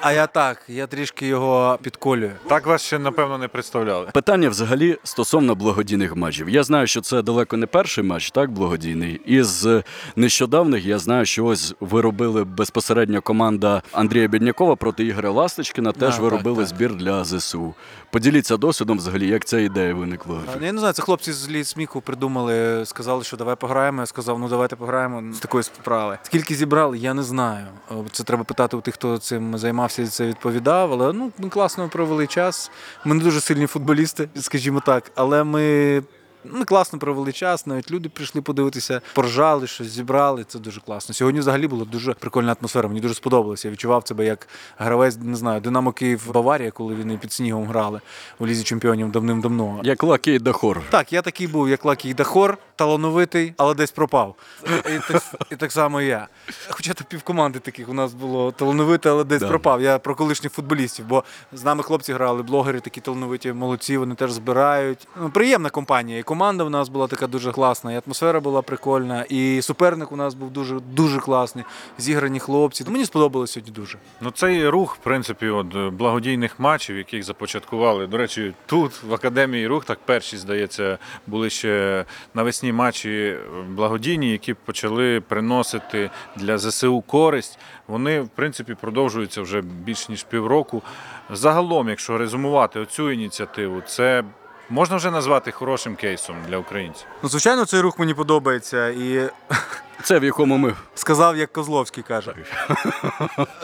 А 0.00 0.12
я 0.12 0.26
так, 0.26 0.62
я 0.68 0.86
трішки 0.86 1.26
його 1.26 1.78
підколюю. 1.82 2.32
Так 2.48 2.66
вас 2.66 2.82
ще, 2.82 2.98
напевно, 2.98 3.38
не 3.38 3.48
представляли. 3.48 4.06
Питання 4.12 4.48
взагалі 4.48 4.98
стосовно 5.04 5.54
благодійних 5.54 6.16
матчів. 6.16 6.48
Я 6.48 6.62
знаю, 6.62 6.86
що 6.86 7.00
це 7.00 7.22
далеко 7.22 7.56
не 7.56 7.66
перший 7.66 8.04
матч, 8.04 8.30
так, 8.30 8.50
благодійний. 8.50 9.20
Із 9.26 9.68
нещодавних 10.16 10.84
я 10.84 10.98
знаю, 10.98 11.26
що 11.26 11.44
ось 11.44 11.74
ви 11.80 12.00
робили 12.00 12.44
безпосередньо 12.44 13.22
команда 13.22 13.82
Андрія 13.92 14.28
Біднякова 14.28 14.76
проти 14.76 15.04
Ігоря 15.04 15.30
Ласточкина. 15.30 15.92
Теж 15.92 16.16
Да, 16.16 16.22
ви 16.22 16.30
так, 16.30 16.38
робили 16.38 16.63
так. 16.66 16.76
збір 16.76 16.94
для 16.94 17.24
ЗСУ. 17.24 17.74
Поділіться 18.10 18.56
досвідом 18.56 18.98
взагалі, 18.98 19.28
як 19.28 19.44
ця 19.44 19.58
ідея 19.58 19.94
виникла. 19.94 20.40
Ну, 20.60 20.66
Я 20.66 20.72
не 20.72 20.78
знаю, 20.78 20.94
це 20.94 21.02
хлопці 21.02 21.32
з 21.32 21.48
літ 21.48 21.74
придумали, 22.04 22.86
сказали, 22.86 23.24
що 23.24 23.36
давай 23.36 23.56
пограємо. 23.56 24.00
Я 24.02 24.06
сказав, 24.06 24.38
ну 24.38 24.48
давайте 24.48 24.76
пограємо 24.76 25.34
з 25.34 25.38
такої 25.38 25.64
справи. 25.64 26.18
Скільки 26.22 26.54
зібрали, 26.54 26.98
я 26.98 27.14
не 27.14 27.22
знаю. 27.22 27.66
Е, 27.90 27.94
Це 28.12 28.24
треба 28.24 28.44
питати 28.44 28.76
у 28.76 28.80
тих, 28.80 28.94
хто 28.94 29.18
цим 29.18 29.58
займався 29.58 30.02
і 30.02 30.06
це 30.06 30.26
відповідав. 30.26 30.92
Але 30.92 31.12
ну 31.12 31.32
ми 31.38 31.48
класно 31.48 31.88
провели 31.88 32.26
час. 32.26 32.70
Ми 33.04 33.14
не 33.14 33.24
дуже 33.24 33.40
сильні 33.40 33.66
футболісти, 33.66 34.28
скажімо 34.40 34.82
так, 34.86 35.10
але 35.14 35.44
ми. 35.44 36.02
Ми 36.44 36.64
класно 36.64 36.98
провели 36.98 37.32
час, 37.32 37.66
навіть 37.66 37.90
люди 37.90 38.08
прийшли 38.08 38.42
подивитися, 38.42 39.00
поржали, 39.14 39.66
щось 39.66 39.86
зібрали. 39.86 40.44
Це 40.44 40.58
дуже 40.58 40.80
класно. 40.80 41.14
Сьогодні 41.14 41.40
взагалі 41.40 41.68
була 41.68 41.84
дуже 41.84 42.14
прикольна 42.14 42.56
атмосфера. 42.60 42.88
Мені 42.88 43.00
дуже 43.00 43.14
сподобалося. 43.14 43.68
Я 43.68 43.72
відчував 43.72 44.08
себе 44.08 44.24
як 44.24 44.48
гравець, 44.78 45.16
не 45.22 45.36
знаю, 45.36 45.60
Динамо 45.60 45.92
Київ 45.92 46.30
Баварія, 46.34 46.70
коли 46.70 46.94
вони 46.94 47.18
під 47.18 47.32
снігом 47.32 47.66
грали 47.66 48.00
у 48.38 48.46
лізі 48.46 48.64
чемпіонів 48.64 49.12
давним-давно. 49.12 49.80
Як 49.82 50.02
Лакій 50.02 50.38
Дахор. 50.38 50.82
Так, 50.90 51.12
я 51.12 51.22
такий 51.22 51.46
був, 51.46 51.68
як 51.68 51.84
Лакій 51.84 52.14
Дахор, 52.14 52.58
талановитий, 52.76 53.54
але 53.56 53.74
десь 53.74 53.90
пропав. 53.90 54.34
І 54.66 55.12
так, 55.12 55.22
і 55.50 55.56
так 55.56 55.72
само 55.72 56.00
і 56.00 56.06
я. 56.06 56.28
Хоча 56.70 56.94
то 56.94 57.04
півкоманди 57.04 57.58
таких 57.58 57.88
у 57.88 57.94
нас 57.94 58.14
було 58.14 58.52
талановите, 58.52 59.10
але 59.10 59.24
десь 59.24 59.40
Да. 59.40 59.48
пропав. 59.48 59.82
Я 59.82 59.98
про 59.98 60.14
колишніх 60.14 60.52
футболістів, 60.52 61.04
бо 61.06 61.24
з 61.52 61.64
нами 61.64 61.82
хлопці 61.82 62.12
грали, 62.12 62.42
блогери 62.42 62.80
такі 62.80 63.00
талановиті, 63.00 63.52
молодці, 63.52 63.96
вони 63.96 64.14
теж 64.14 64.32
збирають. 64.32 65.08
Ну, 65.20 65.30
приємна 65.30 65.70
компанія. 65.70 66.18
І 66.18 66.22
команда 66.22 66.64
в 66.64 66.70
нас 66.70 66.88
була 66.88 67.06
така 67.06 67.26
дуже 67.26 67.52
класна, 67.52 67.92
і 67.92 68.00
атмосфера 68.06 68.40
була 68.40 68.62
прикольна, 68.62 69.24
і 69.28 69.62
суперник 69.62 70.12
у 70.12 70.16
нас 70.16 70.34
був 70.34 70.50
дуже 70.50 70.80
дуже 70.80 71.20
класний. 71.20 71.64
Зіграні 71.98 72.40
хлопці. 72.40 72.84
Мені 72.88 73.04
сподобалося 73.04 73.52
сьогодні 73.52 73.72
дуже. 73.74 73.98
Ну, 74.20 74.30
цей 74.30 74.68
рух, 74.68 74.94
в 74.94 74.98
принципі, 74.98 75.48
от, 75.48 75.74
е, 75.76 75.90
благодійних 75.90 76.60
матчів, 76.60 76.96
яких 76.96 77.22
започаткували. 77.24 78.06
До 78.06 78.16
речі, 78.16 78.54
тут, 78.66 79.02
в 79.02 79.14
академії 79.14 79.66
рух, 79.66 79.84
так 79.84 79.98
перші, 80.04 80.36
здається, 80.36 80.98
були 81.26 81.50
ще 81.50 82.04
навесні 82.34 82.63
матчі 82.72 83.10
е, 83.10 83.38
благодійні, 83.68 84.32
які 84.32 84.54
почали 84.54 85.20
приносити 85.20 86.10
для 86.36 86.58
ЗСУ 86.58 87.00
користь. 87.00 87.58
Вони, 87.88 88.20
в 88.20 88.28
принципі, 88.28 88.74
продовжуються 88.80 89.42
вже 89.42 89.60
більш 89.60 90.08
ніж 90.08 90.22
півроку. 90.22 90.82
Загалом, 91.30 91.88
якщо 91.88 92.18
резюмувати 92.18 92.80
оцю 92.80 93.10
ініціативу, 93.10 93.80
це 93.86 94.24
можна 94.70 94.96
вже 94.96 95.10
назвати 95.10 95.50
хорошим 95.52 95.96
кейсом 95.96 96.36
для 96.48 96.58
українців. 96.58 97.06
Ну, 97.22 97.28
звичайно, 97.28 97.64
цей 97.64 97.80
рух 97.80 97.98
мені 97.98 98.14
подобається 98.14 98.88
і 98.88 99.30
Це 100.02 100.18
в 100.18 100.24
якому 100.24 100.56
ми 100.56 100.74
сказав, 100.94 101.36
як 101.36 101.52
Козловський 101.52 102.02
каже. 102.02 102.34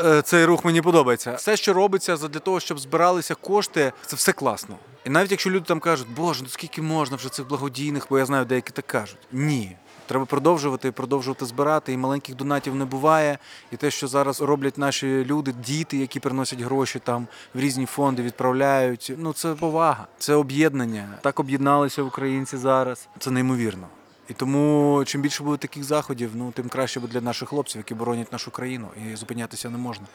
Е, 0.04 0.22
Цей 0.22 0.44
рух 0.44 0.64
мені 0.64 0.82
подобається. 0.82 1.32
Все, 1.32 1.56
що 1.56 1.72
робиться 1.72 2.16
для 2.16 2.38
того, 2.38 2.60
щоб 2.60 2.78
збиралися 2.78 3.34
кошти, 3.34 3.92
це 4.06 4.16
все 4.16 4.32
класно. 4.32 4.76
І 5.04 5.10
навіть 5.10 5.30
якщо 5.30 5.50
люди 5.50 5.64
там 5.68 5.80
кажуть, 5.80 6.08
боже, 6.16 6.42
ну 6.42 6.48
скільки 6.48 6.82
можна 6.82 7.16
вже 7.16 7.28
цих 7.28 7.48
благодійних, 7.48 8.06
бо 8.10 8.18
я 8.18 8.26
знаю, 8.26 8.44
деякі 8.44 8.70
так 8.70 8.86
кажуть. 8.86 9.18
Ні. 9.32 9.76
Треба 10.10 10.24
продовжувати, 10.24 10.92
продовжувати 10.92 11.46
збирати. 11.46 11.92
І 11.92 11.96
маленьких 11.96 12.36
донатів 12.36 12.74
не 12.74 12.84
буває. 12.84 13.38
І 13.72 13.76
те, 13.76 13.90
що 13.90 14.08
зараз 14.08 14.40
роблять 14.40 14.78
наші 14.78 15.24
люди, 15.24 15.52
діти, 15.52 15.96
які 15.96 16.20
приносять 16.20 16.60
гроші 16.60 16.98
там 16.98 17.26
в 17.54 17.60
різні 17.60 17.86
фонди, 17.86 18.22
відправляють. 18.22 19.12
Ну 19.18 19.32
це 19.32 19.54
повага, 19.54 20.06
це 20.18 20.34
об'єднання. 20.34 21.08
Так 21.20 21.40
об'єдналися 21.40 22.02
українці 22.02 22.56
зараз. 22.56 23.08
Це 23.18 23.30
неймовірно. 23.30 23.86
І 24.28 24.32
тому 24.32 25.02
чим 25.06 25.22
більше 25.22 25.42
буде 25.42 25.56
таких 25.56 25.84
заходів, 25.84 26.30
ну 26.34 26.52
тим 26.52 26.68
краще 26.68 27.00
буде 27.00 27.12
для 27.12 27.20
наших 27.20 27.48
хлопців, 27.48 27.78
які 27.78 27.94
боронять 27.94 28.32
нашу 28.32 28.50
країну, 28.50 28.88
і 29.12 29.16
зупинятися 29.16 29.70
не 29.70 29.78
можна. 29.78 30.06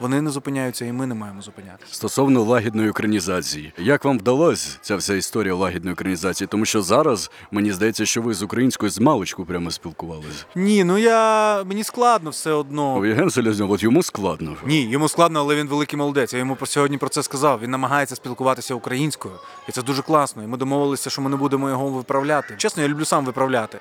Вони 0.00 0.22
не 0.22 0.30
зупиняються, 0.30 0.84
і 0.84 0.92
ми 0.92 1.06
не 1.06 1.14
маємо 1.14 1.42
зупинятися. 1.42 1.94
Стосовно 1.94 2.42
лагідної 2.42 2.90
українізації, 2.90 3.72
як 3.78 4.04
вам 4.04 4.18
вдалося 4.18 4.78
ця 4.80 4.96
вся 4.96 5.14
історія 5.14 5.54
лагідної 5.54 5.92
українізації? 5.92 6.48
Тому 6.48 6.64
що 6.64 6.82
зараз 6.82 7.30
мені 7.50 7.72
здається, 7.72 8.06
що 8.06 8.22
ви 8.22 8.34
з 8.34 8.42
українською 8.42 8.90
з 8.90 9.00
маличку 9.00 9.44
прямо 9.44 9.70
спілкувалися. 9.70 10.44
Ні, 10.54 10.84
ну 10.84 10.98
я 10.98 11.64
мені 11.64 11.84
складно 11.84 12.30
все 12.30 12.52
одно. 12.52 13.06
Євген 13.06 13.30
Селезньов, 13.30 13.70
от 13.70 13.82
йому 13.82 14.02
складно. 14.02 14.56
Ні, 14.66 14.90
йому 14.90 15.08
складно, 15.08 15.40
але 15.40 15.54
він 15.54 15.66
великий 15.68 15.98
молодець. 15.98 16.32
Я 16.32 16.38
йому 16.38 16.56
про 16.56 16.66
сьогодні 16.66 16.98
про 16.98 17.08
це 17.08 17.22
сказав. 17.22 17.60
Він 17.62 17.70
намагається 17.70 18.16
спілкуватися 18.16 18.74
українською, 18.74 19.34
і 19.68 19.72
це 19.72 19.82
дуже 19.82 20.02
класно. 20.02 20.42
І 20.42 20.46
ми 20.46 20.56
домовилися, 20.56 21.10
що 21.10 21.22
ми 21.22 21.30
не 21.30 21.36
будемо 21.36 21.68
його 21.70 21.88
виправляти. 21.88 22.54
Чесно, 22.56 22.82
я 22.82 22.88
люблю 22.88 23.04
сам 23.04 23.24
виправляти. 23.24 23.78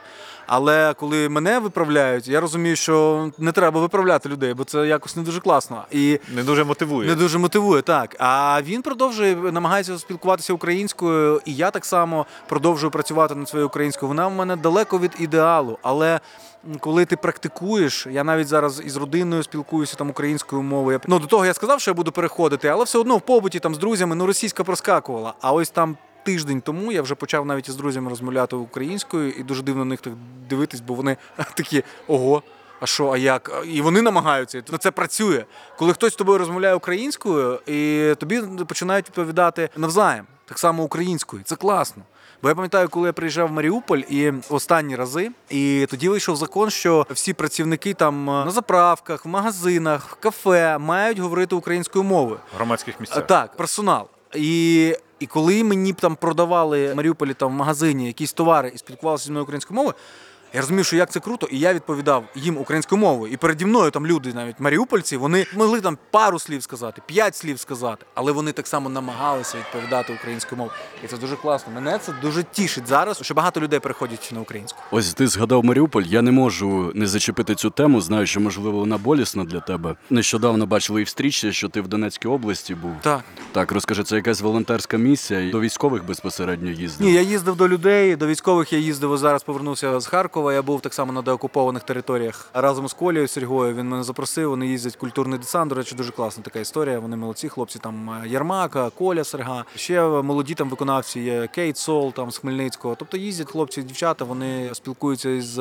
Але 0.48 0.94
коли 0.94 1.30
мене 1.30 1.60
виправляють, 1.60 2.28
я 2.28 2.42
розумію, 2.42 2.76
що 2.76 3.30
не 3.38 3.52
треба 3.52 3.82
виправляти 3.82 4.30
людей, 4.30 4.54
бо 4.54 4.64
це 4.64 4.88
якось 4.88 5.16
не 5.16 5.24
дуже 5.24 5.40
класно. 5.40 5.84
І 5.92 6.20
Не 6.36 6.44
дуже 6.44 6.64
мотивує. 6.64 7.10
Не 7.10 7.16
дуже 7.16 7.38
мотивує, 7.38 7.82
так. 7.82 8.16
А 8.20 8.62
він 8.62 8.82
продовжує 8.82 9.36
намагається 9.36 9.98
спілкуватися 9.98 10.54
українською, 10.54 11.42
і 11.46 11.56
я 11.56 11.72
так 11.72 11.86
само 11.86 12.26
продовжую 12.48 12.92
працювати 12.92 13.36
над 13.36 13.50
своєю 13.50 13.68
українською. 13.68 14.08
Вона 14.08 14.28
в 14.28 14.32
мене 14.32 14.56
далеко 14.56 15.00
від 15.00 15.12
ідеалу, 15.20 15.78
але. 15.82 16.20
Коли 16.80 17.06
ти 17.06 17.18
практикуєш, 17.18 18.08
я 18.12 18.24
навіть 18.24 18.48
зараз 18.48 18.82
із 18.86 18.98
родиною 18.98 19.44
спілкуюся 19.44 19.96
там 19.96 20.10
українською 20.10 20.62
мовою. 20.62 21.02
Ну 21.08 21.20
до 21.20 21.28
того 21.28 21.46
я 21.46 21.54
сказав, 21.54 21.82
що 21.82 21.92
я 21.92 21.96
буду 21.96 22.12
переходити, 22.12 22.68
але 22.68 22.84
все 22.84 22.98
одно 22.98 23.18
в 23.18 23.22
побуті 23.22 23.60
там 23.60 23.76
з 23.76 23.78
друзями 23.78 24.16
ну 24.16 24.26
російська 24.26 24.64
проскакувала. 24.64 25.34
А 25.42 25.52
ось 25.52 25.70
там 25.70 25.98
тиждень 26.26 26.62
тому 26.62 26.92
я 26.92 27.02
вже 27.02 27.16
почав 27.16 27.46
навіть 27.46 27.70
із 27.70 27.76
друзями 27.76 28.10
розмовляти 28.10 28.56
українською, 28.56 29.32
і 29.32 29.44
дуже 29.44 29.64
дивно 29.64 29.86
на 29.86 29.90
них 29.90 30.02
так 30.02 30.14
дивитись, 30.50 30.82
бо 30.82 30.94
вони 30.94 31.18
такі 31.56 31.84
ого. 32.08 32.44
А 32.80 32.86
що, 32.86 33.12
а 33.12 33.18
як? 33.18 33.64
І 33.66 33.82
вони 33.82 34.02
намагаються. 34.02 34.64
Ну, 34.72 34.78
Це 34.78 34.92
працює. 34.92 35.46
Коли 35.78 35.94
хтось 35.94 36.14
з 36.14 36.16
тобою 36.16 36.38
розмовляє 36.38 36.76
українською, 36.76 37.60
і 37.68 38.14
тобі 38.20 38.42
починають 38.68 39.06
відповідати 39.06 39.70
навзаєм, 39.78 40.26
так 40.46 40.60
само 40.60 40.84
українською. 40.84 41.44
Це 41.44 41.56
класно. 41.56 42.04
Бо 42.42 42.50
я 42.50 42.56
пам'ятаю, 42.56 42.90
коли 42.90 43.08
я 43.08 43.14
приїжджав 43.14 43.48
в 43.48 43.52
Маріуполь 43.52 44.02
і 44.10 44.34
останні 44.50 44.96
рази, 44.96 45.32
і 45.50 45.88
тоді 45.90 46.10
вийшов 46.10 46.36
закон, 46.36 46.70
що 46.70 47.08
всі 47.10 47.34
працівники 47.34 47.94
там 47.94 48.30
е, 48.30 48.46
на 48.46 48.52
заправках, 48.52 49.26
в 49.26 49.28
магазинах, 49.28 50.10
в 50.10 50.16
кафе 50.16 50.78
мають 50.78 51.20
говорити 51.20 51.56
українською 51.56 52.04
мовою. 52.04 52.40
В 52.54 52.56
громадських 52.56 53.00
місцях. 53.00 53.28
Так, 53.28 53.58
персонал. 53.58 54.08
І, 54.36 54.96
і 55.26 55.28
коли 55.28 55.64
мені 55.64 55.94
там 55.94 56.16
продавали 56.16 56.94
в 56.94 56.96
Маріуполі 56.96 57.34
там 57.34 57.50
в 57.50 57.56
магазині 57.56 58.08
якісь 58.08 58.34
товари 58.34 58.72
і 58.76 58.78
спілкувалися 58.78 59.26
зі 59.26 59.32
мною 59.32 59.44
українською 59.44 59.76
мовою, 59.76 59.96
я 60.56 60.62
розумів, 60.62 60.86
що 60.86 60.96
як 60.96 61.12
це 61.12 61.20
круто, 61.20 61.48
і 61.52 61.60
я 61.60 61.74
відповідав 61.74 62.24
їм 62.36 62.58
українською 62.58 63.02
мовою. 63.02 63.34
І 63.34 63.38
переді 63.38 63.66
мною 63.66 63.92
там 63.92 64.08
люди, 64.08 64.34
навіть 64.34 64.60
маріупольці, 64.60 65.18
вони 65.18 65.46
могли 65.56 65.82
там 65.82 65.98
пару 66.12 66.40
слів 66.40 66.64
сказати, 66.64 67.02
п'ять 67.06 67.36
слів 67.36 67.60
сказати, 67.60 68.06
але 68.14 68.32
вони 68.32 68.52
так 68.52 68.68
само 68.68 68.90
намагалися 68.90 69.58
відповідати 69.58 70.14
українською 70.14 70.58
мовою. 70.58 70.78
І 71.04 71.08
це 71.08 71.18
дуже 71.18 71.36
класно. 71.36 71.74
Мене 71.74 71.98
це 71.98 72.14
дуже 72.22 72.44
тішить 72.44 72.88
зараз, 72.88 73.20
що 73.22 73.34
багато 73.34 73.62
людей 73.62 73.80
переходять 73.80 74.32
на 74.34 74.42
українську. 74.42 74.80
Ось 74.92 75.14
ти 75.14 75.28
згадав 75.28 75.66
Маріуполь. 75.66 76.04
Я 76.04 76.22
не 76.22 76.32
можу 76.32 76.92
не 76.96 77.08
зачепити 77.08 77.56
цю 77.56 77.70
тему. 77.70 78.02
Знаю, 78.02 78.28
що 78.28 78.40
можливо 78.40 78.80
вона 78.80 78.98
болісна 78.98 79.44
для 79.44 79.60
тебе. 79.60 79.96
Нещодавно 80.10 80.66
бачили 80.66 81.02
і 81.02 81.04
в 81.04 81.10
стрічці, 81.10 81.54
що 81.54 81.70
ти 81.70 81.82
в 81.82 81.88
Донецькій 81.88 82.28
області 82.28 82.76
був. 82.76 82.92
Так. 83.02 83.24
Так, 83.52 83.72
розкажи, 83.72 84.04
це 84.04 84.16
якась 84.16 84.42
волонтерська 84.42 84.98
місія 84.98 85.52
до 85.52 85.60
військових 85.60 86.06
безпосередньо 86.06 86.72
їздив. 86.72 87.08
Ні, 87.08 87.14
я 87.14 87.22
їздив 87.22 87.56
до 87.56 87.68
людей, 87.68 88.16
до 88.16 88.28
військових 88.28 88.74
я 88.74 88.80
їздив. 88.80 89.18
Зараз 89.18 89.44
повернувся 89.44 90.00
з 90.00 90.08
Харкова. 90.08 90.45
Я 90.52 90.62
був 90.62 90.82
так 90.82 90.94
само 90.94 91.14
на 91.14 91.22
деокупованих 91.22 91.84
територіях 91.84 92.50
разом 92.54 92.88
з 92.88 92.94
Колією 92.94 93.28
Сергою. 93.28 93.76
Він 93.76 93.90
мене 93.90 94.04
запросив. 94.04 94.50
Вони 94.50 94.68
їздять 94.68 94.96
культурний 94.96 95.40
десант. 95.40 95.70
До 95.70 95.76
речі, 95.76 95.96
дуже 95.96 96.12
класна 96.12 96.44
така 96.44 96.60
історія. 96.60 97.00
Вони 97.00 97.16
молодці, 97.16 97.50
хлопці 97.50 97.80
там 97.80 98.10
е, 98.10 98.28
Ярмака, 98.28 98.90
Коля 98.90 99.24
Серга. 99.24 99.66
Ще 99.76 100.02
молоді 100.02 100.54
там 100.54 100.70
виконавці 100.70 101.20
є 101.20 101.48
Кейт 101.48 101.78
Сол 101.78 102.14
там 102.14 102.32
з 102.32 102.38
Хмельницького. 102.38 102.96
Тобто 102.96 103.18
їздять 103.18 103.52
хлопці, 103.52 103.84
дівчата. 103.84 104.26
Вони 104.26 104.70
спілкуються 104.74 105.30
із 105.30 105.60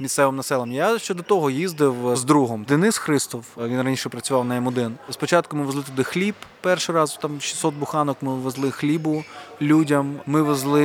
місцевим 0.00 0.36
населенням. 0.36 0.76
Я 0.76 0.98
ще 0.98 1.14
до 1.14 1.22
того 1.22 1.50
їздив 1.50 1.94
з 2.14 2.24
другом. 2.24 2.64
Денис 2.64 2.98
Христов. 2.98 3.44
Він 3.56 3.82
раніше 3.82 4.08
працював 4.08 4.44
на 4.44 4.60
М1. 4.60 4.90
Спочатку 5.10 5.56
ми 5.56 5.64
везли 5.64 5.82
туди 5.82 6.02
хліб. 6.02 6.34
Перший 6.60 6.94
раз 6.94 7.18
там 7.22 7.40
600 7.40 7.74
буханок. 7.74 8.16
Ми 8.20 8.34
везли 8.34 8.70
хлібу 8.70 9.24
людям. 9.62 10.20
Ми 10.26 10.42
везли 10.42 10.84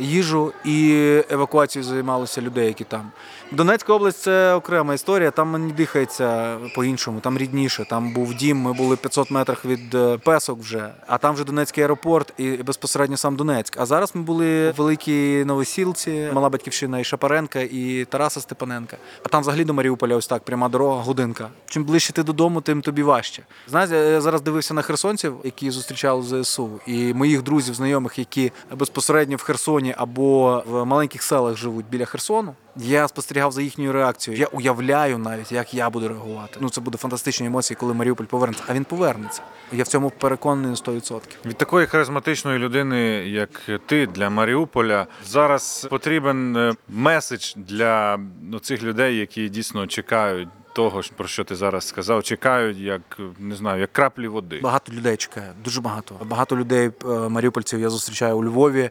їжу 0.00 0.52
і 0.64 1.02
евакуацією 1.30 1.88
займалися 1.88 2.40
людей, 2.40 2.66
які 2.66 2.84
там. 2.84 3.12
Донецька 3.52 3.92
область 3.92 4.22
це 4.22 4.54
окрема 4.54 4.94
історія. 4.94 5.30
Там 5.30 5.48
мені 5.48 5.72
дихається 5.72 6.58
по-іншому, 6.74 7.20
там 7.20 7.38
рідніше. 7.38 7.86
Там 7.90 8.14
був 8.14 8.34
дім. 8.34 8.58
Ми 8.58 8.72
були 8.72 8.94
в 8.94 8.98
500 8.98 9.30
метрах 9.30 9.64
від 9.64 9.94
е, 9.94 10.18
Песок 10.18 10.60
вже. 10.60 10.94
А 11.06 11.18
там 11.18 11.34
вже 11.34 11.44
Донецький 11.44 11.82
аеропорт 11.82 12.32
і 12.38 12.50
безпосередньо 12.50 13.16
сам 13.16 13.36
Донецьк. 13.36 13.76
А 13.80 13.86
зараз 13.86 14.14
ми 14.14 14.22
були 14.22 14.70
в 14.70 14.74
великій 14.76 15.44
Новосілці, 15.44 16.30
мала 16.32 16.48
батьківщина 16.48 16.98
і 16.98 17.04
Шапаренка, 17.04 17.60
і 17.60 18.06
Тараса 18.10 18.40
Степаненка. 18.56 18.96
А 19.22 19.28
там 19.28 19.40
взагалі 19.40 19.64
до 19.64 19.74
Маріуполя 19.74 20.16
ось 20.16 20.26
так, 20.26 20.42
пряма 20.42 20.68
дорога, 20.68 21.02
годинка. 21.02 21.50
Чим 21.66 21.84
ближче 21.84 22.12
ти 22.12 22.22
додому, 22.22 22.60
тим 22.60 22.82
тобі 22.82 23.02
важче. 23.02 23.42
Знаєш, 23.68 23.90
я 23.90 24.20
зараз 24.20 24.40
дивився 24.40 24.74
на 24.74 24.82
херсонців, 24.82 25.36
які 25.44 25.70
зустрічали 25.70 26.42
ЗСУ, 26.42 26.80
і 26.86 27.14
моїх 27.14 27.42
друзів, 27.42 27.74
знайомих, 27.74 28.18
які 28.18 28.52
безпосередньо 28.72 29.36
в 29.36 29.42
Херсоні 29.42 29.94
або 29.98 30.62
в 30.66 30.84
маленьких 30.84 31.22
селах 31.22 31.56
живуть 31.56 31.86
біля 31.90 32.04
Херсону. 32.04 32.54
Я 32.78 33.08
спостерігав 33.08 33.52
за 33.52 33.62
їхньою 33.62 33.92
реакцією. 33.92 34.40
Я 34.40 34.46
уявляю 34.46 35.18
навіть, 35.18 35.52
як 35.52 35.74
я 35.74 35.90
буду 35.90 36.08
реагувати. 36.08 36.58
Ну 36.60 36.70
це 36.70 36.80
буде 36.80 36.98
фантастичні 36.98 37.46
емоції, 37.46 37.76
коли 37.80 37.94
Маріуполь 37.94 38.24
повернеться. 38.24 38.64
А 38.68 38.74
він 38.74 38.84
повернеться. 38.84 39.42
Я 39.72 39.84
в 39.84 39.88
цьому 39.88 40.10
переконаний 40.10 40.70
на 40.70 40.76
100%. 40.76 41.20
Від 41.44 41.56
такої 41.56 41.86
харизматичної 41.86 42.58
людини, 42.58 42.98
як 43.28 43.62
ти, 43.86 44.06
для 44.06 44.30
Маріуполя, 44.30 45.06
зараз 45.24 45.86
потрібен 45.90 46.56
е, 46.56 46.74
меседж 46.88 47.52
для 47.56 48.18
ну, 48.42 48.58
цих 48.58 48.82
людей, 48.82 49.16
які 49.16 49.48
дійсно 49.48 49.86
чекають 49.86 50.48
того, 50.72 51.02
ж, 51.02 51.10
про 51.16 51.28
що 51.28 51.44
ти 51.44 51.56
зараз 51.56 51.86
сказав. 51.86 52.22
Чекають, 52.22 52.78
як 52.78 53.18
не 53.38 53.56
знаю, 53.56 53.80
як 53.80 53.92
краплі 53.92 54.28
води. 54.28 54.60
Багато 54.62 54.92
людей 54.92 55.16
чекає, 55.16 55.52
дуже 55.64 55.80
багато. 55.80 56.14
Багато 56.24 56.56
людей, 56.56 56.90
е, 57.04 57.08
маріупольців, 57.08 57.80
я 57.80 57.90
зустрічаю 57.90 58.38
у 58.38 58.44
Львові, 58.44 58.90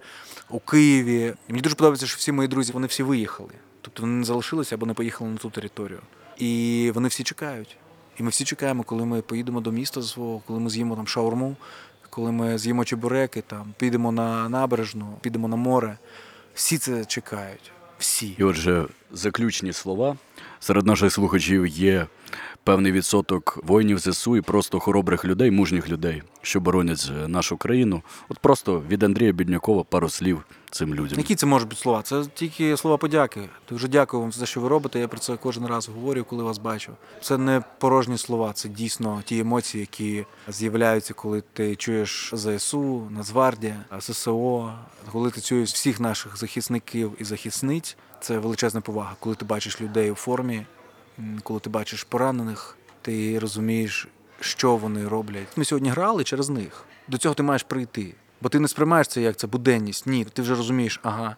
у 0.49 0.59
Києві. 0.59 1.33
І 1.47 1.51
мені 1.51 1.61
дуже 1.61 1.75
подобається, 1.75 2.07
що 2.07 2.17
всі 2.17 2.31
мої 2.31 2.47
друзі 2.47 2.73
вони 2.73 2.87
всі 2.87 3.03
виїхали. 3.03 3.49
Тобто 3.85 4.01
вони 4.01 4.13
не 4.13 4.25
залишилися 4.25 4.75
або 4.75 4.85
не 4.85 4.93
поїхали 4.93 5.29
на 5.29 5.37
ту 5.37 5.49
територію. 5.49 5.99
І 6.37 6.91
вони 6.95 7.07
всі 7.07 7.23
чекають. 7.23 7.77
І 8.19 8.23
ми 8.23 8.29
всі 8.29 8.43
чекаємо, 8.43 8.83
коли 8.83 9.05
ми 9.05 9.21
поїдемо 9.21 9.61
до 9.61 9.71
міста 9.71 10.01
свого, 10.01 10.41
коли 10.47 10.59
ми 10.59 10.69
з'їмо 10.69 10.95
там 10.95 11.07
шаурму, 11.07 11.55
коли 12.09 12.31
ми 12.31 12.57
з'їмо 12.57 12.85
чебуреки, 12.85 13.41
там 13.41 13.73
підемо 13.77 14.11
на 14.11 14.49
набережну, 14.49 15.17
підемо 15.21 15.47
на 15.47 15.55
море. 15.55 15.97
Всі 16.53 16.77
це 16.77 17.05
чекають. 17.05 17.71
Всі. 17.97 18.35
І 18.37 18.43
отже, 18.43 18.85
заключні 19.11 19.73
слова. 19.73 20.17
Серед 20.59 20.85
наших 20.85 21.13
слухачів 21.13 21.67
є 21.67 22.07
певний 22.63 22.91
відсоток 22.91 23.59
воїнів 23.63 23.99
ЗСУ 23.99 24.37
і 24.37 24.41
просто 24.41 24.79
хоробрих 24.79 25.25
людей, 25.25 25.51
мужніх 25.51 25.89
людей, 25.89 26.23
що 26.41 26.59
боронять 26.59 27.11
е, 27.23 27.27
нашу 27.27 27.57
країну. 27.57 28.01
От 28.29 28.39
просто 28.39 28.83
від 28.89 29.03
Андрія 29.03 29.31
Біднякова 29.31 29.83
пару 29.83 30.09
слів 30.09 30.43
цим 30.71 30.95
людям. 30.95 31.19
Які 31.19 31.35
це 31.35 31.45
можуть 31.45 31.69
бути 31.69 31.81
слова? 31.81 32.01
Це 32.01 32.23
тільки 32.33 32.77
слова 32.77 32.97
подяки. 32.97 33.41
Дуже 33.69 33.87
дякую 33.87 34.21
вам 34.21 34.31
за 34.31 34.39
те, 34.39 34.45
що 34.45 34.61
ви 34.61 34.67
робите. 34.69 34.99
Я 34.99 35.07
про 35.07 35.19
це 35.19 35.37
кожен 35.37 35.65
раз 35.65 35.89
говорю, 35.89 36.23
коли 36.23 36.43
вас 36.43 36.57
бачу. 36.57 36.91
Це 37.21 37.37
не 37.37 37.63
порожні 37.79 38.17
слова, 38.17 38.53
це 38.53 38.69
дійсно 38.69 39.21
ті 39.25 39.39
емоції, 39.39 39.81
які 39.81 40.25
з'являються, 40.47 41.13
коли 41.13 41.43
ти 41.53 41.75
чуєш 41.75 42.31
ЗСУ, 42.33 43.07
Нацгвардія, 43.11 43.85
ССО, 43.99 44.73
коли 45.11 45.31
ти 45.31 45.41
чуєш 45.41 45.73
всіх 45.73 45.99
наших 45.99 46.37
захисників 46.37 47.11
і 47.19 47.23
захисниць. 47.23 47.97
Це 48.25 48.37
величезна 48.37 48.81
повага. 48.81 49.15
Коли 49.19 49.35
ти 49.35 49.45
бачиш 49.45 49.81
людей 49.81 50.11
у 50.11 50.15
формі, 50.15 50.65
коли 51.43 51.59
ти 51.59 51.69
бачиш 51.69 52.03
поранених, 52.03 52.77
ти 53.01 53.39
розумієш, 53.39 54.07
що 54.39 54.75
вони 54.75 55.07
роблять. 55.07 55.47
Ми 55.55 55.65
сьогодні 55.65 55.89
грали 55.89 56.23
через 56.23 56.49
них. 56.49 56.85
До 57.07 57.17
цього 57.17 57.35
ти 57.35 57.43
маєш 57.43 57.63
прийти. 57.63 58.13
Бо 58.41 58.49
ти 58.49 58.59
не 58.59 58.67
сприймаєш 58.67 59.07
це 59.07 59.21
як 59.21 59.35
це 59.35 59.47
буденність. 59.47 60.07
Ні, 60.07 60.25
ти 60.25 60.41
вже 60.41 60.55
розумієш, 60.55 60.99
ага, 61.03 61.35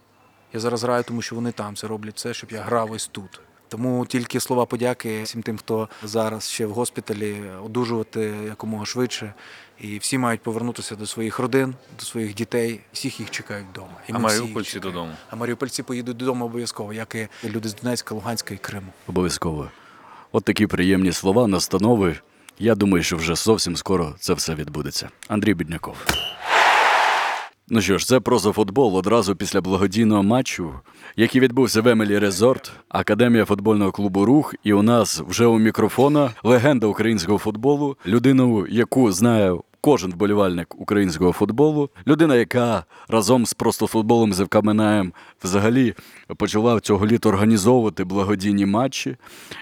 я 0.53 0.59
зараз 0.59 0.83
граю, 0.83 1.03
тому 1.03 1.21
що 1.21 1.35
вони 1.35 1.51
там 1.51 1.75
це 1.75 1.87
роблять 1.87 2.15
все, 2.15 2.33
щоб 2.33 2.51
я 2.51 2.61
грав 2.61 2.91
ось 2.91 3.07
тут. 3.07 3.41
Тому 3.69 4.05
тільки 4.05 4.39
слова 4.39 4.65
подяки 4.65 5.23
всім 5.23 5.41
тим, 5.43 5.57
хто 5.57 5.89
зараз 6.03 6.49
ще 6.49 6.65
в 6.65 6.71
госпіталі, 6.71 7.41
одужувати 7.65 8.33
якомога 8.47 8.85
швидше. 8.85 9.33
І 9.81 9.97
всі 9.97 10.17
мають 10.17 10.41
повернутися 10.41 10.95
до 10.95 11.05
своїх 11.07 11.39
родин, 11.39 11.75
до 11.99 12.05
своїх 12.05 12.35
дітей. 12.35 12.79
Всіх 12.93 13.19
їх 13.19 13.31
чекають 13.31 13.67
вдома. 13.71 13.93
І 14.07 14.11
А 14.13 14.19
маріупольці 14.19 14.79
додому. 14.79 15.11
А 15.29 15.35
маріупольці 15.35 15.83
поїдуть 15.83 16.17
додому 16.17 16.45
обов'язково, 16.45 16.93
як 16.93 17.15
і 17.15 17.27
люди 17.45 17.69
з 17.69 17.75
Донецька, 17.75 18.15
Луганська 18.15 18.53
і 18.53 18.57
Криму. 18.57 18.87
Обов'язково. 19.07 19.71
От 20.31 20.43
такі 20.43 20.67
приємні 20.67 21.11
слова, 21.11 21.47
настанови. 21.47 22.15
Я 22.59 22.75
думаю, 22.75 23.03
що 23.03 23.17
вже 23.17 23.35
зовсім 23.35 23.75
скоро 23.77 24.15
це 24.19 24.33
все 24.33 24.55
відбудеться. 24.55 25.09
Андрій 25.27 25.53
Бідняков. 25.53 25.95
Ну 27.69 27.81
що 27.81 27.97
ж, 27.97 28.07
це 28.07 28.19
проза 28.19 28.51
футбол 28.51 28.95
одразу 28.95 29.35
після 29.35 29.61
благодійного 29.61 30.23
матчу, 30.23 30.73
який 31.15 31.41
відбувся 31.41 31.81
в 31.81 31.87
Емелі 31.87 32.19
Резорт, 32.19 32.71
Академія 32.89 33.45
футбольного 33.45 33.91
клубу 33.91 34.25
Рух. 34.25 34.55
І 34.63 34.73
у 34.73 34.81
нас 34.81 35.21
вже 35.27 35.45
у 35.45 35.59
мікрофона 35.59 36.31
легенда 36.43 36.87
українського 36.87 37.37
футболу, 37.37 37.97
людину, 38.05 38.67
яку 38.67 39.11
знає 39.11 39.57
кожен 39.81 40.11
вболівальник 40.11 40.81
українського 40.81 41.31
футболу, 41.31 41.89
людина, 42.07 42.35
яка 42.35 42.85
разом 43.07 43.45
з 43.45 43.53
просто 43.53 43.87
футболом 43.87 44.33
з 44.33 44.45
ФК 44.45 44.63
Минаєм 44.63 45.13
взагалі 45.43 45.93
почала 46.37 46.79
цього 46.79 47.07
літа 47.07 47.29
організовувати 47.29 48.03
благодійні 48.03 48.65
матчі, 48.65 49.15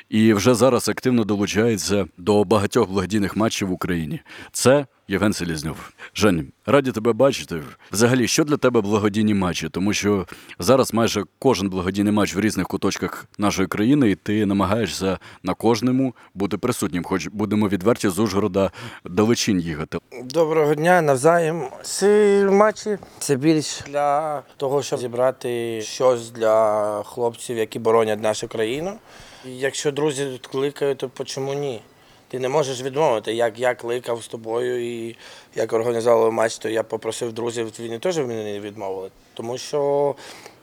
і 0.10 0.34
вже 0.34 0.54
зараз 0.54 0.89
активно 0.89 1.24
долучається 1.24 2.06
до 2.18 2.44
багатьох 2.44 2.89
благодійних 2.89 3.36
матчів 3.36 3.68
в 3.68 3.72
Україні. 3.72 4.20
Це 4.52 4.86
Євген 5.08 5.34
Селізньов. 5.34 5.91
Жень, 6.15 6.52
раді 6.65 6.91
тебе 6.91 7.13
бачити. 7.13 7.62
Взагалі, 7.91 8.28
що 8.28 8.44
для 8.44 8.58
тебе 8.58 8.82
благодійні 8.82 9.34
матчі? 9.34 9.70
Тому 9.70 9.94
що 9.94 10.26
зараз 10.60 10.94
майже 10.94 11.24
кожен 11.39 11.70
благодійний 11.70 12.13
матч 12.13 12.36
в 12.36 12.39
різних 12.39 12.68
куточках 12.68 13.26
нашої 13.38 13.68
країни, 13.68 14.10
і 14.10 14.15
ти 14.15 14.46
намагаєшся 14.46 15.20
на 15.44 15.54
кожному 15.54 16.15
бути 16.34 16.58
присутнім, 16.58 17.04
хоч 17.04 17.28
будемо 17.28 17.70
відверті 17.70 18.10
з 18.10 18.20
Ужгорода 18.20 18.72
далечінь 19.06 19.60
їхати. 19.60 19.98
Доброго 20.24 20.76
дня, 20.76 21.02
навзаєм. 21.02 21.68
Ці 21.84 22.08
матчі 22.52 22.98
це 23.20 23.36
більш 23.36 23.82
для 23.88 24.41
того, 24.58 24.84
щоб 24.84 25.00
зібрати 25.00 25.82
щось 25.82 26.32
для 26.32 27.04
хлопців, 27.04 27.58
які 27.58 27.80
боронять 27.80 28.24
нашу 28.24 28.48
країну. 28.48 28.94
Якщо 29.46 29.91
друзі 29.91 30.39
кликають, 30.52 30.98
то 30.98 31.24
чому 31.24 31.54
ні? 31.54 31.82
Ти 32.36 32.39
не 32.39 32.50
можеш 32.50 32.82
відмовити. 32.82 33.34
Як 33.34 33.60
я 33.60 33.76
кликав 33.76 34.24
з 34.24 34.28
тобою 34.28 34.95
і 34.95 35.15
як 35.56 35.74
організовував 35.74 36.34
матч, 36.34 36.58
то 36.58 36.69
я 36.69 36.84
попросив 36.84 37.34
друзів, 37.34 37.74
вони 37.80 38.00
теж 38.00 38.17
мені 38.17 38.60
відмовили. 38.60 39.10
Тому 39.34 39.58
що 39.58 40.15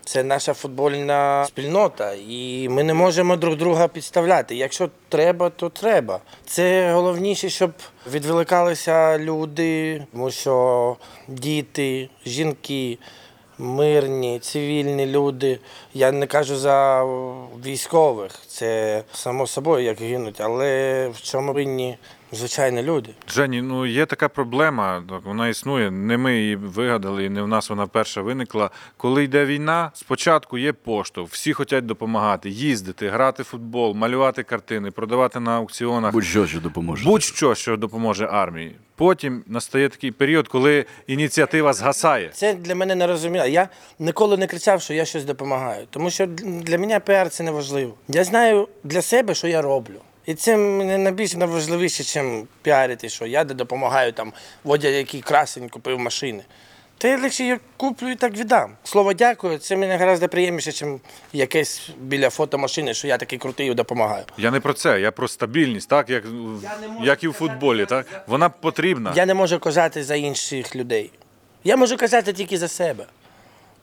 це 0.05 0.23
наша 0.23 0.55
футбольна 0.55 1.45
спільнота, 1.47 2.15
і 2.29 2.69
ми 2.69 2.83
не 2.83 2.95
можемо 2.95 3.37
друг 3.37 3.57
друга 3.57 3.89
підставляти. 3.89 4.57
Якщо 4.57 4.91
треба, 5.09 5.51
то 5.51 5.69
треба. 5.69 6.21
Це 6.47 6.93
головніше, 6.93 7.49
щоб 7.49 7.73
відволікалися 8.13 9.19
люди, 9.19 10.03
тому 10.13 10.31
що 10.31 10.97
діти, 11.29 12.09
жінки, 12.27 12.99
мирні, 13.59 14.39
цивільні 14.39 15.07
люди. 15.07 15.59
Я 15.95 16.13
не 16.13 16.27
кажу 16.27 16.57
за 16.57 17.05
військових, 17.67 18.33
це 18.47 19.03
само 19.13 19.47
собою 19.47 19.85
як 19.85 20.01
гинуть, 20.01 20.41
але 20.41 21.09
в 21.09 21.23
чому 21.23 21.53
винні 21.53 21.99
звичайні 22.33 22.83
люди. 22.83 23.11
Жені, 23.29 23.63
ну 23.63 23.87
є 23.87 24.07
така 24.07 24.29
проблема, 24.29 25.03
так, 25.09 25.21
вона 25.25 25.49
існує. 25.49 25.91
Не 25.91 26.17
ми 26.17 26.37
її 26.37 26.57
вигадали, 26.57 27.25
і 27.25 27.29
не 27.29 27.43
в 27.43 27.49
нас 27.49 27.71
вона 27.71 27.87
перша 27.87 28.23
виникла. 28.23 28.71
Коли 28.97 29.25
йде 29.25 29.45
війна, 29.45 29.91
спочатку 29.95 30.59
є 30.59 30.73
поштовх, 30.73 31.31
всі 31.31 31.53
хочуть 31.53 31.87
допомагати, 31.87 32.51
їздити, 32.51 33.09
грати 33.09 33.43
в 33.43 33.47
футбол, 33.47 33.95
малювати 33.95 34.43
картини, 34.43 34.91
продавати 34.91 35.41
на 35.41 35.57
аукціонах. 35.57 36.13
Будь-що, 36.13 36.47
що 36.47 36.61
допоможе. 36.61 37.05
Будь-що, 37.05 37.55
що 37.55 37.77
допоможе 37.77 38.27
армії. 38.27 38.77
Потім 38.97 39.45
настає 39.47 39.89
такий 39.89 40.11
період, 40.11 40.49
коли 40.49 40.85
ініціатива 41.07 41.73
згасає. 41.73 42.31
Це 42.33 42.55
для 42.55 42.75
мене 42.75 42.95
незрозуміло. 42.95 43.47
Я 43.47 43.69
ніколи 43.99 44.37
не 44.37 44.47
кричав, 44.47 44.83
що 44.83 44.95
я 44.95 45.05
щось 45.05 45.25
допомагаю, 45.25 45.87
тому 45.91 46.11
що 46.11 46.27
для 46.27 46.79
мене 46.79 47.01
піар 47.01 47.31
це 47.31 47.45
не 47.45 47.51
важливо. 47.51 47.95
Я 48.09 48.25
знаю 48.25 48.69
для 48.85 49.03
себе, 49.03 49.35
що 49.35 49.49
я 49.49 49.63
роблю. 49.63 49.95
І 50.27 50.35
це 50.35 50.57
мені 50.57 50.99
найбільш 50.99 51.35
важливіше, 51.35 52.23
ніж 52.23 52.45
піарити, 52.63 53.09
що 53.09 53.27
я 53.27 53.45
де 53.45 53.55
допомагаю 53.55 54.13
там, 54.13 54.33
Водя, 54.65 54.89
який 54.89 55.21
красень 55.21 55.69
купив 55.69 55.99
машини. 55.99 56.43
Та 56.99 57.09
я 57.09 57.19
лише 57.19 57.43
її 57.43 57.59
куплю 57.77 58.09
і 58.09 58.17
так 58.17 58.37
віддам. 58.37 58.77
Слово 58.85 59.13
дякую, 59.13 59.59
це 59.59 59.77
мені 59.77 59.97
гораздо 59.97 60.29
приємніше, 60.29 60.87
ніж 60.87 61.01
якесь 61.33 61.91
біля 62.01 62.31
фотомашини, 62.31 62.95
що 62.95 63.09
я 63.09 63.19
такий 63.19 63.39
крутий 63.39 63.71
і 63.71 63.75
допомагаю. 63.75 64.25
Я 64.39 64.51
не 64.51 64.61
про 64.61 64.73
це, 64.73 65.01
я 65.01 65.13
про 65.13 65.29
стабільність, 65.29 65.89
так 65.89 66.11
як, 66.11 66.25
як 67.03 67.25
і 67.25 67.29
в 67.29 67.33
футболі. 67.33 67.87
Так 67.87 68.25
вона 68.27 68.49
потрібна. 68.49 69.13
Я 69.17 69.27
не 69.27 69.35
можу 69.35 69.59
казати 69.59 70.05
за 70.05 70.15
інших 70.15 70.77
людей. 70.77 71.11
Я 71.65 71.77
можу 71.77 71.97
казати 71.97 72.33
тільки 72.33 72.59
за 72.59 72.69
себе. 72.69 73.07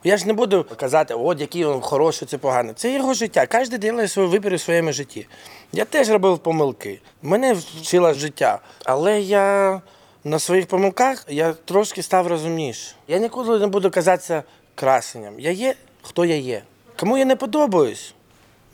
Я 0.04 0.16
ж 0.16 0.26
не 0.26 0.32
буду 0.32 0.66
казати, 0.76 1.14
от 1.14 1.40
який 1.40 1.66
він 1.66 1.80
хороший, 1.80 2.28
це 2.28 2.38
погано. 2.38 2.72
Це 2.72 2.92
його 2.92 3.14
життя. 3.14 3.46
Кожен 3.46 3.90
робить 3.90 4.12
свій 4.12 4.26
вибір 4.26 4.54
у 4.54 4.58
своєму 4.58 4.92
житті. 4.92 5.26
Я 5.72 5.84
теж 5.84 6.10
робив 6.10 6.38
помилки. 6.38 7.00
Мене 7.22 7.52
вчило 7.52 8.14
життя. 8.14 8.58
Але 8.84 9.20
я 9.20 9.80
на 10.24 10.38
своїх 10.38 10.66
помилках 10.66 11.24
я 11.28 11.52
трошки 11.52 12.02
став 12.02 12.26
розумніше. 12.26 12.94
Я 13.08 13.18
ніколи 13.18 13.58
не 13.58 13.66
буду 13.66 13.90
казатися 13.90 14.42
красенням. 14.74 15.40
Я 15.40 15.50
є, 15.50 15.74
хто 16.02 16.24
я 16.24 16.36
є. 16.36 16.62
Кому 16.96 17.18
я 17.18 17.24
не 17.24 17.36
подобаюсь, 17.36 18.14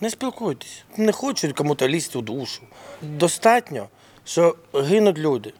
не 0.01 0.11
спілкуйтесь. 0.11 0.85
Не 0.97 1.13
хочу 1.13 1.55
кому-то 1.55 1.89
лізти 1.89 2.19
у 2.19 2.23
душу. 2.23 2.63
Достатньо, 3.03 3.89
що 4.25 4.57
гинуть 4.75 5.19
люди. 5.19 5.53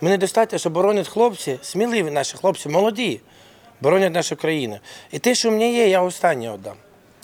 Мені 0.00 0.16
достатньо, 0.16 0.58
що 0.58 0.70
боронять 0.70 1.08
хлопці, 1.08 1.58
сміливі 1.62 2.10
наші 2.10 2.36
хлопці, 2.36 2.68
молоді, 2.68 3.20
боронять 3.80 4.14
нашу 4.14 4.36
країну. 4.36 4.78
І 5.12 5.18
те, 5.18 5.34
що 5.34 5.48
в 5.48 5.52
мене 5.52 5.72
є, 5.72 5.88
я 5.88 6.02
останнє 6.02 6.52
віддам. 6.54 6.74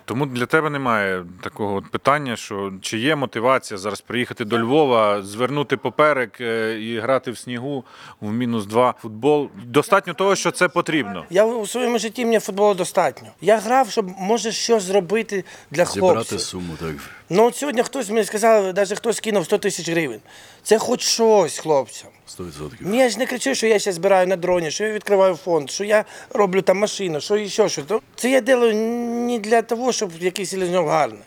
Тому 0.06 0.26
для 0.26 0.46
тебе 0.46 0.70
немає 0.70 1.24
такого 1.42 1.82
питання, 1.82 2.36
що 2.36 2.72
чи 2.80 2.98
є 2.98 3.16
мотивація 3.16 3.78
зараз 3.78 4.00
приїхати 4.00 4.44
до 4.44 4.58
Львова, 4.58 5.22
звернути 5.22 5.76
поперек 5.76 6.40
е, 6.40 6.78
і 6.80 7.00
грати 7.00 7.30
в 7.30 7.38
снігу 7.38 7.84
в 8.20 8.32
мінус 8.32 8.66
два 8.66 8.94
футбол. 9.02 9.50
Достатньо 9.64 10.14
того, 10.14 10.36
що 10.36 10.50
це 10.50 10.68
потрібно. 10.68 11.24
Я 11.30 11.44
у 11.44 11.66
своєму 11.66 11.98
житті 11.98 12.24
мені 12.24 12.38
футболу 12.38 12.74
достатньо. 12.74 13.28
Я 13.40 13.58
грав, 13.58 13.90
щоб 13.90 14.06
може 14.18 14.52
щось 14.52 14.82
зробити 14.82 15.44
для 15.70 15.84
Зібрати 15.84 16.38
суму, 16.38 16.74
так. 16.80 16.94
Ну 17.30 17.44
от 17.46 17.56
сьогодні 17.56 17.82
хтось 17.82 18.08
мені 18.08 18.24
сказав, 18.24 18.74
навіть 18.74 18.98
хтось 18.98 19.20
кинув 19.20 19.44
100 19.44 19.58
тисяч 19.58 19.88
гривень. 19.88 20.20
Це 20.62 20.78
хоч 20.78 21.00
щось 21.02 21.58
хлопцям. 21.58 22.10
100%. 22.38 22.70
Ну, 22.80 22.96
я 22.96 23.08
ж 23.08 23.18
не 23.18 23.26
кричу, 23.26 23.54
що 23.54 23.66
я 23.66 23.78
ще 23.78 23.92
збираю 23.92 24.26
на 24.26 24.36
дроні, 24.36 24.70
що 24.70 24.84
я 24.84 24.92
відкриваю 24.92 25.34
фонд, 25.34 25.70
що 25.70 25.84
я 25.84 26.04
роблю 26.30 26.62
там 26.62 26.78
машину, 26.78 27.20
що 27.20 27.46
ще 27.46 27.68
щось. 27.68 27.84
То 27.86 28.00
Це 28.16 28.30
я 28.30 28.40
роблю 28.40 28.74
не 28.74 29.38
для 29.38 29.62
того, 29.62 29.92
щоб 29.92 30.10
якийсь 30.20 30.50
селезньов 30.50 30.88
гарний. 30.88 31.22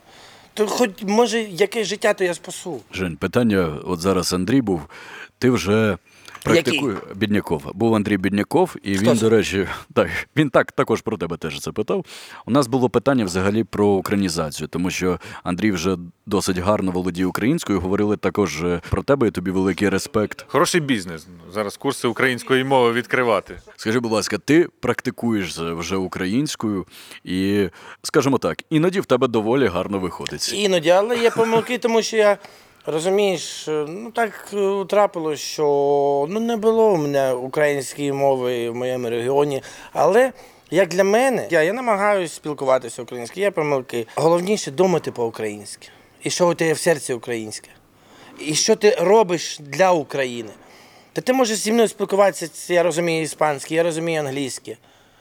То 0.53 0.67
хоч 0.67 0.89
може 1.01 1.41
якесь 1.41 1.87
життя, 1.87 2.13
то 2.13 2.23
я 2.23 2.33
спасу. 2.33 2.81
Жень, 2.91 3.17
питання, 3.17 3.77
от 3.85 3.99
зараз 3.99 4.33
Андрій 4.33 4.61
був. 4.61 4.81
Ти 5.39 5.49
вже 5.49 5.97
практикуєш 6.53 6.97
Бідняков. 7.15 7.71
Був 7.73 7.95
Андрій 7.95 8.17
Бідняков, 8.17 8.75
і 8.83 8.95
Хто 8.97 9.05
він, 9.09 9.17
це? 9.17 9.21
до 9.23 9.29
речі, 9.29 9.67
так, 9.93 10.09
він 10.35 10.49
так 10.49 10.71
також 10.71 11.01
про 11.01 11.17
тебе 11.17 11.37
теж 11.37 11.59
це 11.59 11.71
питав. 11.71 12.05
У 12.45 12.51
нас 12.51 12.67
було 12.67 12.89
питання 12.89 13.25
взагалі 13.25 13.63
про 13.63 13.87
українізацію, 13.87 14.67
тому 14.67 14.89
що 14.89 15.19
Андрій 15.43 15.71
вже 15.71 15.97
досить 16.25 16.57
гарно 16.57 16.91
володіє 16.91 17.25
українською. 17.27 17.79
Говорили 17.79 18.17
також 18.17 18.63
е, 18.63 18.81
про 18.89 19.03
тебе, 19.03 19.27
і 19.27 19.31
тобі 19.31 19.51
великий 19.51 19.89
респект. 19.89 20.45
Хороший 20.47 20.81
бізнес. 20.81 21.27
Зараз 21.53 21.77
курси 21.77 22.07
української 22.07 22.63
мови 22.63 22.91
відкривати. 22.91 23.59
Скажи, 23.75 23.99
будь 23.99 24.11
ласка, 24.11 24.37
ти 24.37 24.67
практикуєш 24.79 25.57
вже 25.59 25.95
українською, 25.95 26.85
і 27.23 27.69
скажімо 28.03 28.37
так, 28.37 28.63
іноді 28.69 28.99
в 28.99 29.05
тебе 29.05 29.27
доволі 29.27 29.67
гарно 29.67 29.99
виходить. 29.99 30.53
Іноді, 30.53 30.89
але 30.89 31.17
є 31.17 31.29
помилки, 31.31 31.77
тому 31.77 32.01
що 32.01 32.17
я 32.17 32.37
розумієш, 32.87 33.67
е, 33.67 33.85
ну 33.87 34.11
так 34.11 34.49
е, 34.53 34.85
трапилось, 34.89 35.39
що 35.39 35.63
ну 36.29 36.39
не 36.39 36.57
було 36.57 36.91
у 36.91 36.97
мене 36.97 37.33
української 37.33 38.11
мови 38.11 38.69
в 38.69 38.75
моєму 38.75 39.09
регіоні. 39.09 39.63
Але 39.93 40.31
як 40.71 40.89
для 40.89 41.03
мене, 41.03 41.47
я, 41.51 41.63
я 41.63 41.73
намагаюся 41.73 42.35
спілкуватися 42.35 43.01
українською, 43.01 43.43
є 43.43 43.51
помилки. 43.51 44.07
Головніше 44.15 44.71
думати 44.71 45.11
по-українськи. 45.11 45.87
І 46.23 46.29
що 46.29 46.49
у 46.49 46.53
тебе 46.53 46.73
в 46.73 46.77
серці 46.77 47.13
українське. 47.13 47.69
І 48.39 48.55
що 48.55 48.75
ти 48.75 48.97
робиш 48.99 49.59
для 49.59 49.91
України. 49.91 50.49
Та 51.13 51.21
ти 51.21 51.33
можеш 51.33 51.57
зі 51.57 51.71
мною 51.71 51.87
спілкуватися, 51.87 52.73
я 52.73 52.83
розумію 52.83 53.21
іспанське, 53.21 53.75
я 53.75 53.83
розумію 53.83 54.19
англійське. 54.19 54.77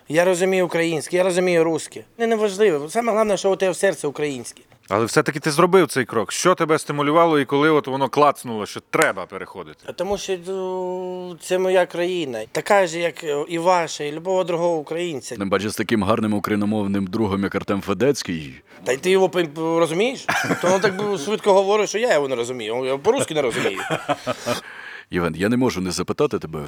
Я 0.09 0.25
розумію 0.25 0.67
українське, 0.67 1.17
я 1.17 1.23
розумію 1.23 1.65
русське. 1.65 2.05
Не 2.19 2.27
неважливо. 2.27 2.89
Саме 2.89 3.13
головне, 3.13 3.37
що 3.37 3.53
у 3.53 3.57
тебе 3.57 3.73
в 3.73 3.77
серці 3.77 4.07
українське. 4.07 4.63
Але 4.89 5.05
все-таки 5.05 5.41
ти 5.41 5.51
зробив 5.51 5.89
цей 5.89 6.05
крок. 6.05 6.33
Що 6.33 6.55
тебе 6.55 6.79
стимулювало 6.79 7.41
і 7.41 7.45
коли 7.45 7.71
от 7.71 7.87
воно 7.87 8.09
клацнуло, 8.09 8.67
що 8.67 8.81
треба 8.91 9.27
переходити? 9.27 9.79
А 9.85 9.93
Тому 9.93 10.19
що 10.19 10.37
ну, 10.47 11.37
це 11.43 11.59
моя 11.59 11.87
країна, 11.87 12.45
така 12.53 12.87
ж, 12.87 12.99
як 12.99 13.25
і 13.49 13.59
ваша, 13.59 14.05
і 14.05 14.13
любого 14.13 14.45
другого 14.45 14.77
українця. 14.77 15.37
Не 15.39 15.45
бачиш 15.45 15.73
з 15.73 15.77
таким 15.77 16.05
гарним 16.05 16.35
україномовним 16.35 17.07
другом, 17.07 17.43
як 17.43 17.55
Артем 17.55 17.81
Федецький. 17.81 18.55
Та 18.85 18.93
й 18.93 18.97
ти 18.97 19.11
його 19.11 19.31
розумієш? 19.57 20.27
То 20.63 20.69
він 20.75 20.81
так 20.81 20.95
швидко 21.25 21.53
говорить, 21.53 21.89
що 21.89 21.99
я 21.99 22.15
його 22.15 22.29
не 22.29 22.37
розумію. 22.37 22.85
Я 22.85 22.97
по-русски 22.97 23.35
не 23.35 23.43
розумію. 23.43 23.81
Євген, 25.11 25.35
я 25.37 25.49
не 25.49 25.57
можу 25.57 25.81
не 25.81 25.91
запитати 25.91 26.39
тебе 26.39 26.67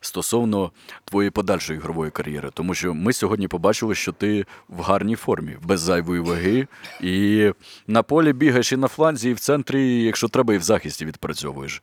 стосовно 0.00 0.70
твоєї 1.04 1.30
подальшої 1.30 1.78
ігрової 1.78 2.10
кар'єри, 2.10 2.50
тому 2.54 2.74
що 2.74 2.94
ми 2.94 3.12
сьогодні 3.12 3.48
побачили, 3.48 3.94
що 3.94 4.12
ти 4.12 4.46
в 4.68 4.80
гарній 4.80 5.16
формі, 5.16 5.56
без 5.62 5.80
зайвої 5.80 6.20
ваги, 6.20 6.66
і 7.00 7.52
на 7.86 8.02
полі 8.02 8.32
бігаєш 8.32 8.72
і 8.72 8.76
на 8.76 8.88
фланзі, 8.88 9.30
і 9.30 9.32
в 9.32 9.40
центрі, 9.40 10.02
якщо 10.02 10.28
треба, 10.28 10.54
і 10.54 10.58
в 10.58 10.62
захисті 10.62 11.04
відпрацьовуєш. 11.04 11.82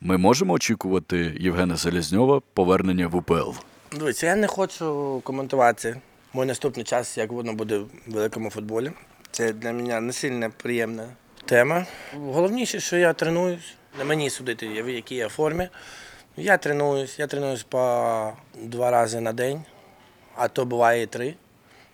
Ми 0.00 0.16
можемо 0.16 0.52
очікувати 0.52 1.36
Євгена 1.40 1.76
Селезньова 1.76 2.40
повернення 2.54 3.08
в 3.08 3.16
УПЛ. 3.16 3.50
Дивіться, 3.98 4.26
я 4.26 4.36
не 4.36 4.46
хочу 4.46 5.20
коментувати 5.24 6.00
мій 6.34 6.44
наступний 6.44 6.84
час, 6.84 7.18
як 7.18 7.32
воно 7.32 7.52
буде 7.52 7.78
в 7.78 7.88
великому 8.06 8.50
футболі. 8.50 8.92
Це 9.30 9.52
для 9.52 9.72
мене 9.72 10.00
не 10.00 10.12
сильно 10.12 10.50
приємна 10.56 11.08
тема. 11.44 11.86
Головніше, 12.14 12.80
що 12.80 12.96
я 12.96 13.12
тренуюсь. 13.12 13.74
Не 13.98 14.04
мені 14.04 14.30
судити, 14.30 14.82
в 14.82 14.88
якій 14.88 15.14
я 15.14 15.28
формі. 15.28 15.68
Я 16.36 16.56
тренуюсь, 16.56 17.18
я 17.18 17.26
тренуюсь 17.26 17.62
по 17.62 18.32
два 18.62 18.90
рази 18.90 19.20
на 19.20 19.32
день, 19.32 19.62
а 20.36 20.48
то 20.48 20.64
буває 20.64 21.02
і 21.02 21.06
три, 21.06 21.34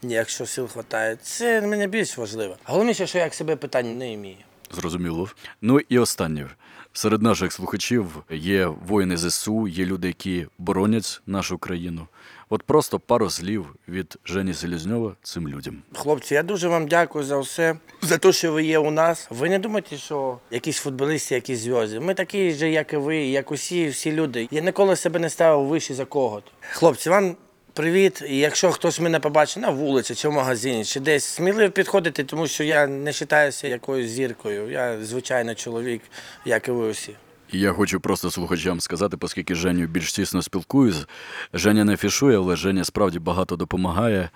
якщо 0.03 0.47
сил 0.47 0.65
вистачає. 0.65 1.17
Це 1.23 1.61
мене 1.61 1.87
більш 1.87 2.19
важливо. 2.19 2.57
Головніше, 2.65 3.07
що 3.07 3.19
я 3.19 3.29
к 3.29 3.35
себе 3.35 3.57
питань 3.57 3.99
не 3.99 4.17
маю. 4.17 4.37
Зрозуміло. 4.71 5.29
Ну 5.61 5.81
і 5.89 5.99
останнє. 5.99 6.47
Серед 6.93 7.23
наших 7.23 7.53
слухачів 7.53 8.25
є 8.31 8.67
воїни 8.67 9.17
ЗСУ, 9.17 9.69
є 9.69 9.85
люди, 9.85 10.07
які 10.07 10.47
боронять 10.59 11.21
нашу 11.27 11.59
країну. 11.59 12.09
От 12.51 12.63
просто 12.63 12.99
пару 12.99 13.31
слів 13.31 13.75
від 13.89 14.17
Жені 14.25 14.55
Селезньова 14.55 15.17
цим 15.23 15.49
людям. 15.49 15.83
Хлопці, 15.95 16.35
я 16.35 16.43
дуже 16.43 16.69
вам 16.69 16.89
дякую 16.89 17.25
за 17.25 17.39
все, 17.39 17.77
за 18.03 18.19
те, 18.19 18.33
що 18.33 18.53
ви 18.53 18.65
є 18.65 18.79
у 18.79 18.91
нас. 18.91 19.27
Ви 19.31 19.49
не 19.49 19.59
думайте, 19.59 19.97
що 19.97 20.39
якісь 20.51 20.79
футболісти, 20.79 21.35
якісь 21.35 21.59
зв'язки. 21.59 22.01
Ми 22.01 22.15
такі 22.15 22.51
ж, 22.53 22.71
як 22.71 22.93
і 22.93 22.97
ви, 22.97 23.17
як 23.17 23.51
усі 23.53 23.89
всі 23.89 24.13
люди. 24.13 24.49
Я 24.51 24.61
ніколи 24.61 24.97
себе 24.97 25.21
не 25.21 25.31
ставив 25.31 25.67
вище 25.67 25.95
за 25.95 26.05
кого. 26.05 26.43
Хлопці, 26.61 27.11
вам 27.11 27.37
привіт. 27.75 28.23
І 28.29 28.39
якщо 28.39 28.73
хтось 28.73 29.01
мене 29.01 29.21
побачить 29.21 29.63
на 29.63 29.71
вулиці, 29.71 30.15
чи 30.15 30.29
в 30.29 30.33
магазині, 30.33 30.85
чи 30.85 31.01
десь 31.01 31.25
сміливо 31.25 31.71
підходити, 31.71 32.25
тому 32.25 32.47
що 32.47 32.65
я 32.65 32.87
не 32.87 33.11
вважаюся 33.11 33.69
якоюсь 33.69 34.11
зіркою. 34.11 34.71
Я 34.71 35.05
звичайний 35.05 35.55
чоловік, 35.55 36.03
як 36.45 36.69
і 36.69 36.71
ви 36.71 36.89
усі. 36.89 37.17
Я 37.55 37.73
хочу 37.73 38.01
просто 38.01 38.31
слухачам 38.31 38.81
сказати, 38.81 39.17
оскільки 39.21 39.55
Женю 39.55 39.87
більш 39.87 40.13
тісно 40.13 40.43
спілкуюсь. 40.43 41.07
Женя 41.53 41.85
не 41.85 41.97
фішує, 41.97 42.37
але 42.37 42.57
Женя 42.57 42.85
справді 42.85 43.19
багато 43.19 43.57
допомагає. 43.57 44.31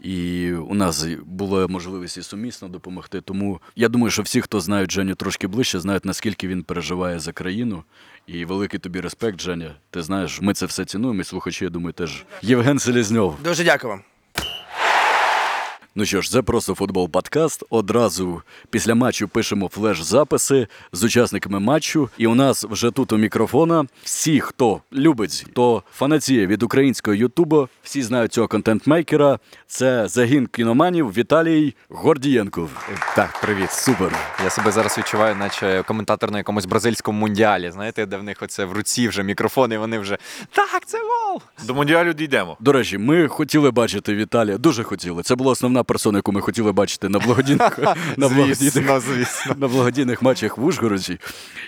І 0.00 0.52
у 0.52 0.74
нас 0.74 1.06
була 1.24 1.66
можливість 1.66 2.16
і 2.16 2.22
сумісно 2.22 2.68
допомогти. 2.68 3.20
Тому 3.20 3.60
я 3.76 3.88
думаю, 3.88 4.10
що 4.10 4.22
всі, 4.22 4.40
хто 4.40 4.60
знають 4.60 4.90
Женю 4.90 5.14
трошки 5.14 5.46
ближче, 5.46 5.80
знають, 5.80 6.04
наскільки 6.04 6.48
він 6.48 6.62
переживає 6.62 7.18
за 7.18 7.32
країну. 7.32 7.84
І 8.26 8.44
великий 8.44 8.80
тобі 8.80 9.00
респект, 9.00 9.40
Женя. 9.40 9.74
Ти 9.90 10.02
знаєш, 10.02 10.40
ми 10.40 10.54
це 10.54 10.66
все 10.66 10.84
цінуємо, 10.84 11.20
і 11.20 11.24
слухачі, 11.24 11.64
я 11.64 11.70
думаю, 11.70 11.92
теж. 11.92 12.24
Євген 12.42 12.78
Селезньов. 12.78 13.36
Дуже 13.44 13.64
дякую 13.64 13.90
вам. 13.90 14.02
Ну 15.98 16.04
що 16.04 16.22
ж, 16.22 16.30
це 16.30 16.42
просто 16.42 16.74
футбол 16.74 17.08
подкаст. 17.10 17.64
Одразу 17.70 18.42
після 18.70 18.94
матчу 18.94 19.28
пишемо 19.28 19.68
флеш-записи 19.68 20.66
з 20.92 21.04
учасниками 21.04 21.60
матчу. 21.60 22.10
І 22.18 22.26
у 22.26 22.34
нас 22.34 22.64
вже 22.64 22.90
тут 22.90 23.12
у 23.12 23.16
мікрофона 23.16 23.86
всі, 24.02 24.40
хто 24.40 24.80
любить, 24.92 25.44
хто 25.50 25.82
фанатіє 25.92 26.46
від 26.46 26.62
українського 26.62 27.14
Ютубу, 27.14 27.68
всі 27.82 28.02
знають 28.02 28.32
цього 28.32 28.48
контент-мейкера. 28.48 29.38
Це 29.66 30.08
загін 30.08 30.46
кіноманів 30.46 31.12
Віталій 31.12 31.74
Гордієнков. 31.88 32.70
Так, 33.16 33.40
привіт. 33.42 33.72
Супер. 33.72 34.16
Я 34.44 34.50
себе 34.50 34.72
зараз 34.72 34.98
відчуваю, 34.98 35.36
наче 35.36 35.82
коментатор 35.86 36.30
на 36.30 36.38
якомусь 36.38 36.66
бразильському 36.66 37.20
мундіалі. 37.20 37.70
Знаєте, 37.70 38.06
де 38.06 38.16
в 38.16 38.22
них 38.22 38.36
оце 38.42 38.64
в 38.64 38.72
руці 38.72 39.08
вже 39.08 39.22
мікрофон, 39.22 39.72
і 39.72 39.76
вони 39.76 39.98
вже 39.98 40.18
так, 40.50 40.86
це 40.86 40.98
гол! 40.98 41.42
До 41.66 41.74
мундіалю 41.74 42.12
дійдемо. 42.12 42.56
До 42.60 42.72
речі, 42.72 42.98
ми 42.98 43.28
хотіли 43.28 43.70
бачити 43.70 44.14
Віталія. 44.14 44.58
Дуже 44.58 44.82
хотіли. 44.82 45.22
Це 45.22 45.34
була 45.34 45.52
основна 45.52 45.84
персона, 45.88 46.18
яку 46.18 46.32
ми 46.32 46.40
хотіли 46.40 46.72
бачити 46.72 47.08
на 47.08 47.18
благодійних, 47.18 47.78
на 48.16 48.28
благодійних, 48.28 48.58
Звісно, 48.72 49.00
звісно. 49.00 49.54
на 49.58 49.68
благодійних 49.68 50.22
матчах 50.22 50.58
в 50.58 50.64
Ужгороді. 50.64 51.18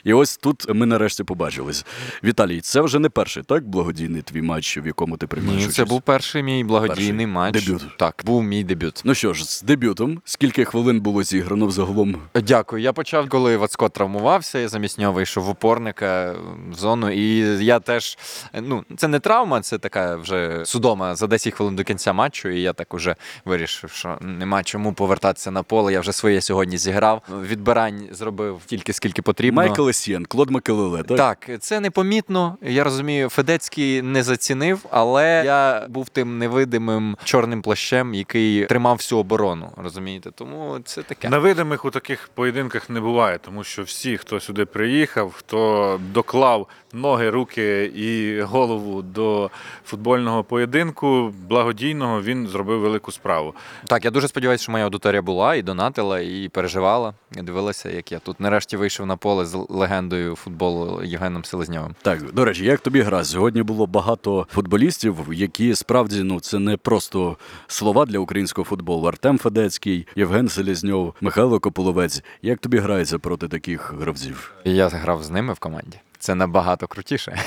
І 0.05 0.13
ось 0.13 0.37
тут 0.37 0.75
ми 0.75 0.87
нарешті 0.87 1.25
побачились. 1.25 1.87
Віталій, 2.25 2.61
це 2.61 2.81
вже 2.81 2.99
не 2.99 3.09
перший, 3.09 3.43
так? 3.43 3.69
Благодійний 3.69 4.23
твій 4.23 4.43
матч, 4.43 4.79
в 4.79 4.87
якому 4.87 5.17
ти 5.17 5.27
приймаєш 5.27 5.59
Ні, 5.59 5.65
участь? 5.65 5.77
це 5.77 5.85
був 5.85 6.03
перший 6.03 6.43
мій 6.43 6.65
благодійний 6.65 7.11
Перший. 7.13 7.27
матч. 7.27 7.65
Дебют. 7.67 7.83
Так, 7.99 8.23
був 8.27 8.43
мій 8.43 8.65
дебют. 8.65 9.01
Ну 9.05 9.15
що 9.15 9.35
ж, 9.35 9.45
з 9.45 9.63
дебютом. 9.63 10.21
Скільки 10.25 10.65
хвилин 10.65 11.01
було 11.01 11.23
зіграно 11.23 11.67
взагалом? 11.67 12.17
Дякую. 12.35 12.83
Я 12.83 12.93
почав, 12.93 13.29
коли 13.29 13.57
Вацко 13.57 13.89
травмувався, 13.89 14.59
я 14.59 14.69
замість 14.69 14.99
нього 14.99 15.13
вийшов 15.13 15.45
в 15.45 15.49
опорника 15.49 16.35
в 16.71 16.75
зону. 16.75 17.11
І 17.11 17.37
я 17.65 17.81
теж 17.81 18.19
ну 18.63 18.85
це 18.97 19.09
не 19.09 19.19
травма, 19.21 19.61
це 19.61 19.79
така 19.79 20.17
вже 20.17 20.63
судома 20.65 21.15
за 21.17 21.27
10 21.27 21.55
хвилин 21.55 21.77
до 21.77 21.85
кінця 21.85 22.13
матчу. 22.13 22.49
І 22.49 22.61
я 22.61 22.73
так 22.73 22.95
уже 22.95 23.17
вирішив, 23.45 23.91
що 23.91 24.10
нема 24.21 24.63
чому 24.63 24.93
повертатися 24.93 25.51
на 25.51 25.63
поле. 25.63 25.93
Я 25.93 26.01
вже 26.01 26.13
своє 26.13 26.41
сьогодні 26.41 26.79
зіграв. 26.79 27.23
Відбирань 27.43 28.09
зробив 28.11 28.61
тільки 28.67 28.93
скільки 28.93 29.23
потрібно. 29.23 29.61
Майкл 29.61 29.89
Есієн, 29.89 30.27
Клод 30.27 30.51
Макелеле, 30.51 31.03
так? 31.03 31.17
Так, 31.17 31.61
це 31.61 31.81
непомітно. 31.81 32.57
Я 32.63 32.85
розумію, 32.85 33.29
Федецький 33.29 34.03
не 34.03 34.23
зацінив, 34.23 34.81
але 34.91 35.43
я 35.47 35.87
був 35.89 36.09
тим 36.09 36.39
невидимим 36.39 37.17
чорним 37.25 37.63
плащем, 37.63 38.15
який 38.15 38.67
тримав 38.67 38.97
всю 38.97 39.19
оборону. 39.19 39.71
Розумієте? 39.77 40.31
Тому 40.31 40.79
це 40.85 41.03
таке. 41.03 41.29
Невидимих 41.29 41.85
у 41.85 41.91
таких 41.91 42.31
поєдинках 42.35 42.91
не 42.91 43.01
буває, 43.01 43.39
тому 43.39 43.65
що 43.65 43.83
всі, 43.83 44.17
хто 44.17 44.41
сюди 44.41 44.65
приїхав, 44.65 45.33
хто 45.33 46.01
доклав 46.13 46.67
ноги, 46.93 47.31
руки 47.31 47.85
і 47.85 48.41
голову 48.43 49.03
до 49.03 49.51
футбольного 49.85 50.45
поєдинку, 50.45 51.35
благодійного, 51.49 52.23
він 52.23 52.47
зробив 52.47 52.81
велику 52.81 53.13
справу. 53.13 53.55
Так, 53.87 54.05
я 54.05 54.11
дуже 54.11 54.29
сподіваюся, 54.29 54.63
що 54.63 54.73
моя 54.73 54.85
аудиторія 54.85 55.23
була 55.23 55.55
і 55.55 55.63
донатила, 55.63 56.21
і 56.21 56.49
переживала, 56.53 57.15
і 57.37 57.43
дивилася, 57.43 57.91
як 57.91 58.13
я 58.13 58.19
тут 58.19 58.41
нарешті 58.41 58.77
вийшов 58.77 59.07
на 59.07 59.17
поле 59.17 59.47
з 59.47 59.67
легендою 59.69 60.37
футболу 60.37 61.03
Євгеном 61.05 61.45
Селезньовим. 61.45 61.95
Так, 62.03 62.33
до 62.33 62.45
речі, 62.45 62.65
як 62.65 62.81
тобі 62.81 63.01
гра? 63.01 63.25
Сьогодні 63.25 63.63
було 63.63 63.87
багато 63.87 64.47
футболістів, 64.51 65.17
які 65.33 65.75
справді 65.75 66.23
ну 66.23 66.41
це 66.41 66.59
не 66.59 66.77
просто 66.77 67.37
слова 67.67 68.07
для 68.07 68.19
українського 68.19 68.65
футболу. 68.65 69.09
Артем 69.09 69.39
Федецький, 69.39 70.07
Євген 70.17 70.49
Селезньов, 70.49 71.15
Михайло 71.21 71.61
Кополовець. 71.61 72.23
Як 72.43 72.59
тобі 72.59 72.79
грається 72.79 73.19
проти 73.19 73.49
таких 73.49 73.95
гравців? 74.01 74.55
Я 74.65 74.89
грав 74.89 75.23
з 75.23 75.31
ними 75.31 75.53
в 75.53 75.59
команді. 75.59 76.01
Це 76.21 76.35
набагато 76.35 76.87
крутіше. 76.87 77.39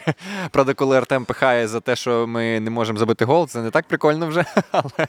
Правда, 0.50 0.74
коли 0.74 0.96
Артем 0.96 1.24
пихає 1.24 1.68
за 1.68 1.80
те, 1.80 1.96
що 1.96 2.26
ми 2.26 2.60
не 2.60 2.70
можемо 2.70 2.98
забити 2.98 3.24
гол, 3.24 3.46
це 3.48 3.62
не 3.62 3.70
так 3.70 3.88
прикольно 3.88 4.26
вже, 4.26 4.44
але, 4.70 5.06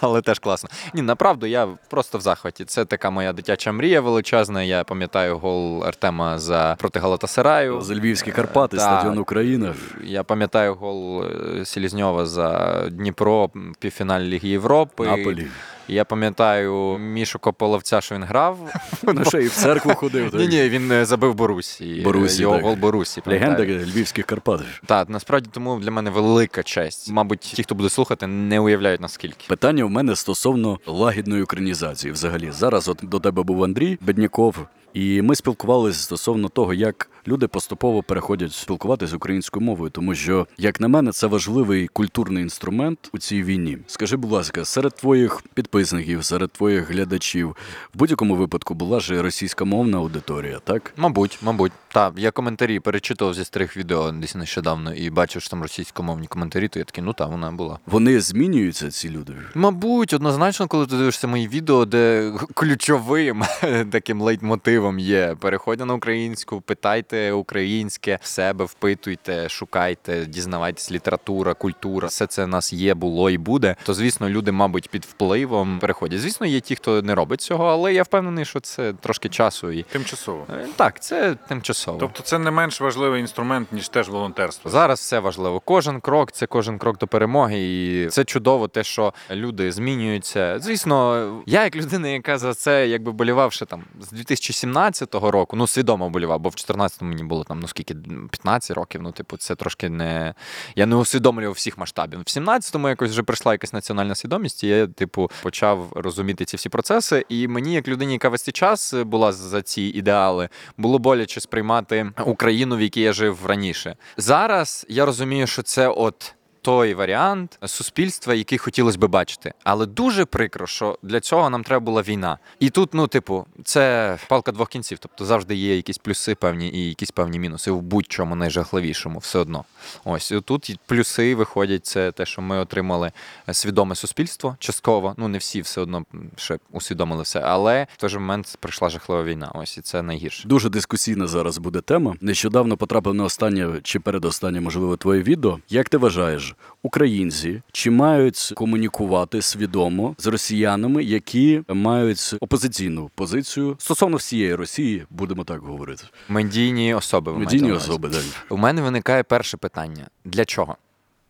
але 0.00 0.22
теж 0.22 0.38
класно. 0.38 0.70
Ні, 0.94 1.02
направду, 1.02 1.46
я 1.46 1.68
просто 1.90 2.18
в 2.18 2.20
захваті. 2.20 2.64
Це 2.64 2.84
така 2.84 3.10
моя 3.10 3.32
дитяча 3.32 3.72
мрія 3.72 4.00
величезна. 4.00 4.62
Я 4.62 4.84
пам'ятаю 4.84 5.38
гол 5.38 5.84
Артема 5.84 6.38
за 6.38 6.76
проти 6.78 6.98
Галатасараю. 7.00 7.80
За 7.80 7.94
Львівські 7.94 8.32
Карпати, 8.32 8.76
Так. 8.76 8.86
стадіон 8.86 9.18
Україна. 9.18 9.74
Я 10.04 10.22
пам'ятаю 10.22 10.74
гол 10.74 11.24
е, 11.24 11.64
Селізньова 11.64 12.26
за 12.26 12.80
Дніпро 12.90 13.46
в 13.46 13.76
півфіналі 13.78 14.24
Ліги 14.24 14.48
Європи. 14.48 15.06
Наполі. 15.06 15.46
Я 15.88 16.04
пам'ятаю 16.04 16.98
Мішу 16.98 17.38
Кополовця, 17.38 18.00
що 18.00 18.14
він 18.14 18.24
грав. 18.24 18.58
Ну 19.14 19.24
ще 19.24 19.42
і 19.42 19.46
в 19.46 19.52
церкву 19.52 19.94
ходив. 19.94 20.34
Ні, 20.34 20.48
ні, 20.48 20.68
він 20.68 20.92
е, 20.92 21.04
забив 21.04 21.34
Борусі. 21.34 22.00
Борусі, 22.04 22.42
Його 22.42 22.58
гол 22.58 22.74
Борусі. 22.74 23.22
Легенда. 23.26 23.64
Львівських 23.64 24.26
Карпат. 24.26 24.60
Так, 24.86 25.08
насправді 25.08 25.48
тому 25.52 25.78
для 25.80 25.90
мене 25.90 26.10
велика 26.10 26.62
честь. 26.62 27.10
Мабуть, 27.10 27.40
ті, 27.40 27.62
хто 27.62 27.74
буде 27.74 27.88
слухати, 27.88 28.26
не 28.26 28.60
уявляють 28.60 29.00
наскільки. 29.00 29.46
Питання 29.48 29.84
в 29.84 29.90
мене 29.90 30.16
стосовно 30.16 30.78
лагідної 30.86 31.42
українізації. 31.42 32.12
Взагалі, 32.12 32.50
зараз 32.50 32.88
от 32.88 33.00
до 33.02 33.20
тебе 33.20 33.42
був 33.42 33.64
Андрій 33.64 33.98
Бедняков. 34.00 34.66
І 34.94 35.22
ми 35.22 35.34
спілкувалися 35.34 35.98
стосовно 36.02 36.48
того, 36.48 36.74
як 36.74 37.10
люди 37.28 37.48
поступово 37.48 38.02
переходять 38.02 38.52
спілкуватися 38.52 39.16
українською 39.16 39.66
мовою, 39.66 39.90
тому 39.90 40.14
що, 40.14 40.46
як 40.58 40.80
на 40.80 40.88
мене, 40.88 41.12
це 41.12 41.26
важливий 41.26 41.86
культурний 41.86 42.42
інструмент 42.42 42.98
у 43.12 43.18
цій 43.18 43.42
війні. 43.42 43.78
Скажи, 43.86 44.16
будь 44.16 44.30
ласка, 44.30 44.64
серед 44.64 44.94
твоїх 44.94 45.42
підписників, 45.54 46.24
серед 46.24 46.50
твоїх 46.52 46.90
глядачів, 46.90 47.56
в 47.94 47.98
будь-якому 47.98 48.36
випадку 48.36 48.74
була 48.74 49.00
ж 49.00 49.22
російськомовна 49.22 49.98
аудиторія, 49.98 50.58
так? 50.64 50.92
Мабуть, 50.96 51.38
мабуть. 51.42 51.72
Так, 51.88 52.12
я 52.16 52.30
коментарі 52.30 52.80
перечитував 52.80 53.34
зі 53.34 53.44
старих 53.44 53.76
відео 53.76 54.12
десь 54.12 54.34
нещодавно 54.34 54.94
і 54.94 55.10
бачив, 55.10 55.42
що 55.42 55.50
там 55.50 55.62
російськомовні 55.62 56.26
коментарі, 56.26 56.68
то 56.68 56.78
я 56.78 56.84
такий, 56.84 57.04
ну 57.04 57.12
так, 57.12 57.28
вона 57.28 57.52
була. 57.52 57.78
Вони 57.86 58.20
змінюються, 58.20 58.90
ці 58.90 59.10
люди. 59.10 59.32
Мабуть, 59.54 60.12
однозначно, 60.12 60.66
коли 60.66 60.86
ти 60.86 60.96
дивишся 60.96 61.26
мої 61.26 61.48
відео, 61.48 61.84
де 61.84 62.32
ключовим 62.54 63.42
таким 63.90 64.20
лейтмотивом 64.20 64.98
є 64.98 65.36
переходьте 65.40 65.84
на 65.84 65.94
українську, 65.94 66.60
питайте 66.60 67.13
українське, 67.32 68.18
в 68.22 68.26
себе 68.26 68.64
впитуйте, 68.64 69.48
шукайте, 69.48 70.26
дізнавайтесь, 70.26 70.92
література, 70.92 71.54
культура, 71.54 72.08
все 72.08 72.26
це 72.26 72.44
в 72.44 72.48
нас 72.48 72.72
є, 72.72 72.94
було 72.94 73.30
і 73.30 73.38
буде. 73.38 73.76
То 73.84 73.94
звісно, 73.94 74.28
люди, 74.28 74.52
мабуть, 74.52 74.90
під 74.90 75.04
впливом 75.04 75.78
переходять. 75.78 76.20
Звісно, 76.20 76.46
є 76.46 76.60
ті, 76.60 76.76
хто 76.76 77.02
не 77.02 77.14
робить 77.14 77.40
цього, 77.40 77.66
але 77.66 77.94
я 77.94 78.02
впевнений, 78.02 78.44
що 78.44 78.60
це 78.60 78.92
трошки 78.92 79.28
часу 79.28 79.70
і 79.70 79.82
Тимчасово. 79.82 80.46
Е, 80.50 80.66
так, 80.76 81.00
це 81.00 81.34
тимчасово. 81.48 81.98
Тобто 81.98 82.22
це 82.22 82.38
не 82.38 82.50
менш 82.50 82.80
важливий 82.80 83.20
інструмент, 83.20 83.72
ніж 83.72 83.88
теж 83.88 84.08
волонтерство. 84.08 84.70
Зараз 84.70 84.98
все 84.98 85.18
важливо. 85.18 85.60
Кожен 85.60 86.00
крок 86.00 86.32
це 86.32 86.46
кожен 86.46 86.78
крок 86.78 86.98
до 86.98 87.06
перемоги, 87.06 87.58
і 87.58 88.06
це 88.06 88.24
чудово, 88.24 88.68
те, 88.68 88.84
що 88.84 89.12
люди 89.30 89.72
змінюються. 89.72 90.58
Звісно, 90.58 91.26
я 91.46 91.64
як 91.64 91.76
людина, 91.76 92.08
яка 92.08 92.38
за 92.38 92.54
це 92.54 92.88
якби 92.88 93.12
болівав 93.12 93.52
ще 93.52 93.66
там 93.66 93.84
з 94.00 94.12
2017 94.12 95.14
року, 95.14 95.56
ну 95.56 95.66
свідомо 95.66 96.10
болівав, 96.10 96.40
бо 96.40 96.48
в 96.48 96.52
14-му 96.52 97.03
мені 97.04 97.24
було 97.24 97.44
там 97.44 97.60
ну 97.60 97.68
скільки 97.68 97.94
15 98.30 98.76
років. 98.76 99.02
Ну, 99.02 99.12
типу, 99.12 99.36
це 99.36 99.54
трошки 99.54 99.88
не 99.88 100.34
я 100.76 100.86
не 100.86 100.96
усвідомлював 100.96 101.52
всіх 101.52 101.78
масштабів. 101.78 102.18
В 102.18 102.22
17-му 102.22 102.88
якось 102.88 103.10
вже 103.10 103.22
прийшла 103.22 103.52
якась 103.52 103.72
національна 103.72 104.14
свідомість, 104.14 104.64
і 104.64 104.68
я, 104.68 104.86
типу, 104.86 105.30
почав 105.42 105.92
розуміти 105.94 106.44
ці 106.44 106.56
всі 106.56 106.68
процеси. 106.68 107.26
І 107.28 107.48
мені, 107.48 107.74
як 107.74 107.88
людині, 107.88 108.12
яка 108.12 108.28
весь 108.28 108.42
цей 108.42 108.52
час 108.52 108.94
була 108.94 109.32
за 109.32 109.62
ці 109.62 109.82
ідеали, 109.82 110.48
було 110.76 110.98
боляче 110.98 111.40
сприймати 111.40 112.10
Україну, 112.26 112.76
в 112.76 112.80
якій 112.80 113.00
я 113.00 113.12
жив 113.12 113.46
раніше. 113.46 113.96
Зараз 114.16 114.86
я 114.88 115.06
розумію, 115.06 115.46
що 115.46 115.62
це 115.62 115.88
от. 115.88 116.34
Той 116.64 116.94
варіант 116.94 117.58
суспільства, 117.66 118.34
який 118.34 118.58
хотілося 118.58 118.98
би 118.98 119.08
бачити, 119.08 119.54
але 119.64 119.86
дуже 119.86 120.24
прикро, 120.24 120.66
що 120.66 120.98
для 121.02 121.20
цього 121.20 121.50
нам 121.50 121.64
треба 121.64 121.80
була 121.80 122.02
війна. 122.02 122.38
І 122.60 122.70
тут, 122.70 122.94
ну, 122.94 123.06
типу, 123.06 123.46
це 123.64 124.18
палка 124.28 124.52
двох 124.52 124.68
кінців. 124.68 124.98
Тобто 124.98 125.24
завжди 125.24 125.54
є 125.54 125.76
якісь 125.76 125.98
плюси 125.98 126.34
певні 126.34 126.70
і 126.70 126.88
якісь 126.88 127.10
певні 127.10 127.38
мінуси 127.38 127.70
в 127.70 127.82
будь-чому 127.82 128.34
найжахливішому, 128.34 129.18
все 129.18 129.38
одно. 129.38 129.64
Ось 130.04 130.30
і 130.30 130.40
тут 130.40 130.76
плюси 130.86 131.34
виходять. 131.34 131.86
Це 131.86 132.12
те, 132.12 132.26
що 132.26 132.42
ми 132.42 132.58
отримали 132.58 133.12
свідоме 133.52 133.94
суспільство 133.94 134.56
частково. 134.58 135.14
Ну 135.16 135.28
не 135.28 135.38
всі 135.38 135.60
все 135.60 135.80
одно 135.80 136.04
ще 136.36 136.58
усвідомили 136.70 137.22
все, 137.22 137.40
але 137.40 137.86
в 137.94 137.96
той 137.96 138.10
же 138.10 138.18
момент 138.18 138.56
прийшла 138.60 138.88
жахлива 138.88 139.22
війна. 139.22 139.50
Ось 139.54 139.78
і 139.78 139.80
це 139.80 140.02
найгірше. 140.02 140.48
Дуже 140.48 140.68
дискусійна 140.68 141.26
зараз 141.26 141.58
буде 141.58 141.80
тема. 141.80 142.16
Нещодавно 142.20 142.76
потрапив 142.76 143.14
на 143.14 143.24
останнє 143.24 143.80
чи 143.82 144.00
передостаннє, 144.00 144.60
можливо, 144.60 144.96
твоє 144.96 145.22
відео. 145.22 145.58
Як 145.68 145.88
ти 145.88 145.96
вважаєш, 145.96 146.53
українці 146.82 147.62
чи 147.72 147.90
мають 147.90 148.52
комунікувати 148.56 149.42
свідомо 149.42 150.14
з 150.18 150.26
росіянами, 150.26 151.04
які 151.04 151.62
мають 151.68 152.34
опозиційну 152.40 153.10
позицію 153.14 153.76
стосовно 153.78 154.16
всієї 154.16 154.54
Росії, 154.54 155.06
будемо 155.10 155.44
так 155.44 155.60
говорити? 155.60 156.04
Медійні 156.28 156.94
особи. 156.94 157.32
Медійні 157.32 157.72
особи, 157.72 158.08
так. 158.10 158.22
У 158.50 158.56
мене 158.56 158.82
виникає 158.82 159.22
перше 159.22 159.56
питання: 159.56 160.06
для 160.24 160.44
чого? 160.44 160.76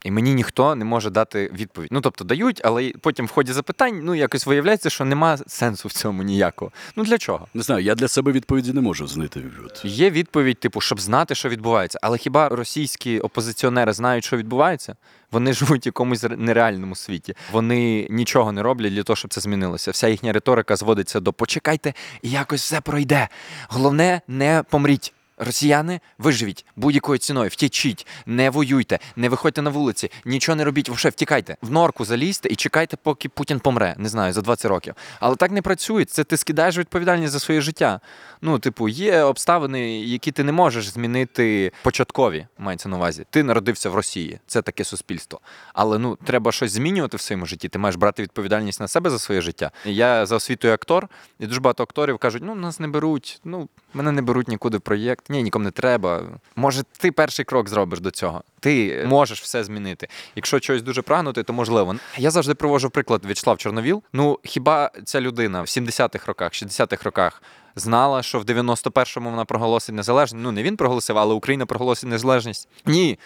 І 0.05 0.11
мені 0.11 0.35
ніхто 0.35 0.75
не 0.75 0.85
може 0.85 1.11
дати 1.11 1.51
відповідь. 1.55 1.89
Ну 1.93 2.01
тобто 2.01 2.25
дають, 2.25 2.61
але 2.65 2.93
потім 3.01 3.27
в 3.27 3.31
ході 3.31 3.53
запитань 3.53 4.01
ну 4.03 4.15
якось 4.15 4.47
виявляється, 4.47 4.91
що 4.91 5.05
нема 5.05 5.37
сенсу 5.47 5.89
в 5.89 5.93
цьому 5.93 6.23
ніякого. 6.23 6.73
Ну 6.97 7.05
для 7.05 7.19
чого? 7.19 7.49
Не 7.55 7.63
знаю, 7.63 7.85
я 7.85 7.95
для 7.95 8.09
себе 8.09 8.33
відповіді 8.33 8.73
не 8.73 8.81
можу 8.81 9.07
знайти. 9.07 9.45
Є 9.85 10.11
відповідь, 10.11 10.61
типу, 10.61 10.81
щоб 10.81 11.01
знати, 11.01 11.35
що 11.35 11.49
відбувається. 11.49 11.99
Але 12.03 12.19
хіба 12.19 12.49
російські 12.49 13.21
опозиціонери 13.21 13.93
знають, 13.93 14.25
що 14.25 14.37
відбувається? 14.37 14.97
Вони 15.31 15.53
живуть 15.53 15.87
в 15.87 15.89
якомусь 15.89 16.25
нереальному 16.37 16.97
світі. 16.97 17.35
Вони 17.53 18.07
нічого 18.11 18.53
не 18.53 18.63
роблять 18.63 18.93
для 18.95 19.03
того, 19.03 19.17
щоб 19.17 19.35
це 19.35 19.41
змінилося. 19.41 19.91
Вся 19.91 20.09
їхня 20.09 20.33
риторика 20.33 20.77
зводиться 20.77 21.21
до 21.21 21.33
почекайте, 21.33 21.95
і 22.23 22.31
якось 22.31 22.63
все 22.63 22.81
пройде. 22.81 23.29
Головне, 23.69 24.21
не 24.29 24.65
помріть. 24.71 25.13
Росіяни, 25.45 26.01
виживіть 26.19 26.67
будь-якою 26.77 27.19
ціною, 27.19 27.49
втічіть, 27.49 28.07
не 28.27 28.51
воюйте, 28.51 28.99
не 29.17 29.29
виходьте 29.29 29.63
на 29.63 29.71
вулиці, 29.71 30.11
нічого 30.25 30.57
не 30.57 30.65
робіть, 30.65 30.89
вовше 30.89 31.09
втікайте. 31.09 31.57
В 31.63 31.71
норку 31.71 32.05
залізьте 32.05 32.49
і 32.49 32.57
чекайте, 32.57 32.97
поки 32.97 33.29
Путін 33.29 33.61
помре. 33.61 33.95
Не 33.99 34.09
знаю, 34.09 34.33
за 34.33 34.41
20 34.41 34.71
років. 34.71 34.95
Але 35.21 35.37
так 35.37 35.51
не 35.51 35.63
працює. 35.63 36.05
Це 36.05 36.25
ти 36.25 36.37
скидаєш 36.37 36.79
відповідальність 36.79 37.33
за 37.33 37.41
своє 37.41 37.61
життя. 37.61 38.01
Ну, 38.43 38.59
типу, 38.59 38.89
є 38.89 39.23
обставини, 39.23 40.01
які 40.01 40.33
ти 40.33 40.45
не 40.45 40.53
можеш 40.53 40.89
змінити 40.89 41.73
початкові, 41.83 42.47
мається 42.59 42.89
на 42.89 42.97
увазі. 42.97 43.27
Ти 43.31 43.43
народився 43.43 43.91
в 43.91 43.95
Росії, 43.95 44.41
це 44.47 44.63
таке 44.63 44.85
суспільство. 44.85 45.41
Але 45.75 45.99
ну 45.99 46.19
треба 46.25 46.53
щось 46.53 46.73
змінювати 46.73 47.17
в 47.17 47.21
своєму 47.21 47.47
житті. 47.47 47.69
Ти 47.69 47.79
маєш 47.79 47.97
брати 47.97 48.23
відповідальність 48.23 48.81
на 48.81 48.89
себе 48.89 49.11
за 49.11 49.19
своє 49.19 49.41
життя. 49.41 49.71
Я 49.85 50.27
за 50.27 50.37
освітою 50.37 50.75
актор, 50.75 51.09
і 51.39 51.47
дуже 51.47 51.61
багато 51.61 51.83
акторів 51.83 52.19
кажуть: 52.19 52.43
ну 52.47 52.55
нас 52.55 52.81
не 52.81 52.89
беруть, 52.89 53.41
ну 53.45 53.69
мене 53.95 54.13
не 54.13 54.23
беруть 54.23 54.49
нікуди 54.49 54.79
в 54.79 54.81
проєкт. 54.81 55.31
Ні, 55.35 55.43
нікому 55.43 55.65
не 55.65 55.71
треба. 55.71 56.23
Може, 56.57 56.83
ти 56.99 57.13
перший 57.13 57.45
крок 57.45 57.69
зробиш 57.69 58.01
до 58.01 58.11
цього. 58.11 58.43
Ти 58.65 59.05
можеш 59.09 59.43
все 59.43 59.65
змінити. 59.65 60.09
Якщо 60.37 60.61
чогось 60.61 60.83
дуже 60.83 61.03
прагнути, 61.03 61.43
то 61.43 61.53
можливо. 61.53 61.97
Я 62.19 62.31
завжди 62.31 62.55
привожу 62.55 62.91
приклад 62.91 63.25
В'ячеслав 63.25 63.59
Чорновіл. 63.59 64.03
Ну 64.13 64.39
хіба 64.45 64.91
ця 65.05 65.21
людина 65.21 65.63
в 65.63 65.65
70-х 65.65 66.27
роках, 66.27 66.53
60-х 66.53 67.05
роках 67.05 67.43
знала, 67.77 68.23
що 68.23 68.39
в 68.39 68.45
91-му 68.45 69.31
вона 69.31 69.45
проголосить 69.45 69.95
незалежність? 69.95 70.45
Ну 70.45 70.53
не 70.53 70.63
він 70.63 70.77
проголосив, 70.77 71.19
але 71.19 71.35
Україна 71.35 71.67
проголосить 71.67 72.11
незалежність. 72.11 72.69
Ні. 72.87 73.19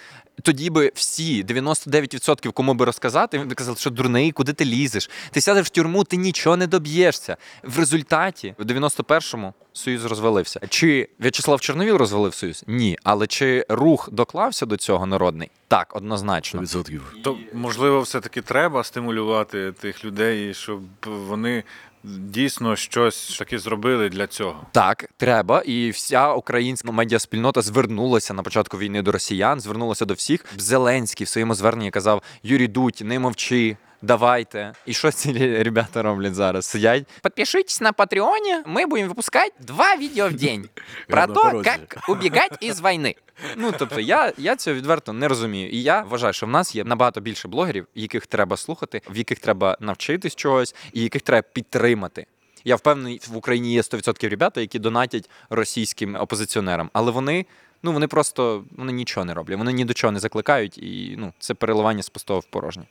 Тоді 0.43 0.70
би 0.70 0.93
всі 0.95 1.45
99% 1.45 2.53
кому 2.53 2.74
би 2.74 2.84
розказати, 2.84 3.39
він 3.39 3.49
би 3.49 3.55
казав, 3.55 3.78
що 3.78 3.91
дурний, 3.91 4.32
куди 4.32 4.53
ти 4.53 4.64
лізеш? 4.64 5.11
Ти 5.30 5.41
сядеш 5.41 5.66
в 5.66 5.70
тюрму, 5.70 6.05
ти 6.05 6.16
нічого 6.16 6.57
не 6.57 6.66
доб'єшся. 6.66 7.36
В 7.62 7.78
результаті 7.78 8.55
в 8.59 8.62
91-му 8.62 9.55
Союз 9.72 10.05
розвалився. 10.05 10.61
Чи 10.68 11.09
В'ячеслав 11.20 11.61
Чорновіл 11.61 11.97
розвалив 11.97 12.34
Союз? 12.34 12.64
Ні. 12.66 12.99
Але 13.03 13.26
чи 13.26 13.66
рух 13.68 14.09
доклався 14.12 14.66
до 14.66 14.76
цього 14.76 15.07
народний? 15.29 15.51
Так, 15.68 15.97
однозначно. 15.97 16.61
100%. 16.61 17.01
То 17.22 17.37
можливо, 17.53 18.01
все-таки 18.01 18.43
треба 18.43 18.85
стимулювати 18.85 19.72
тих 19.72 20.05
людей, 20.05 20.55
щоб 20.55 20.81
вони 21.05 21.64
дійсно 22.05 22.76
щось 22.76 23.39
таке 23.39 23.59
зробили 23.59 24.09
для 24.09 24.26
цього. 24.26 24.66
Так, 24.72 25.11
треба, 25.16 25.61
і 25.61 25.91
вся 25.91 26.33
українська 26.33 26.93
медіаспільнота 26.93 27.62
звернулася 27.62 28.35
на 28.35 28.43
початку 28.43 28.79
війни 28.79 29.03
до 29.03 29.12
росіян, 29.12 29.61
звернулася 29.61 30.05
до 30.05 30.14
всіх. 30.14 30.45
Зеленський 30.57 31.24
в 31.24 31.29
своєму 31.29 31.55
зверненні 31.55 31.91
казав: 31.91 32.22
Юрій 32.43 32.68
Дудь, 32.68 33.01
не 33.05 33.18
мовчи. 33.18 33.76
Давайте. 34.03 34.72
І 34.86 34.94
що 34.94 35.11
ці 35.12 35.62
ребята 35.62 36.03
роблять 36.03 36.34
зараз? 36.34 36.66
Сидять. 36.66 37.07
Подпишитесь 37.22 37.80
на 37.80 37.92
Патреоні. 37.92 38.57
Ми 38.66 38.86
будемо 38.86 39.09
випускати 39.09 39.53
два 39.61 39.96
відео 39.96 40.28
в 40.28 40.32
день 40.32 40.68
про 41.09 41.26
те, 41.26 41.62
як 41.64 42.09
убігати 42.09 42.57
із 42.61 42.80
війни. 42.80 43.14
Ну 43.57 43.72
тобто, 43.78 44.01
я, 44.01 44.32
я 44.38 44.57
цього 44.57 44.76
відверто 44.76 45.12
не 45.12 45.28
розумію. 45.28 45.68
І 45.70 45.82
я 45.82 46.03
вважаю, 46.03 46.32
що 46.32 46.46
в 46.46 46.49
нас 46.49 46.74
є 46.74 46.84
набагато 46.84 47.20
більше 47.20 47.49
блогерів, 47.49 47.86
яких 47.94 48.26
треба 48.26 48.57
слухати, 48.57 49.03
в 49.11 49.18
яких 49.18 49.38
треба 49.38 49.76
навчитись 49.80 50.34
чогось, 50.34 50.74
і 50.92 51.03
яких 51.03 51.22
треба 51.22 51.49
підтримати. 51.53 52.26
Я 52.64 52.76
впевнений, 52.76 53.20
в 53.28 53.36
Україні 53.36 53.72
є 53.72 53.80
100% 53.80 54.28
ребята, 54.28 54.61
які 54.61 54.78
донатять 54.78 55.30
російським 55.51 56.14
опозиціонерам, 56.14 56.90
але 56.92 57.11
вони. 57.11 57.46
Ну, 57.83 57.93
вони 57.93 58.09
просто 58.09 58.64
вони 58.76 58.93
нічого 58.93 59.24
не 59.24 59.35
роблять, 59.35 59.59
вони 59.59 59.72
ні 59.72 59.85
до 59.85 59.95
чого 59.95 60.12
не 60.12 60.20
закликають, 60.20 60.79
і 60.79 61.14
ну 61.18 61.33
це 61.39 61.55
переливання 61.55 62.03
з 62.03 62.09
пустого 62.09 62.41
в 62.41 62.45
порожнє. 62.45 62.85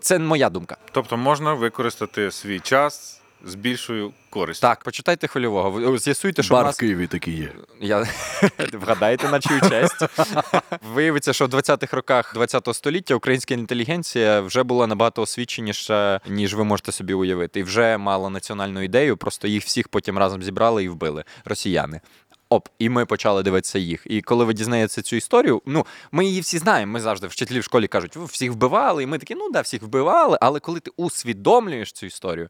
Це 0.00 0.18
моя 0.18 0.50
думка. 0.50 0.76
Тобто 0.92 1.16
можна 1.16 1.54
використати 1.54 2.30
свій 2.30 2.60
час 2.60 3.20
з 3.46 3.54
більшою 3.54 4.12
користю. 4.30 4.62
Так, 4.62 4.82
почитайте 4.82 5.26
хвильового. 5.26 5.70
Ви 5.70 5.98
з'ясуйте, 5.98 6.42
що 6.42 6.54
в 6.54 6.56
Бар 6.56 6.66
нас 6.66 6.76
в 6.76 6.80
Києві 6.80 7.06
такий 7.06 7.36
є. 7.36 7.52
Я 7.80 8.06
вгадайте 8.72 9.28
на 9.28 9.40
чию 9.40 9.60
честь. 9.60 10.04
Виявиться, 10.94 11.32
що 11.32 11.46
в 11.46 11.48
20-х 11.48 11.96
роках 11.96 12.36
20-го 12.36 12.74
століття 12.74 13.14
українська 13.14 13.54
інтелігенція 13.54 14.40
вже 14.40 14.62
була 14.62 14.86
набагато 14.86 15.22
освіченіша, 15.22 16.20
ніж 16.28 16.54
ви 16.54 16.64
можете 16.64 16.92
собі 16.92 17.14
уявити, 17.14 17.60
і 17.60 17.62
вже 17.62 17.98
мала 17.98 18.30
національну 18.30 18.82
ідею. 18.82 19.16
Просто 19.16 19.48
їх 19.48 19.64
всіх 19.64 19.88
потім 19.88 20.18
разом 20.18 20.42
зібрали 20.42 20.84
і 20.84 20.88
вбили 20.88 21.24
росіяни. 21.44 22.00
Оп, 22.48 22.68
і 22.78 22.88
ми 22.88 23.06
почали 23.06 23.42
дивитися 23.42 23.78
їх. 23.78 24.02
І 24.06 24.22
коли 24.22 24.44
ви 24.44 24.54
дізнаєтеся 24.54 25.02
цю 25.02 25.16
історію, 25.16 25.62
ну 25.66 25.86
ми 26.12 26.24
її 26.24 26.40
всі 26.40 26.58
знаємо. 26.58 26.92
Ми 26.92 27.00
завжди 27.00 27.26
вчителі 27.26 27.60
в 27.60 27.64
школі 27.64 27.86
кажуть, 27.86 28.16
ви 28.16 28.24
всіх 28.24 28.52
вбивали, 28.52 29.02
і 29.02 29.06
ми 29.06 29.18
такі, 29.18 29.34
ну 29.34 29.50
да, 29.50 29.60
всіх 29.60 29.82
вбивали. 29.82 30.38
Але 30.40 30.60
коли 30.60 30.80
ти 30.80 30.90
усвідомлюєш 30.96 31.92
цю 31.92 32.06
історію, 32.06 32.48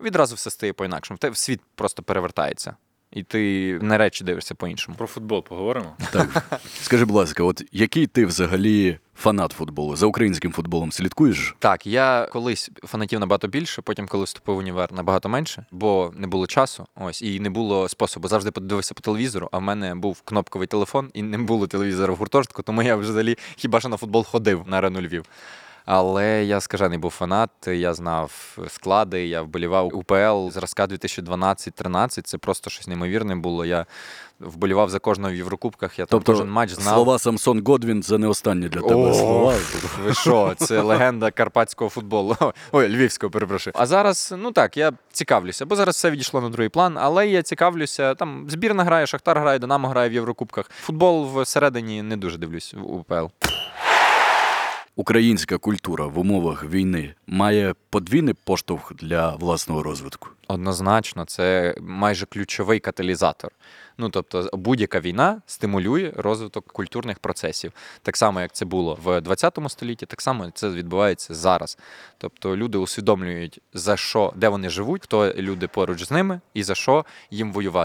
відразу 0.00 0.34
все 0.34 0.50
стає 0.50 0.72
по-інакшому. 0.72 1.18
Те 1.18 1.34
світ 1.34 1.60
просто 1.74 2.02
перевертається. 2.02 2.76
і 3.12 3.22
ти 3.22 3.78
на 3.82 3.98
речі 3.98 4.24
дивишся 4.24 4.54
по-іншому. 4.54 4.96
Про 4.98 5.06
футбол 5.06 5.44
поговоримо. 5.44 5.96
Так. 6.12 6.60
Скажи, 6.82 7.04
будь 7.04 7.16
ласка, 7.16 7.42
от 7.44 7.62
який 7.72 8.06
ти 8.06 8.26
взагалі 8.26 8.98
фанат 9.16 9.52
футболу? 9.52 9.96
За 9.96 10.06
українським 10.06 10.52
футболом 10.52 10.92
слідкуєш? 10.92 11.56
Так, 11.58 11.86
я 11.86 12.28
колись 12.32 12.70
фанатів 12.84 13.20
набагато 13.20 13.48
більше, 13.48 13.82
потім, 13.82 14.06
коли 14.06 14.24
вступив 14.24 14.54
в 14.54 14.58
універ, 14.58 14.92
набагато 14.92 15.28
менше, 15.28 15.66
бо 15.70 16.12
не 16.16 16.26
було 16.26 16.46
часу. 16.46 16.86
Ось 16.96 17.22
і 17.22 17.40
не 17.40 17.50
було 17.50 17.88
способу. 17.88 18.28
Завжди 18.28 18.50
подивився 18.50 18.94
по 18.94 19.00
телевізору. 19.00 19.48
А 19.52 19.58
в 19.58 19.62
мене 19.62 19.94
був 19.94 20.22
кнопковий 20.22 20.68
телефон, 20.68 21.10
і 21.14 21.22
не 21.22 21.38
було 21.38 21.66
телевізора 21.66 22.12
в 22.12 22.16
гуртожитку, 22.16 22.62
тому 22.62 22.82
я 22.82 22.96
взагалі 22.96 23.36
хіба 23.56 23.80
що 23.80 23.88
на 23.88 23.96
футбол 23.96 24.24
ходив 24.24 24.62
на 24.66 24.78
арену 24.78 25.00
Львів. 25.00 25.24
Але 25.84 26.44
я 26.44 26.60
скажений 26.60 26.98
був 26.98 27.10
фанат. 27.10 27.50
Я 27.66 27.94
знав 27.94 28.58
склади, 28.68 29.26
я 29.26 29.42
вболівав 29.42 29.96
УПЛ 29.96 30.48
зразка 30.50 30.86
2012-13. 30.86 32.22
Це 32.22 32.38
просто 32.38 32.70
щось 32.70 32.88
неймовірне 32.88 33.36
було. 33.36 33.64
Я 33.64 33.86
вболівав 34.40 34.90
за 34.90 34.98
кожного 34.98 35.32
в 35.32 35.36
Єврокубках. 35.36 35.98
Я 35.98 36.06
там 36.06 36.18
Тобто 36.18 36.32
кожен 36.32 36.50
матч 36.50 36.70
знав. 36.70 36.94
слова 36.94 37.18
Самсон 37.18 37.62
Годвін 37.66 38.02
це 38.02 38.18
не 38.18 38.26
останні 38.28 38.68
для 38.68 38.80
тебе 38.80 38.94
О, 38.94 39.14
слова. 39.14 39.54
Ви 40.04 40.14
що, 40.14 40.54
це 40.56 40.80
легенда 40.80 41.30
карпатського 41.30 41.90
футболу. 41.90 42.36
Ой, 42.72 42.88
львівського, 42.88 43.30
перепрошую. 43.30 43.74
А 43.76 43.86
зараз, 43.86 44.34
ну 44.38 44.52
так, 44.52 44.76
я 44.76 44.92
цікавлюся, 45.12 45.66
бо 45.66 45.76
зараз 45.76 45.94
все 45.94 46.10
відійшло 46.10 46.40
на 46.40 46.48
другий 46.48 46.68
план, 46.68 46.98
але 46.98 47.28
я 47.28 47.42
цікавлюся. 47.42 48.14
Там 48.14 48.46
збірна 48.48 48.84
грає, 48.84 49.06
Шахтар 49.06 49.40
грає, 49.40 49.58
Динамо 49.58 49.88
грає 49.88 50.08
в 50.08 50.12
Єврокубках. 50.12 50.70
Футбол 50.80 51.42
всередині 51.42 52.02
не 52.02 52.16
дуже 52.16 52.38
дивлюсь 52.38 52.74
в 52.74 52.92
УПЛ. 52.92 53.26
Українська 54.96 55.58
культура 55.58 56.06
в 56.06 56.18
умовах 56.18 56.64
війни 56.64 57.14
має 57.26 57.74
подвійний 57.90 58.34
поштовх 58.44 58.94
для 58.94 59.36
власного 59.36 59.82
розвитку. 59.82 60.28
Однозначно, 60.48 61.24
це 61.24 61.74
майже 61.80 62.26
ключовий 62.26 62.80
каталізатор. 62.80 63.50
Ну 63.98 64.08
тобто, 64.08 64.50
будь-яка 64.52 65.00
війна 65.00 65.42
стимулює 65.46 66.12
розвиток 66.16 66.66
культурних 66.66 67.18
процесів, 67.18 67.72
так 68.02 68.16
само 68.16 68.40
як 68.40 68.52
це 68.52 68.64
було 68.64 68.98
в 69.04 69.20
20 69.20 69.58
столітті, 69.68 70.06
так 70.06 70.20
само 70.20 70.50
це 70.54 70.68
відбувається 70.68 71.34
зараз. 71.34 71.78
Тобто 72.18 72.56
люди 72.56 72.78
усвідомлюють 72.78 73.60
за 73.72 73.96
що, 73.96 74.32
де 74.36 74.48
вони 74.48 74.68
живуть, 74.68 75.02
хто 75.02 75.34
люди 75.34 75.68
поруч 75.68 76.04
з 76.04 76.10
ними 76.10 76.40
і 76.54 76.62
за 76.62 76.74
що 76.74 77.04
їм 77.30 77.52
воювати. 77.52 77.82